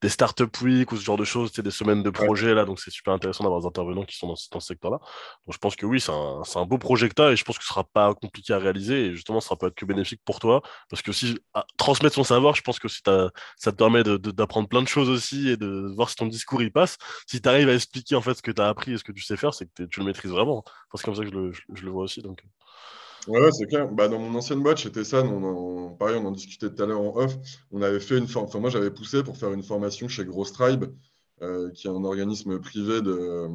des 0.00 0.08
startup 0.08 0.60
week 0.60 0.92
ou 0.92 0.96
ce 0.96 1.04
genre 1.04 1.16
de 1.16 1.24
choses, 1.24 1.52
des 1.52 1.70
semaines 1.70 2.02
de 2.02 2.10
projet 2.10 2.54
là, 2.54 2.64
donc 2.64 2.78
c'est 2.80 2.90
super 2.90 3.12
intéressant 3.14 3.44
d'avoir 3.44 3.60
des 3.60 3.66
intervenants 3.66 4.04
qui 4.04 4.16
sont 4.16 4.28
dans, 4.28 4.36
dans 4.52 4.60
ce 4.60 4.66
secteur-là. 4.66 4.98
Donc 5.46 5.54
je 5.54 5.58
pense 5.58 5.74
que 5.76 5.86
oui, 5.86 6.00
c'est 6.00 6.12
un, 6.12 6.42
un, 6.54 6.66
beau 6.66 6.78
projet 6.78 7.08
que 7.08 7.14
tu 7.14 7.22
as 7.22 7.32
et 7.32 7.36
je 7.36 7.44
pense 7.44 7.58
que 7.58 7.64
ce 7.64 7.68
sera 7.68 7.84
pas 7.84 8.14
compliqué 8.14 8.52
à 8.52 8.58
réaliser 8.58 9.06
et 9.06 9.14
justement, 9.14 9.40
ça 9.40 9.56
peut 9.56 9.66
être 9.66 9.74
que 9.74 9.84
bénéfique 9.84 10.20
pour 10.24 10.38
toi 10.38 10.62
parce 10.88 11.02
que 11.02 11.12
si 11.12 11.38
à, 11.54 11.66
transmettre 11.76 12.14
son 12.14 12.24
savoir, 12.24 12.54
je 12.54 12.62
pense 12.62 12.78
que 12.78 12.88
si 12.88 13.00
ça 13.04 13.32
te 13.72 13.76
permet 13.76 14.04
d'apprendre 14.04 14.68
plein 14.68 14.82
de 14.82 14.88
choses 14.88 15.08
aussi 15.08 15.48
et 15.48 15.56
de 15.56 15.92
voir 15.96 16.10
si 16.10 16.16
ton 16.16 16.26
discours 16.26 16.62
il 16.62 16.72
passe. 16.72 16.98
Si 17.26 17.40
tu 17.40 17.48
arrives 17.48 17.68
à 17.68 17.74
expliquer 17.74 18.14
en 18.14 18.22
fait 18.22 18.34
ce 18.34 18.42
que 18.42 18.52
tu 18.52 18.62
as 18.62 18.68
appris 18.68 18.92
et 18.92 18.98
ce 18.98 19.04
que 19.04 19.12
tu 19.12 19.22
sais 19.22 19.36
faire, 19.36 19.54
c'est 19.54 19.66
que 19.66 19.84
tu 19.84 20.00
le 20.00 20.06
maîtrises 20.06 20.30
vraiment. 20.30 20.64
C'est 20.94 21.04
comme 21.04 21.14
ça 21.14 21.22
que 21.22 21.30
je 21.30 21.34
le, 21.34 21.52
je, 21.52 21.62
je 21.74 21.84
le 21.84 21.90
vois 21.90 22.04
aussi. 22.04 22.22
Donc. 22.22 22.42
Ouais, 23.26 23.50
c'est 23.52 23.66
clair. 23.66 23.88
Bah, 23.90 24.08
dans 24.08 24.18
mon 24.18 24.34
ancienne 24.38 24.62
boîte, 24.62 24.78
chez 24.78 24.90
Tessan, 24.90 25.26
on 25.26 25.42
en, 25.88 25.90
pareil, 25.94 26.16
on 26.16 26.26
en 26.26 26.30
discutait 26.30 26.70
tout 26.70 26.82
à 26.82 26.86
l'heure 26.86 27.00
en 27.00 27.14
off. 27.16 27.36
On 27.70 27.82
avait 27.82 28.00
fait 28.00 28.16
une. 28.18 28.24
Enfin, 28.24 28.58
moi, 28.58 28.70
j'avais 28.70 28.90
poussé 28.90 29.22
pour 29.22 29.36
faire 29.36 29.52
une 29.52 29.62
formation 29.62 30.08
chez 30.08 30.24
Gross 30.24 30.52
Tribe, 30.52 30.84
euh, 31.42 31.70
qui 31.72 31.86
est 31.86 31.90
un 31.90 32.04
organisme 32.04 32.58
privé 32.60 33.02
de, 33.02 33.48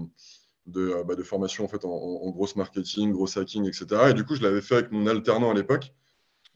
de, 0.68 1.04
bah, 1.08 1.16
de 1.16 1.24
formation 1.24 1.66
en, 1.66 1.68
fait, 1.68 1.86
en, 1.86 2.30
gross 2.32 2.56
marketing, 2.56 3.12
gros 3.14 3.38
hacking, 3.38 3.66
etc. 3.68 4.10
Et 4.12 4.14
du 4.14 4.26
coup, 4.26 4.36
je 4.36 4.44
l'avais 4.44 4.62
fait 4.62 4.76
avec 4.76 4.92
mon 4.92 5.08
alternant 5.08 5.52
à 5.52 5.54
l'époque. 5.54 5.94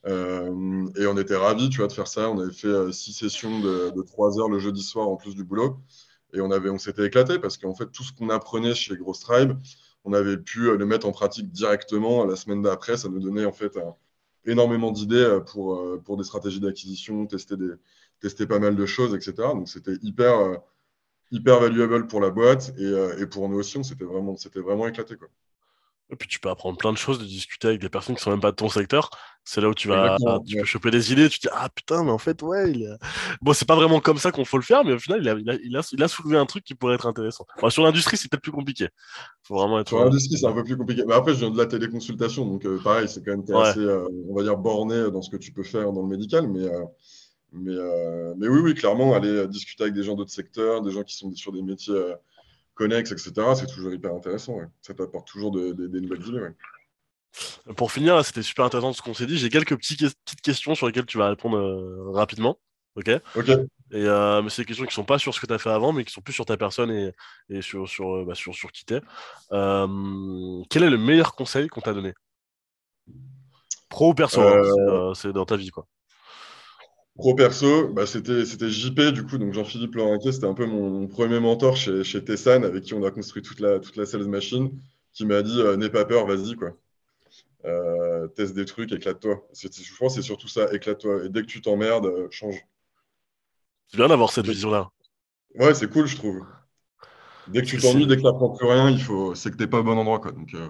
Euh, 0.06 0.86
et 0.96 1.06
on 1.06 1.18
était 1.18 1.36
ravis, 1.36 1.70
tu 1.70 1.78
vois, 1.78 1.88
de 1.88 1.92
faire 1.92 2.08
ça. 2.08 2.30
On 2.30 2.38
avait 2.38 2.52
fait 2.52 2.68
euh, 2.68 2.92
six 2.92 3.12
sessions 3.12 3.60
de, 3.60 3.90
de 3.90 4.02
trois 4.02 4.38
heures 4.38 4.48
le 4.48 4.58
jeudi 4.58 4.82
soir 4.82 5.08
en 5.08 5.16
plus 5.16 5.34
du 5.34 5.44
boulot. 5.44 5.78
Et 6.34 6.40
on, 6.40 6.50
avait, 6.50 6.70
on 6.70 6.78
s'était 6.78 7.06
éclaté 7.06 7.38
parce 7.38 7.56
qu'en 7.58 7.74
fait, 7.74 7.90
tout 7.90 8.04
ce 8.04 8.12
qu'on 8.12 8.30
apprenait 8.30 8.74
chez 8.74 8.96
Gross 8.96 9.20
Tribe, 9.20 9.54
on 10.08 10.12
avait 10.14 10.38
pu 10.38 10.76
le 10.76 10.86
mettre 10.86 11.06
en 11.06 11.12
pratique 11.12 11.50
directement 11.52 12.24
la 12.24 12.36
semaine 12.36 12.62
d'après. 12.62 12.96
Ça 12.96 13.08
nous 13.08 13.20
donnait 13.20 13.44
en 13.44 13.52
fait 13.52 13.78
énormément 14.46 14.92
d'idées 14.92 15.40
pour, 15.46 16.00
pour 16.04 16.16
des 16.16 16.24
stratégies 16.24 16.60
d'acquisition, 16.60 17.26
tester, 17.26 18.46
pas 18.46 18.58
mal 18.58 18.76
de 18.76 18.86
choses, 18.86 19.14
etc. 19.14 19.34
Donc 19.54 19.68
c'était 19.68 19.96
hyper, 20.02 20.60
hyper 21.30 21.60
valuable 21.60 22.06
pour 22.06 22.20
la 22.20 22.30
boîte 22.30 22.72
et, 22.78 22.92
et 23.20 23.26
pour 23.26 23.48
nous 23.48 23.58
aussi, 23.58 23.78
on 23.78 23.82
s'était 23.82 24.04
vraiment, 24.04 24.34
vraiment 24.56 24.88
éclaté. 24.88 25.16
Quoi. 25.16 25.28
Et 26.10 26.16
puis 26.16 26.28
tu 26.28 26.40
peux 26.40 26.48
apprendre 26.48 26.78
plein 26.78 26.92
de 26.92 26.98
choses, 26.98 27.18
de 27.18 27.24
discuter 27.24 27.68
avec 27.68 27.80
des 27.80 27.90
personnes 27.90 28.16
qui 28.16 28.22
sont 28.22 28.30
même 28.30 28.40
pas 28.40 28.50
de 28.50 28.56
ton 28.56 28.68
secteur. 28.68 29.10
C'est 29.44 29.60
là 29.60 29.68
où 29.68 29.74
tu 29.74 29.88
vas 29.88 30.16
tu 30.46 30.56
peux 30.56 30.64
choper 30.64 30.90
des 30.90 31.12
idées, 31.12 31.28
tu 31.28 31.38
te 31.38 31.48
dis 31.48 31.54
ah 31.54 31.68
putain 31.74 32.04
mais 32.04 32.10
en 32.10 32.18
fait 32.18 32.42
ouais 32.42 32.70
il 32.70 32.98
bon 33.42 33.54
c'est 33.54 33.66
pas 33.66 33.76
vraiment 33.76 33.98
comme 33.98 34.18
ça 34.18 34.30
qu'on 34.30 34.44
faut 34.44 34.58
le 34.58 34.62
faire 34.62 34.84
mais 34.84 34.92
au 34.92 34.98
final 34.98 35.20
il 35.22 35.28
a, 35.28 35.34
il 35.38 35.76
a, 35.76 35.82
il 35.90 36.02
a, 36.02 36.08
soulevé 36.08 36.36
un 36.36 36.44
truc 36.44 36.64
qui 36.64 36.74
pourrait 36.74 36.94
être 36.96 37.06
intéressant. 37.06 37.46
sur 37.70 37.82
l'industrie 37.82 38.18
c'est 38.18 38.30
peut-être 38.30 38.42
plus 38.42 38.52
compliqué. 38.52 38.88
Faut 39.42 39.54
vraiment 39.54 39.80
être... 39.80 39.88
Sur 39.88 40.04
l'industrie 40.04 40.36
c'est 40.36 40.46
un 40.46 40.52
peu 40.52 40.64
plus 40.64 40.76
compliqué. 40.76 41.02
Mais 41.06 41.14
après 41.14 41.32
je 41.32 41.38
viens 41.38 41.50
de 41.50 41.56
la 41.56 41.64
téléconsultation 41.64 42.44
donc 42.44 42.66
euh, 42.66 42.78
pareil 42.82 43.08
c'est 43.08 43.24
quand 43.24 43.36
même 43.36 43.56
assez 43.62 43.80
euh, 43.80 44.06
on 44.28 44.34
va 44.34 44.42
dire 44.42 44.58
borné 44.58 45.10
dans 45.10 45.22
ce 45.22 45.30
que 45.30 45.38
tu 45.38 45.52
peux 45.52 45.62
faire 45.62 45.92
dans 45.92 46.02
le 46.02 46.08
médical 46.08 46.46
mais 46.46 46.64
euh, 46.64 46.84
mais, 47.52 47.76
mais 48.36 48.48
oui 48.48 48.60
oui 48.60 48.74
clairement 48.74 49.14
aller 49.14 49.48
discuter 49.48 49.84
avec 49.84 49.94
des 49.94 50.02
gens 50.02 50.14
d'autres 50.14 50.30
secteurs, 50.30 50.82
des 50.82 50.90
gens 50.90 51.04
qui 51.04 51.16
sont 51.16 51.32
sur 51.34 51.52
des 51.52 51.62
métiers 51.62 51.94
connexes, 52.78 53.12
etc. 53.12 53.32
C'est 53.56 53.66
toujours 53.66 53.92
hyper 53.92 54.14
intéressant. 54.14 54.58
Ça 54.80 54.94
t'apporte 54.94 55.26
toujours 55.26 55.52
des 55.52 56.00
nouvelles 56.00 56.26
idées. 56.26 56.48
Pour 57.76 57.92
finir, 57.92 58.24
c'était 58.24 58.42
super 58.42 58.64
intéressant 58.64 58.92
ce 58.92 59.02
qu'on 59.02 59.14
s'est 59.14 59.26
dit. 59.26 59.38
J'ai 59.38 59.50
quelques 59.50 59.76
petites 59.76 60.14
questions 60.42 60.74
sur 60.74 60.86
lesquelles 60.86 61.06
tu 61.06 61.18
vas 61.18 61.28
répondre 61.28 61.58
euh, 61.58 62.10
rapidement. 62.12 62.58
Ok? 62.96 63.10
Ok. 63.36 63.48
Et 63.90 64.04
euh, 64.04 64.42
mais 64.42 64.50
c'est 64.50 64.62
des 64.62 64.66
questions 64.66 64.84
qui 64.84 64.90
ne 64.90 64.94
sont 64.94 65.04
pas 65.04 65.18
sur 65.18 65.34
ce 65.34 65.40
que 65.40 65.46
tu 65.46 65.52
as 65.52 65.58
fait 65.58 65.70
avant, 65.70 65.92
mais 65.92 66.04
qui 66.04 66.12
sont 66.12 66.20
plus 66.20 66.32
sur 66.32 66.44
ta 66.44 66.56
personne 66.56 66.90
et, 66.90 67.12
et 67.48 67.62
sur, 67.62 67.88
sur, 67.88 68.16
euh, 68.16 68.24
bah, 68.24 68.34
sur, 68.34 68.54
sur, 68.54 68.72
qui 68.72 68.84
t'es. 68.84 69.00
quel 69.50 70.82
est 70.82 70.90
le 70.90 70.98
meilleur 70.98 71.34
conseil 71.34 71.68
qu'on 71.68 71.80
t'a 71.80 71.94
donné? 71.94 72.14
Pro 73.88 74.10
ou 74.10 74.14
perso 74.14 74.40
hein, 74.42 75.12
C'est 75.14 75.32
dans 75.32 75.46
ta 75.46 75.56
vie, 75.56 75.70
quoi. 75.70 75.86
Pro 77.18 77.34
perso, 77.34 77.88
bah 77.88 78.06
c'était 78.06 78.44
JP, 78.44 79.00
du 79.12 79.26
coup, 79.26 79.38
donc 79.38 79.52
Jean-Philippe 79.52 79.96
Laurenquet, 79.96 80.30
c'était 80.30 80.46
un 80.46 80.54
peu 80.54 80.66
mon, 80.66 81.08
premier 81.08 81.40
mentor 81.40 81.76
chez, 81.76 82.04
chez 82.04 82.22
Tessan, 82.24 82.64
avec 82.64 82.84
qui 82.84 82.94
on 82.94 83.02
a 83.02 83.10
construit 83.10 83.42
toute 83.42 83.58
la, 83.58 83.80
toute 83.80 83.96
la 83.96 84.06
sales 84.06 84.28
machine, 84.28 84.70
qui 85.12 85.26
m'a 85.26 85.42
dit 85.42 85.60
N'aie 85.78 85.90
pas 85.90 86.04
peur, 86.04 86.26
vas-y, 86.26 86.54
quoi. 86.54 86.76
Euh, 87.64 88.28
teste 88.28 88.54
des 88.54 88.64
trucs, 88.64 88.92
éclate-toi. 88.92 89.44
Je 89.52 89.96
pense 89.98 90.14
que 90.14 90.20
c'est 90.20 90.26
surtout 90.26 90.46
ça, 90.46 90.72
éclate-toi. 90.72 91.24
Et 91.24 91.28
dès 91.28 91.42
que 91.42 91.46
tu 91.46 91.60
t'emmerdes, 91.60 92.06
euh, 92.06 92.28
change. 92.30 92.64
C'est 93.88 93.96
bien 93.96 94.06
d'avoir 94.06 94.30
cette 94.30 94.46
vision-là. 94.46 94.88
Ouais, 95.56 95.74
c'est 95.74 95.90
cool, 95.90 96.06
je 96.06 96.16
trouve. 96.16 96.46
Dès 97.48 97.62
que 97.62 97.66
tu 97.66 97.78
t'ennuies, 97.78 98.06
dès 98.06 98.14
que 98.14 98.20
tu 98.20 98.26
n'apprends 98.26 98.50
plus 98.50 98.66
rien, 98.66 98.90
il 98.90 99.02
faut... 99.02 99.34
c'est 99.34 99.50
que 99.50 99.56
tu 99.56 99.62
n'es 99.62 99.66
pas 99.66 99.80
au 99.80 99.82
bon 99.82 99.98
endroit. 99.98 100.20
Quoi. 100.20 100.30
Donc, 100.32 100.54
euh, 100.54 100.68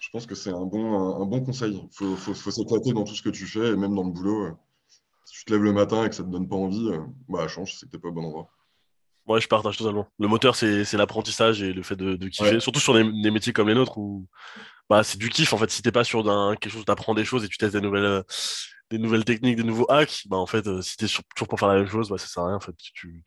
je 0.00 0.08
pense 0.10 0.26
que 0.26 0.34
c'est 0.34 0.50
un 0.50 0.64
bon, 0.64 1.20
un, 1.22 1.26
bon 1.26 1.42
conseil. 1.42 1.80
Il 1.80 1.96
faut, 1.96 2.16
faut, 2.16 2.34
faut 2.34 2.50
s'éclater 2.50 2.92
dans 2.92 3.04
tout 3.04 3.14
ce 3.14 3.22
que 3.22 3.28
tu 3.28 3.46
fais, 3.46 3.68
et 3.68 3.76
même 3.76 3.94
dans 3.94 4.04
le 4.04 4.10
boulot. 4.10 4.56
Si 5.30 5.38
tu 5.38 5.44
te 5.44 5.52
lèves 5.52 5.62
le 5.62 5.72
matin 5.72 6.04
et 6.04 6.08
que 6.08 6.14
ça 6.14 6.22
ne 6.22 6.28
te 6.28 6.32
donne 6.32 6.48
pas 6.48 6.56
envie, 6.56 6.90
bah, 7.28 7.46
change, 7.48 7.74
c'est 7.74 7.86
que 7.86 7.90
tu 7.90 7.96
n'es 7.96 8.00
pas 8.00 8.08
au 8.08 8.12
bon 8.12 8.24
endroit. 8.24 8.50
Ouais, 9.26 9.40
je 9.40 9.46
partage 9.46 9.76
totalement. 9.76 10.08
Le 10.18 10.26
moteur, 10.26 10.56
c'est 10.56 10.92
l'apprentissage 10.94 11.62
et 11.62 11.72
le 11.72 11.82
fait 11.82 11.94
de, 11.94 12.16
kiffer, 12.28 12.58
surtout 12.58 12.80
sur 12.80 12.94
des, 12.94 13.30
métiers 13.30 13.52
comme 13.52 13.68
les 13.68 13.74
nôtres 13.74 13.96
où 13.98 14.26
bah, 14.88 15.04
c'est 15.04 15.18
du 15.18 15.28
kiff. 15.28 15.52
En 15.52 15.58
fait, 15.58 15.70
si 15.70 15.82
t'es 15.82 15.92
pas 15.92 16.02
sur 16.02 16.24
quelque 16.58 16.72
chose, 16.72 16.84
t'apprends 16.84 17.14
des 17.14 17.24
choses 17.24 17.44
et 17.44 17.48
tu 17.48 17.56
testes 17.56 17.74
des 17.74 17.80
nouvelles, 17.80 18.04
euh, 18.04 18.22
des 18.90 18.98
nouvelles 18.98 19.24
techniques, 19.24 19.56
des 19.56 19.62
nouveaux 19.62 19.86
hacks, 19.88 20.24
bah, 20.26 20.36
en 20.36 20.46
fait, 20.46 20.66
euh, 20.66 20.82
si 20.82 20.96
t'es 20.96 21.06
toujours 21.06 21.48
pour 21.48 21.60
faire 21.60 21.68
la 21.68 21.76
même 21.76 21.86
chose, 21.86 22.08
bah, 22.08 22.18
ça 22.18 22.26
sert 22.26 22.42
à 22.42 22.48
rien. 22.48 22.56
En 22.56 22.60
fait, 22.60 22.74
tu, 22.76 23.22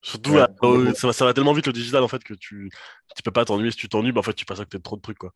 Surtout, 0.00 0.36
euh, 0.36 0.92
ça, 0.94 1.24
va, 1.24 1.32
tellement 1.32 1.54
vite 1.54 1.66
le 1.66 1.72
digital 1.72 2.02
en 2.02 2.08
fait 2.08 2.22
que 2.22 2.34
tu, 2.34 2.70
tu 3.16 3.22
peux 3.22 3.30
pas 3.30 3.46
t'ennuyer. 3.46 3.70
Si 3.70 3.76
tu 3.76 3.88
t'ennuies, 3.88 4.12
bah, 4.12 4.20
en 4.20 4.22
fait, 4.22 4.34
tu 4.34 4.44
passes 4.44 4.60
à 4.60 4.64
côté 4.64 4.78
de 4.78 4.82
trop 4.82 4.96
de 4.96 5.02
trucs. 5.02 5.18
Quoi. 5.18 5.32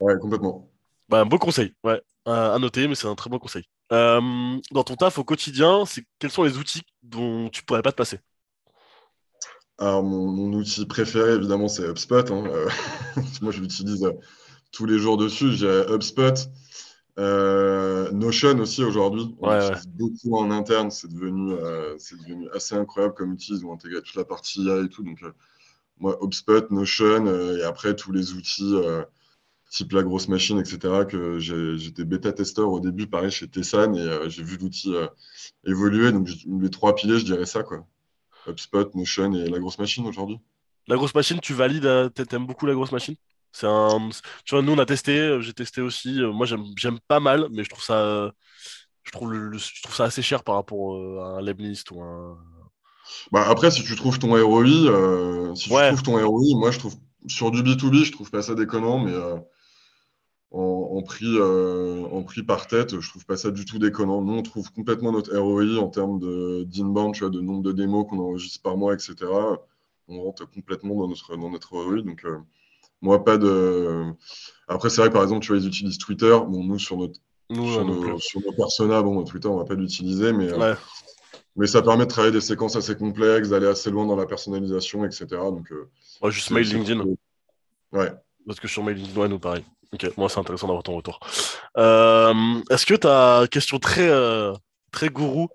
Ouais, 0.00 0.14
complètement. 0.20 0.70
Bah, 1.08 1.20
un 1.20 1.26
beau 1.26 1.38
conseil, 1.38 1.74
ouais, 1.84 2.02
à 2.28 2.58
noter, 2.58 2.88
mais 2.88 2.94
c'est 2.94 3.06
un 3.06 3.14
très 3.14 3.30
bon 3.30 3.38
conseil. 3.38 3.64
dans 3.90 4.84
ton 4.84 4.96
taf 4.96 5.18
au 5.18 5.24
quotidien, 5.24 5.84
c'est 5.86 6.04
quels 6.18 6.30
sont 6.30 6.44
les 6.44 6.58
outils 6.58 6.82
dont 7.02 7.48
tu 7.48 7.62
pourrais 7.64 7.82
pas 7.82 7.92
te 7.92 7.96
passer? 7.96 8.20
Alors, 9.78 10.02
mon, 10.02 10.52
outil 10.54 10.86
préféré, 10.86 11.34
évidemment, 11.34 11.68
c'est 11.68 11.88
HubSpot. 11.88 12.30
Hein. 12.32 12.44
moi, 13.42 13.52
je 13.52 13.60
l'utilise 13.60 14.10
tous 14.72 14.86
les 14.86 14.98
jours 14.98 15.16
dessus. 15.16 15.52
J'ai 15.52 15.84
HubSpot, 15.88 16.34
euh, 17.18 18.10
Notion 18.10 18.58
aussi 18.58 18.82
aujourd'hui. 18.82 19.36
On 19.40 19.56
utilise 19.56 19.86
beaucoup 19.86 20.36
en 20.36 20.50
interne. 20.50 20.90
C'est 20.90 21.08
devenu, 21.08 21.52
euh, 21.52 21.96
devenu 22.26 22.48
assez 22.50 22.74
incroyable 22.74 23.14
comme 23.14 23.32
outil. 23.32 23.52
Ils 23.52 23.66
ont 23.66 23.72
intégré 23.72 24.02
toute 24.02 24.16
la 24.16 24.24
partie 24.24 24.62
IA 24.62 24.80
et 24.80 24.88
tout. 24.88 25.04
Donc, 25.04 25.22
euh, 25.22 25.32
moi, 25.98 26.18
HubSpot, 26.22 26.70
Notion 26.70 27.26
et 27.56 27.62
après 27.62 27.94
tous 27.94 28.10
les 28.10 28.32
outils 28.32 28.74
type 29.70 29.92
la 29.92 30.02
grosse 30.02 30.28
machine, 30.28 30.58
etc. 30.58 31.04
que 31.08 31.38
j'étais 31.38 32.04
bêta-testeur 32.04 32.70
au 32.70 32.80
début, 32.80 33.06
pareil, 33.06 33.30
chez 33.30 33.48
Tessan 33.48 33.94
et 33.94 34.30
j'ai 34.30 34.42
vu 34.42 34.56
l'outil 34.56 34.94
évoluer. 35.64 36.12
Donc, 36.12 36.28
les 36.46 36.70
trois 36.70 36.94
piliers, 36.94 37.18
je 37.18 37.24
dirais 37.24 37.46
ça. 37.46 37.62
quoi. 37.62 37.86
HubSpot, 38.46 38.94
Notion 38.94 39.32
et 39.34 39.48
la 39.48 39.58
grosse 39.58 39.78
machine 39.78 40.06
aujourd'hui. 40.06 40.38
La 40.86 40.96
grosse 40.96 41.14
machine, 41.14 41.38
tu 41.40 41.52
valides, 41.52 42.12
t'aimes 42.14 42.46
beaucoup 42.46 42.66
la 42.66 42.74
grosse 42.74 42.92
machine? 42.92 43.16
C'est 43.52 43.66
un... 43.66 44.10
Tu 44.44 44.54
vois, 44.54 44.62
nous, 44.62 44.72
on 44.72 44.78
a 44.78 44.86
testé, 44.86 45.18
euh, 45.18 45.40
j'ai 45.40 45.52
testé 45.52 45.80
aussi. 45.80 46.20
Euh, 46.20 46.32
moi, 46.32 46.46
j'aime 46.46 46.98
pas 47.08 47.20
mal, 47.20 47.48
mais 47.50 47.64
je 47.64 47.68
trouve 47.68 47.82
ça, 47.82 48.32
je 49.04 49.10
trouve 49.10 49.32
le, 49.32 49.56
je 49.56 49.82
trouve 49.82 49.94
ça 49.94 50.04
assez 50.04 50.22
cher 50.22 50.44
par 50.44 50.54
rapport 50.56 50.94
euh, 50.94 51.20
à 51.20 51.38
un 51.38 51.42
Leibniz 51.42 51.84
ou 51.90 52.02
un. 52.02 52.38
Bah 53.32 53.46
après, 53.48 53.70
si 53.70 53.82
tu 53.82 53.96
trouves 53.96 54.18
ton 54.18 54.32
ROI, 54.32 55.54
si 55.56 55.70
tu 55.70 55.74
trouves 55.74 56.02
ton 56.02 56.26
ROI, 56.26 56.58
moi, 56.58 56.70
je 56.70 56.78
trouve 56.78 56.94
sur 57.26 57.50
du 57.50 57.62
B2B, 57.62 58.04
je 58.04 58.12
trouve 58.12 58.30
pas 58.30 58.42
ça 58.42 58.54
déconnant, 58.54 58.98
mais 58.98 59.14
en, 60.50 61.02
prix, 61.02 61.38
en 61.40 62.22
prix 62.22 62.42
par 62.42 62.66
tête, 62.66 62.98
je 63.00 63.10
trouve 63.10 63.26
pas 63.26 63.36
ça 63.36 63.50
du 63.50 63.64
tout 63.64 63.78
déconnant. 63.78 64.22
Nous, 64.22 64.32
on 64.32 64.42
trouve 64.42 64.72
complètement 64.72 65.12
notre 65.12 65.36
ROI 65.36 65.78
en 65.78 65.88
termes 65.88 66.18
d'inbound, 66.64 67.14
de 67.14 67.40
nombre 67.40 67.62
de 67.62 67.72
démos 67.72 68.06
qu'on 68.08 68.18
enregistre 68.18 68.62
par 68.62 68.76
mois, 68.76 68.94
etc. 68.94 69.14
On 70.08 70.22
rentre 70.22 70.50
complètement 70.50 70.94
dans 70.96 71.08
notre, 71.08 71.36
dans 71.36 71.50
notre 71.50 71.72
ROI. 71.72 72.02
Donc, 72.02 72.24
moi, 73.00 73.24
pas 73.24 73.38
de. 73.38 74.12
Après, 74.66 74.90
c'est 74.90 75.00
vrai, 75.00 75.10
par 75.10 75.22
exemple, 75.22 75.44
tu 75.44 75.52
vois, 75.52 75.60
ils 75.60 75.66
utilisent 75.66 75.98
Twitter. 75.98 76.36
Bon, 76.48 76.64
nous, 76.64 76.78
sur, 76.78 76.96
notre, 76.96 77.20
sur, 77.50 77.84
nos, 77.84 78.18
sur 78.18 78.40
nos 78.40 78.52
personas, 78.52 79.02
bon, 79.02 79.22
Twitter, 79.24 79.48
on 79.48 79.56
va 79.56 79.64
pas 79.64 79.74
l'utiliser, 79.74 80.32
mais, 80.32 80.52
euh, 80.52 80.74
mais 81.56 81.66
ça 81.66 81.82
permet 81.82 82.04
de 82.04 82.10
travailler 82.10 82.32
des 82.32 82.40
séquences 82.40 82.76
assez 82.76 82.96
complexes, 82.96 83.50
d'aller 83.50 83.66
assez 83.66 83.90
loin 83.90 84.06
dans 84.06 84.16
la 84.16 84.26
personnalisation, 84.26 85.04
etc. 85.04 85.26
Donc, 85.30 85.70
euh, 85.70 85.88
ouais, 86.22 86.30
juste 86.30 86.50
mail 86.50 86.68
LinkedIn. 86.68 87.04
Ouais. 87.92 88.12
Parce 88.46 88.58
que 88.60 88.68
sur 88.68 88.82
mail 88.82 88.96
LinkedIn, 88.96 89.20
ouais, 89.20 89.28
nous, 89.28 89.38
pareil. 89.38 89.64
Ok, 89.92 90.16
moi, 90.16 90.28
c'est 90.28 90.38
intéressant 90.38 90.66
d'avoir 90.66 90.82
ton 90.82 90.96
retour. 90.96 91.18
Euh, 91.76 92.34
est-ce 92.70 92.84
que 92.84 92.94
tu 92.94 93.06
as 93.06 93.46
question 93.50 93.78
très, 93.78 94.10
très 94.92 95.08
gourou 95.08 95.48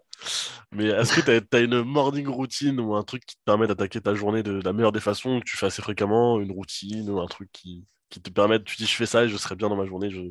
mais 0.72 0.86
est-ce 0.86 1.14
que 1.14 1.22
tu 1.22 1.56
as, 1.56 1.60
une 1.60 1.84
morning 1.84 2.28
routine 2.28 2.80
ou 2.80 2.96
un 2.96 3.04
truc 3.04 3.26
qui 3.26 3.36
te 3.36 3.42
permet 3.46 3.68
d'attaquer 3.68 4.02
ta 4.02 4.16
journée 4.16 4.42
de, 4.42 4.62
la 4.64 4.74
meilleure 4.74 4.92
des 4.92 5.00
façons 5.00 5.40
que 5.40 5.46
tu 5.46 5.58
fais 5.58 5.68
assez 5.68 5.82
fréquemment, 5.82 6.40
une 6.40 6.52
routine 6.52 7.10
ou 7.10 7.20
un 7.20 7.28
truc 7.28 7.50
qui, 7.52 7.86
qui 8.10 8.22
te 8.22 8.30
permet, 8.30 8.62
tu 8.62 8.76
dis 8.78 8.86
je 8.86 8.96
fais 8.96 9.06
ça 9.06 9.24
et 9.24 9.30
je 9.30 9.38
serai 9.38 9.56
bien 9.56 9.70
dans 9.70 9.76
ma 9.76 9.86
journée, 9.86 10.10
je, 10.10 10.22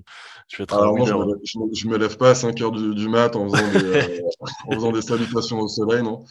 je 0.49 0.57
vais 0.57 0.65
être 0.65 0.75
Alors 0.75 0.97
je, 1.05 1.15
me, 1.15 1.93
me 1.93 1.99
lève 1.99 2.17
pas 2.17 2.31
à 2.31 2.35
5 2.35 2.61
heures 2.61 2.73
du, 2.73 3.09
mat 3.09 3.35
en 3.37 3.49
faisant, 3.49 3.73
des, 3.73 3.85
euh, 3.85 4.21
en 4.67 4.73
faisant 4.73 4.93
des 4.93 5.03
salutations 5.03 5.61
au 5.61 5.69
soleil, 5.69 6.03
non. 6.03 6.25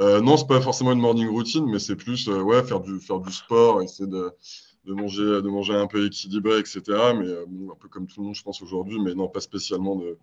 Euh, 0.00 0.20
non, 0.20 0.36
c'est 0.36 0.46
pas 0.46 0.60
forcément 0.60 0.92
une 0.92 1.00
morning 1.00 1.28
routine, 1.28 1.66
mais 1.66 1.80
c'est 1.80 1.96
plus 1.96 2.28
euh, 2.28 2.40
ouais, 2.40 2.62
faire, 2.62 2.80
du, 2.80 3.00
faire 3.00 3.18
du 3.18 3.32
sport, 3.32 3.82
essayer 3.82 4.08
de, 4.08 4.30
de, 4.88 4.94
manger, 4.94 5.42
de 5.42 5.48
manger 5.48 5.74
un 5.74 5.86
peu 5.86 6.06
équilibré, 6.06 6.58
etc. 6.58 6.80
Mais 6.88 7.28
euh, 7.28 7.44
bon, 7.46 7.72
un 7.72 7.76
peu 7.76 7.88
comme 7.88 8.06
tout 8.06 8.20
le 8.20 8.26
monde, 8.26 8.34
je 8.34 8.42
pense, 8.42 8.62
aujourd'hui, 8.62 8.98
mais 9.00 9.14
non, 9.14 9.28
pas 9.28 9.40
spécialement 9.40 9.96
de, 9.96 10.16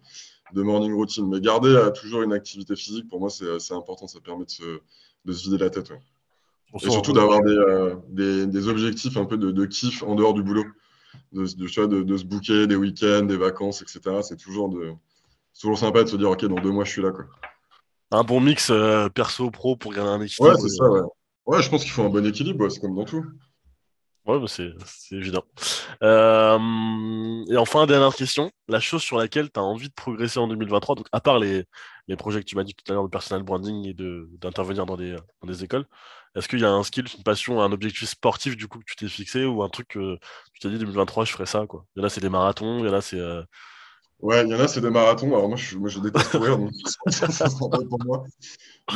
de 0.54 0.62
morning 0.64 0.94
routine. 0.94 1.30
Mais 1.30 1.40
garder 1.40 1.70
euh, 1.70 1.92
toujours 1.92 2.24
une 2.24 2.34
activité 2.34 2.76
physique, 2.76 3.08
pour 3.08 3.20
moi, 3.20 3.30
c'est 3.30 3.74
important. 3.74 4.08
Ça 4.08 4.20
permet 4.20 4.46
de 4.46 4.50
se, 4.50 4.80
de 5.26 5.34
se 5.34 5.44
vider 5.44 5.60
la 5.60 5.70
tête. 5.70 5.92
Et 6.74 6.90
surtout 6.90 7.14
d'avoir 7.14 7.40
euh, 7.46 7.96
des, 8.10 8.48
des, 8.48 8.68
objectifs 8.68 9.16
un 9.18 9.26
peu 9.26 9.38
de, 9.38 9.52
de, 9.52 9.66
kiff 9.66 10.04
en 10.04 10.16
dehors 10.16 10.34
du 10.34 10.44
boulot. 10.44 10.66
De, 11.32 11.44
de, 11.46 12.04
de 12.04 12.18
se 12.18 12.26
booker 12.26 12.68
des 12.68 12.76
week-ends, 12.76 13.24
des 13.24 13.38
vacances, 13.38 13.82
etc. 13.82 14.18
C'est 14.22 14.36
toujours, 14.36 14.70
de, 14.70 14.92
toujours 15.60 15.78
sympa 15.78 16.04
de 16.04 16.10
se 16.10 16.18
dire, 16.18 16.30
OK, 16.30 16.44
dans 16.46 16.62
deux 16.62 16.72
mois, 16.72 16.84
je 16.84 16.92
suis 16.92 17.02
là. 17.02 17.12
Quoi. 17.12 17.26
Un 18.12 18.24
bon 18.24 18.42
mix 18.42 18.70
euh, 18.72 19.10
perso-pro 19.10 19.78
pour 19.78 19.94
gagner 19.94 20.10
un 20.10 20.22
équilibre. 20.22 20.56
Ouais, 20.56 20.60
c'est 20.60 20.76
ça, 20.76 20.90
ouais. 20.90 21.02
Ouais, 21.46 21.62
je 21.62 21.70
pense 21.70 21.84
qu'il 21.84 21.92
faut 21.92 22.02
un 22.02 22.10
bon 22.10 22.26
équilibre, 22.26 22.68
c'est 22.70 22.80
comme 22.80 22.96
dans 22.96 23.06
tout. 23.06 23.24
Ouais, 24.26 24.40
bah, 24.40 24.48
c'est 24.48 24.72
évident. 25.12 25.44
Euh, 26.02 26.58
et 27.48 27.58
enfin, 27.58 27.86
dernière 27.86 28.16
question. 28.16 28.50
La 28.68 28.80
chose 28.80 29.04
sur 29.04 29.18
laquelle 29.18 29.52
tu 29.52 29.60
as 29.60 29.64
envie 29.64 29.90
de 29.90 29.94
progresser 29.94 30.40
en 30.40 30.48
2023, 30.48 30.96
donc 30.96 31.06
à 31.12 31.22
part 31.22 31.38
les, 31.38 31.66
les 32.08 32.16
projets 32.16 32.40
que 32.40 32.46
tu 32.46 32.56
m'as 32.56 32.64
dit 32.64 32.74
tout 32.74 32.92
à 32.92 32.96
l'heure 32.96 33.04
de 33.04 33.10
personal 33.10 33.44
branding 33.44 33.88
et 33.88 33.94
d'intervenir 33.94 34.88
dans 34.88 34.98
des, 34.98 35.16
dans 35.42 35.48
des 35.48 35.64
écoles, 35.64 35.86
est-ce 36.36 36.48
qu'il 36.48 36.60
y 36.60 36.66
a 36.66 36.72
un 36.72 36.82
skill, 36.82 37.06
une 37.16 37.24
passion, 37.24 37.62
un 37.62 37.72
objectif 37.72 38.10
sportif 38.10 38.58
du 38.58 38.68
coup 38.68 38.80
que 38.80 38.86
tu 38.86 38.96
t'es 38.96 39.08
fixé 39.08 39.46
ou 39.46 39.62
un 39.62 39.70
truc 39.70 39.90
que 39.90 40.18
tu 40.54 40.60
t'es 40.60 40.70
dit 40.70 40.80
2023, 40.80 41.26
je 41.26 41.32
ferai 41.32 41.46
ça 41.46 41.68
quoi? 41.68 41.86
Il 41.96 42.00
y 42.00 42.04
en 42.04 42.08
a, 42.08 42.10
c'est 42.10 42.22
des 42.22 42.30
marathons, 42.30 42.80
il 42.80 42.88
y 42.88 42.90
en 42.90 42.94
a, 42.94 43.02
c'est. 43.02 43.20
Euh, 43.20 43.44
ouais, 44.22 44.44
il 44.44 44.50
y 44.50 44.56
en 44.56 44.60
a, 44.60 44.68
c'est 44.68 44.82
des 44.82 44.90
marathons. 44.90 45.28
Alors 45.36 45.50
moi, 45.50 45.58
je, 45.58 45.78
je 45.86 46.00
déteste 46.00 46.32
courir, 46.32 46.58
donc 46.58 46.72
ça, 47.10 47.28
pas 47.70 47.78
pour 47.88 48.04
moi. 48.04 48.24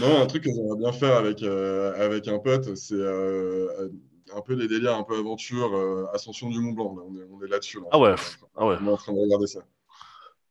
Non, 0.01 0.21
un 0.23 0.25
truc 0.25 0.43
que 0.43 0.49
j'aimerais 0.49 0.77
bien 0.77 0.91
faire 0.91 1.17
avec, 1.17 1.43
euh, 1.43 1.93
avec 2.03 2.27
un 2.27 2.39
pote, 2.39 2.75
c'est 2.75 2.95
un 4.35 4.41
peu 4.41 4.53
les 4.53 4.67
délires, 4.67 4.95
un 4.95 5.03
peu 5.03 5.17
aventure, 5.17 5.75
euh, 5.75 6.05
ascension 6.13 6.49
du 6.49 6.59
Mont 6.59 6.73
Blanc. 6.73 6.95
on 7.31 7.43
est, 7.43 7.47
là-dessus. 7.47 7.79
ah 7.91 7.99
ouais, 7.99 8.15
ah 8.55 8.67
ouais. 8.67 8.77
On 8.81 8.87
est 8.87 8.91
en 8.91 8.97
train 8.97 9.13
de 9.13 9.19
regarder 9.19 9.47
ça. 9.47 9.59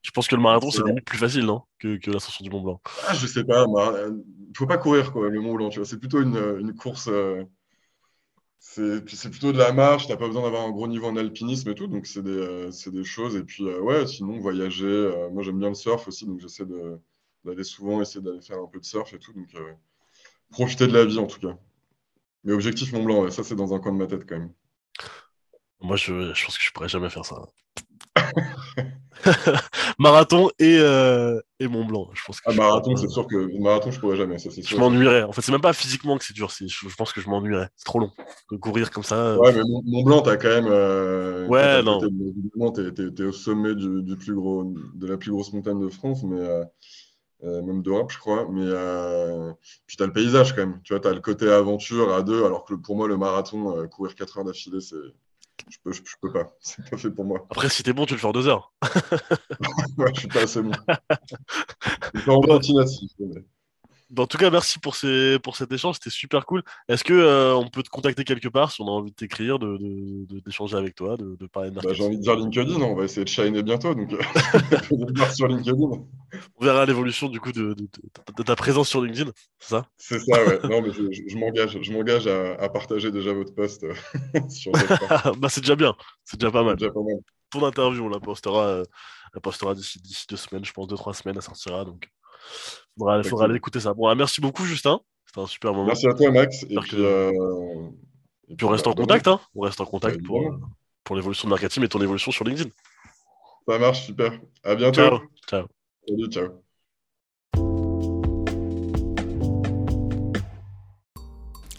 Je 0.02 0.10
pense 0.12 0.28
que 0.28 0.36
le 0.36 0.42
marathon, 0.42 0.70
c'est 0.70 0.84
limite 0.84 1.04
plus 1.04 1.18
facile, 1.18 1.44
non 1.44 1.62
Que, 1.78 1.96
que 1.96 2.10
l'ascension 2.10 2.44
du 2.44 2.50
Mont 2.50 2.62
Blanc. 2.62 2.80
Ah, 3.06 3.14
je 3.14 3.26
sais 3.26 3.44
pas. 3.44 3.64
Il 3.66 4.12
ne 4.12 4.56
faut 4.56 4.66
pas 4.66 4.78
courir, 4.78 5.12
quoi, 5.12 5.28
le 5.28 5.40
Mont 5.40 5.54
Blanc. 5.54 5.68
Tu 5.70 5.80
vois. 5.80 5.86
C'est 5.86 5.98
plutôt 5.98 6.20
une, 6.20 6.36
une 6.60 6.74
course. 6.74 7.08
Euh, 7.08 7.44
c'est 8.60 9.30
plutôt 9.30 9.52
de 9.52 9.58
la 9.58 9.72
marche, 9.72 10.06
tu 10.06 10.12
n'as 10.12 10.18
pas 10.18 10.26
besoin 10.26 10.42
d'avoir 10.42 10.66
un 10.66 10.70
gros 10.70 10.88
niveau 10.88 11.06
en 11.06 11.16
alpinisme 11.16 11.70
et 11.70 11.74
tout, 11.74 11.86
donc 11.86 12.06
c'est 12.06 12.22
des, 12.22 12.30
euh, 12.30 12.70
des, 12.86 13.04
choses. 13.04 13.36
Et 13.36 13.44
puis, 13.44 13.64
euh, 13.64 13.80
ouais, 13.80 14.06
sinon, 14.06 14.38
voyager, 14.40 14.86
euh, 14.86 15.30
moi 15.30 15.42
j'aime 15.42 15.58
bien 15.58 15.68
le 15.68 15.74
surf 15.74 16.06
aussi, 16.08 16.26
donc 16.26 16.40
j'essaie 16.40 16.64
d'aller 17.44 17.64
souvent, 17.64 18.00
essayer 18.02 18.20
d'aller 18.20 18.40
faire 18.40 18.58
un 18.58 18.66
peu 18.66 18.80
de 18.80 18.84
surf 18.84 19.12
et 19.14 19.18
tout, 19.18 19.32
donc 19.32 19.48
profiter 20.50 20.86
de 20.86 20.92
la 20.92 21.04
vie 21.04 21.18
en 21.18 21.26
tout 21.26 21.40
cas. 21.40 21.56
Mais 22.48 22.54
objectif 22.54 22.94
Mont 22.94 23.04
Blanc, 23.04 23.30
ça 23.30 23.44
c'est 23.44 23.54
dans 23.54 23.74
un 23.74 23.78
coin 23.78 23.92
de 23.92 23.98
ma 23.98 24.06
tête 24.06 24.24
quand 24.26 24.38
même. 24.38 24.50
Moi, 25.82 25.96
je, 25.96 26.32
je 26.32 26.44
pense 26.46 26.56
que 26.56 26.64
je 26.64 26.72
pourrais 26.72 26.88
jamais 26.88 27.10
faire 27.10 27.26
ça. 27.26 27.36
marathon 29.98 30.48
et, 30.58 30.78
euh, 30.80 31.38
et 31.60 31.68
Mont 31.68 31.84
Blanc. 31.84 32.08
Je 32.14 32.24
pense 32.24 32.40
que 32.40 32.50
ah, 32.50 32.54
marathon, 32.54 32.96
c'est 32.96 33.10
sûr 33.10 33.26
que 33.26 33.60
marathon, 33.60 33.90
je 33.90 34.00
pourrais 34.00 34.16
jamais. 34.16 34.38
Ça, 34.38 34.48
je 34.48 34.76
m'ennuierais. 34.78 35.24
En 35.24 35.32
fait, 35.32 35.42
c'est 35.42 35.52
même 35.52 35.60
pas 35.60 35.74
physiquement 35.74 36.16
que 36.16 36.24
c'est 36.24 36.32
dur. 36.32 36.48
Je, 36.48 36.66
je, 36.66 36.96
pense 36.96 37.12
que 37.12 37.20
je 37.20 37.28
m'ennuierais. 37.28 37.68
C'est 37.76 37.84
trop 37.84 37.98
long 37.98 38.12
de 38.50 38.56
courir 38.56 38.90
comme 38.92 39.04
ça. 39.04 39.16
Euh. 39.16 39.36
Ouais, 39.36 39.52
mais 39.52 39.60
Mont, 39.84 40.02
Blanc, 40.02 40.22
t'as 40.22 40.38
quand 40.38 40.48
même. 40.48 40.68
Euh, 40.70 41.46
ouais, 41.48 41.82
non. 41.82 42.00
T'es 42.00 43.24
au 43.24 43.32
sommet 43.32 43.74
du, 43.74 44.02
du, 44.02 44.16
plus 44.16 44.34
gros, 44.34 44.72
de 44.94 45.06
la 45.06 45.18
plus 45.18 45.32
grosse 45.32 45.52
montagne 45.52 45.80
de 45.80 45.90
France, 45.90 46.22
mais. 46.22 46.40
Même 47.42 47.82
d'Europe, 47.82 48.12
je 48.12 48.18
crois. 48.18 48.46
Mais 48.50 48.66
puis 49.86 49.96
tu 49.96 50.02
as 50.02 50.06
le 50.06 50.12
paysage 50.12 50.54
quand 50.54 50.66
même. 50.66 50.80
Tu 50.84 50.92
vois, 50.92 51.00
tu 51.00 51.08
as 51.08 51.12
le 51.12 51.20
côté 51.20 51.50
aventure 51.50 52.12
à 52.12 52.22
deux, 52.22 52.44
alors 52.44 52.64
que 52.64 52.74
pour 52.74 52.96
moi, 52.96 53.08
le 53.08 53.16
marathon, 53.16 53.86
courir 53.88 54.14
4 54.14 54.38
heures 54.38 54.44
d'affilée, 54.44 54.80
c'est 54.80 54.96
je 55.70 55.76
peux, 55.82 55.92
je, 55.92 56.02
peux 56.20 56.32
pas. 56.32 56.52
C'est 56.60 56.88
pas 56.88 56.96
fait 56.96 57.10
pour 57.10 57.24
moi. 57.24 57.46
Après, 57.50 57.68
si 57.68 57.82
t'es 57.82 57.92
bon, 57.92 58.06
tu 58.06 58.14
le 58.14 58.20
fais 58.20 58.26
en 58.26 58.32
deux 58.32 58.48
heures. 58.48 58.72
ouais, 59.98 60.12
je 60.14 60.20
suis 60.20 60.28
pas 60.28 60.42
assez 60.42 60.62
bon. 60.62 60.72
Je 62.14 62.30
en 62.30 62.40
bon. 62.40 62.60
En 64.16 64.26
tout 64.26 64.38
cas, 64.38 64.48
merci 64.48 64.78
pour, 64.78 64.96
ces, 64.96 65.38
pour 65.42 65.56
cet 65.56 65.70
échange, 65.70 65.96
c'était 65.96 66.08
super 66.08 66.46
cool. 66.46 66.62
Est-ce 66.88 67.04
que 67.04 67.12
euh, 67.12 67.54
on 67.54 67.68
peut 67.68 67.82
te 67.82 67.90
contacter 67.90 68.24
quelque 68.24 68.48
part 68.48 68.72
si 68.72 68.80
on 68.80 68.86
a 68.86 68.90
envie 68.90 69.10
de 69.10 69.14
t'écrire, 69.14 69.58
d'échanger 69.58 70.26
de, 70.26 70.40
d'échanger 70.40 70.76
avec 70.78 70.94
toi, 70.94 71.18
de, 71.18 71.36
de 71.36 71.46
parler 71.46 71.70
de 71.70 71.74
bah, 71.74 71.92
J'ai 71.92 72.04
envie 72.04 72.16
de 72.16 72.22
dire 72.22 72.34
LinkedIn, 72.34 72.80
on 72.80 72.94
va 72.94 73.04
essayer 73.04 73.24
de 73.24 73.28
shiner 73.28 73.62
bientôt, 73.62 73.94
donc 73.94 74.14
euh, 74.14 75.26
sur 75.34 75.46
LinkedIn. 75.46 75.76
On 76.56 76.64
verra 76.64 76.86
l'évolution 76.86 77.28
du 77.28 77.40
coup 77.40 77.52
de, 77.52 77.74
ta 78.44 78.56
présence 78.56 78.88
sur 78.88 79.02
LinkedIn, 79.02 79.30
c'est 79.58 79.68
ça? 79.68 79.86
C'est 79.96 80.18
ça, 80.20 80.44
ouais. 80.44 80.58
Non, 80.64 80.82
mais 80.82 80.90
je, 80.92 81.36
m'engage, 81.36 81.78
je 81.80 81.92
m'engage 81.92 82.26
à, 82.26 82.68
partager 82.68 83.10
déjà 83.10 83.32
votre 83.32 83.54
post 83.54 83.84
euh, 83.84 83.94
sur 84.48 84.72
Bah 85.38 85.48
c'est 85.48 85.60
déjà 85.60 85.76
bien, 85.76 85.94
c'est 86.24 86.38
déjà 86.38 86.50
pas 86.50 86.62
mal. 86.62 86.76
Déjà 86.76 86.90
pas 86.90 87.00
mal. 87.00 87.16
Ton 87.50 87.64
interview, 87.64 88.04
on 88.04 88.08
la 88.08 88.20
postera, 88.20 88.82
la 89.34 89.40
postera 89.40 89.74
d'ici 89.74 90.00
deux 90.28 90.36
semaines, 90.36 90.64
je 90.64 90.72
pense 90.72 90.86
deux 90.86 90.96
trois 90.96 91.14
semaines, 91.14 91.36
elle 91.36 91.42
sortira 91.42 91.84
donc. 91.84 92.10
Il 92.96 93.28
faudra, 93.28 93.44
aller 93.44 93.56
écouter 93.56 93.80
ça. 93.80 93.94
Bon, 93.94 94.12
merci 94.14 94.40
beaucoup, 94.40 94.64
Justin. 94.64 95.00
C'était 95.26 95.40
un 95.40 95.46
super 95.46 95.72
moment. 95.72 95.86
Merci 95.86 96.08
à 96.08 96.14
toi, 96.14 96.30
Max. 96.30 96.64
Et 96.64 96.76
puis, 96.76 96.96
euh, 96.96 97.30
on 98.62 98.68
reste 98.68 98.86
en 98.86 98.94
contact. 98.94 99.28
Hein. 99.28 99.40
On 99.54 99.60
reste 99.60 99.80
en 99.80 99.86
contact 99.86 100.22
pour, 100.24 100.40
euh, 100.40 100.58
pour 101.04 101.16
l'évolution 101.16 101.46
de 101.48 101.50
marketing 101.50 101.84
et 101.84 101.88
ton 101.88 102.00
évolution 102.00 102.32
sur 102.32 102.44
LinkedIn. 102.44 102.70
Ça 103.68 103.78
marche, 103.78 104.06
super. 104.06 104.32
À 104.64 104.74
bientôt. 104.74 105.00
Ciao. 105.00 105.20
Ciao. 105.48 105.66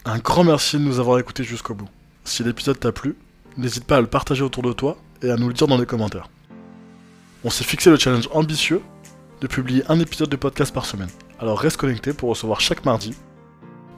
Un 0.04 0.18
grand 0.18 0.44
merci 0.44 0.76
de 0.76 0.82
nous 0.82 0.98
avoir 0.98 1.18
écoutés 1.18 1.44
jusqu'au 1.44 1.74
bout. 1.74 1.88
Si 2.24 2.42
l'épisode 2.42 2.78
t'a 2.78 2.92
plu, 2.92 3.16
n'hésite 3.56 3.84
pas 3.84 3.96
à 3.96 4.00
le 4.00 4.06
partager 4.06 4.42
autour 4.42 4.62
de 4.62 4.72
toi 4.72 4.96
et 5.22 5.30
à 5.30 5.36
nous 5.36 5.48
le 5.48 5.54
dire 5.54 5.66
dans 5.66 5.78
les 5.78 5.86
commentaires. 5.86 6.28
On 7.44 7.50
s'est 7.50 7.64
fixé 7.64 7.90
le 7.90 7.96
challenge 7.96 8.28
ambitieux 8.32 8.82
de 9.40 9.46
publier 9.46 9.82
un 9.88 9.98
épisode 10.00 10.28
de 10.28 10.36
podcast 10.36 10.74
par 10.74 10.84
semaine. 10.84 11.10
Alors 11.38 11.58
reste 11.58 11.76
connecté 11.76 12.12
pour 12.12 12.28
recevoir 12.28 12.60
chaque 12.60 12.84
mardi 12.84 13.14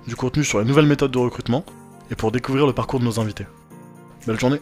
du 0.07 0.17
contenu 0.17 0.45
sur 0.45 0.59
les 0.61 0.65
nouvelles 0.65 0.87
méthodes 0.87 1.11
de 1.11 1.19
recrutement 1.19 1.65
et 2.11 2.15
pour 2.15 2.33
découvrir 2.33 2.67
le 2.67 2.73
parcours 2.73 3.01
de 3.01 3.05
nos 3.05 3.21
invités. 3.21 3.47
Belle 4.27 4.39
journée 4.39 4.61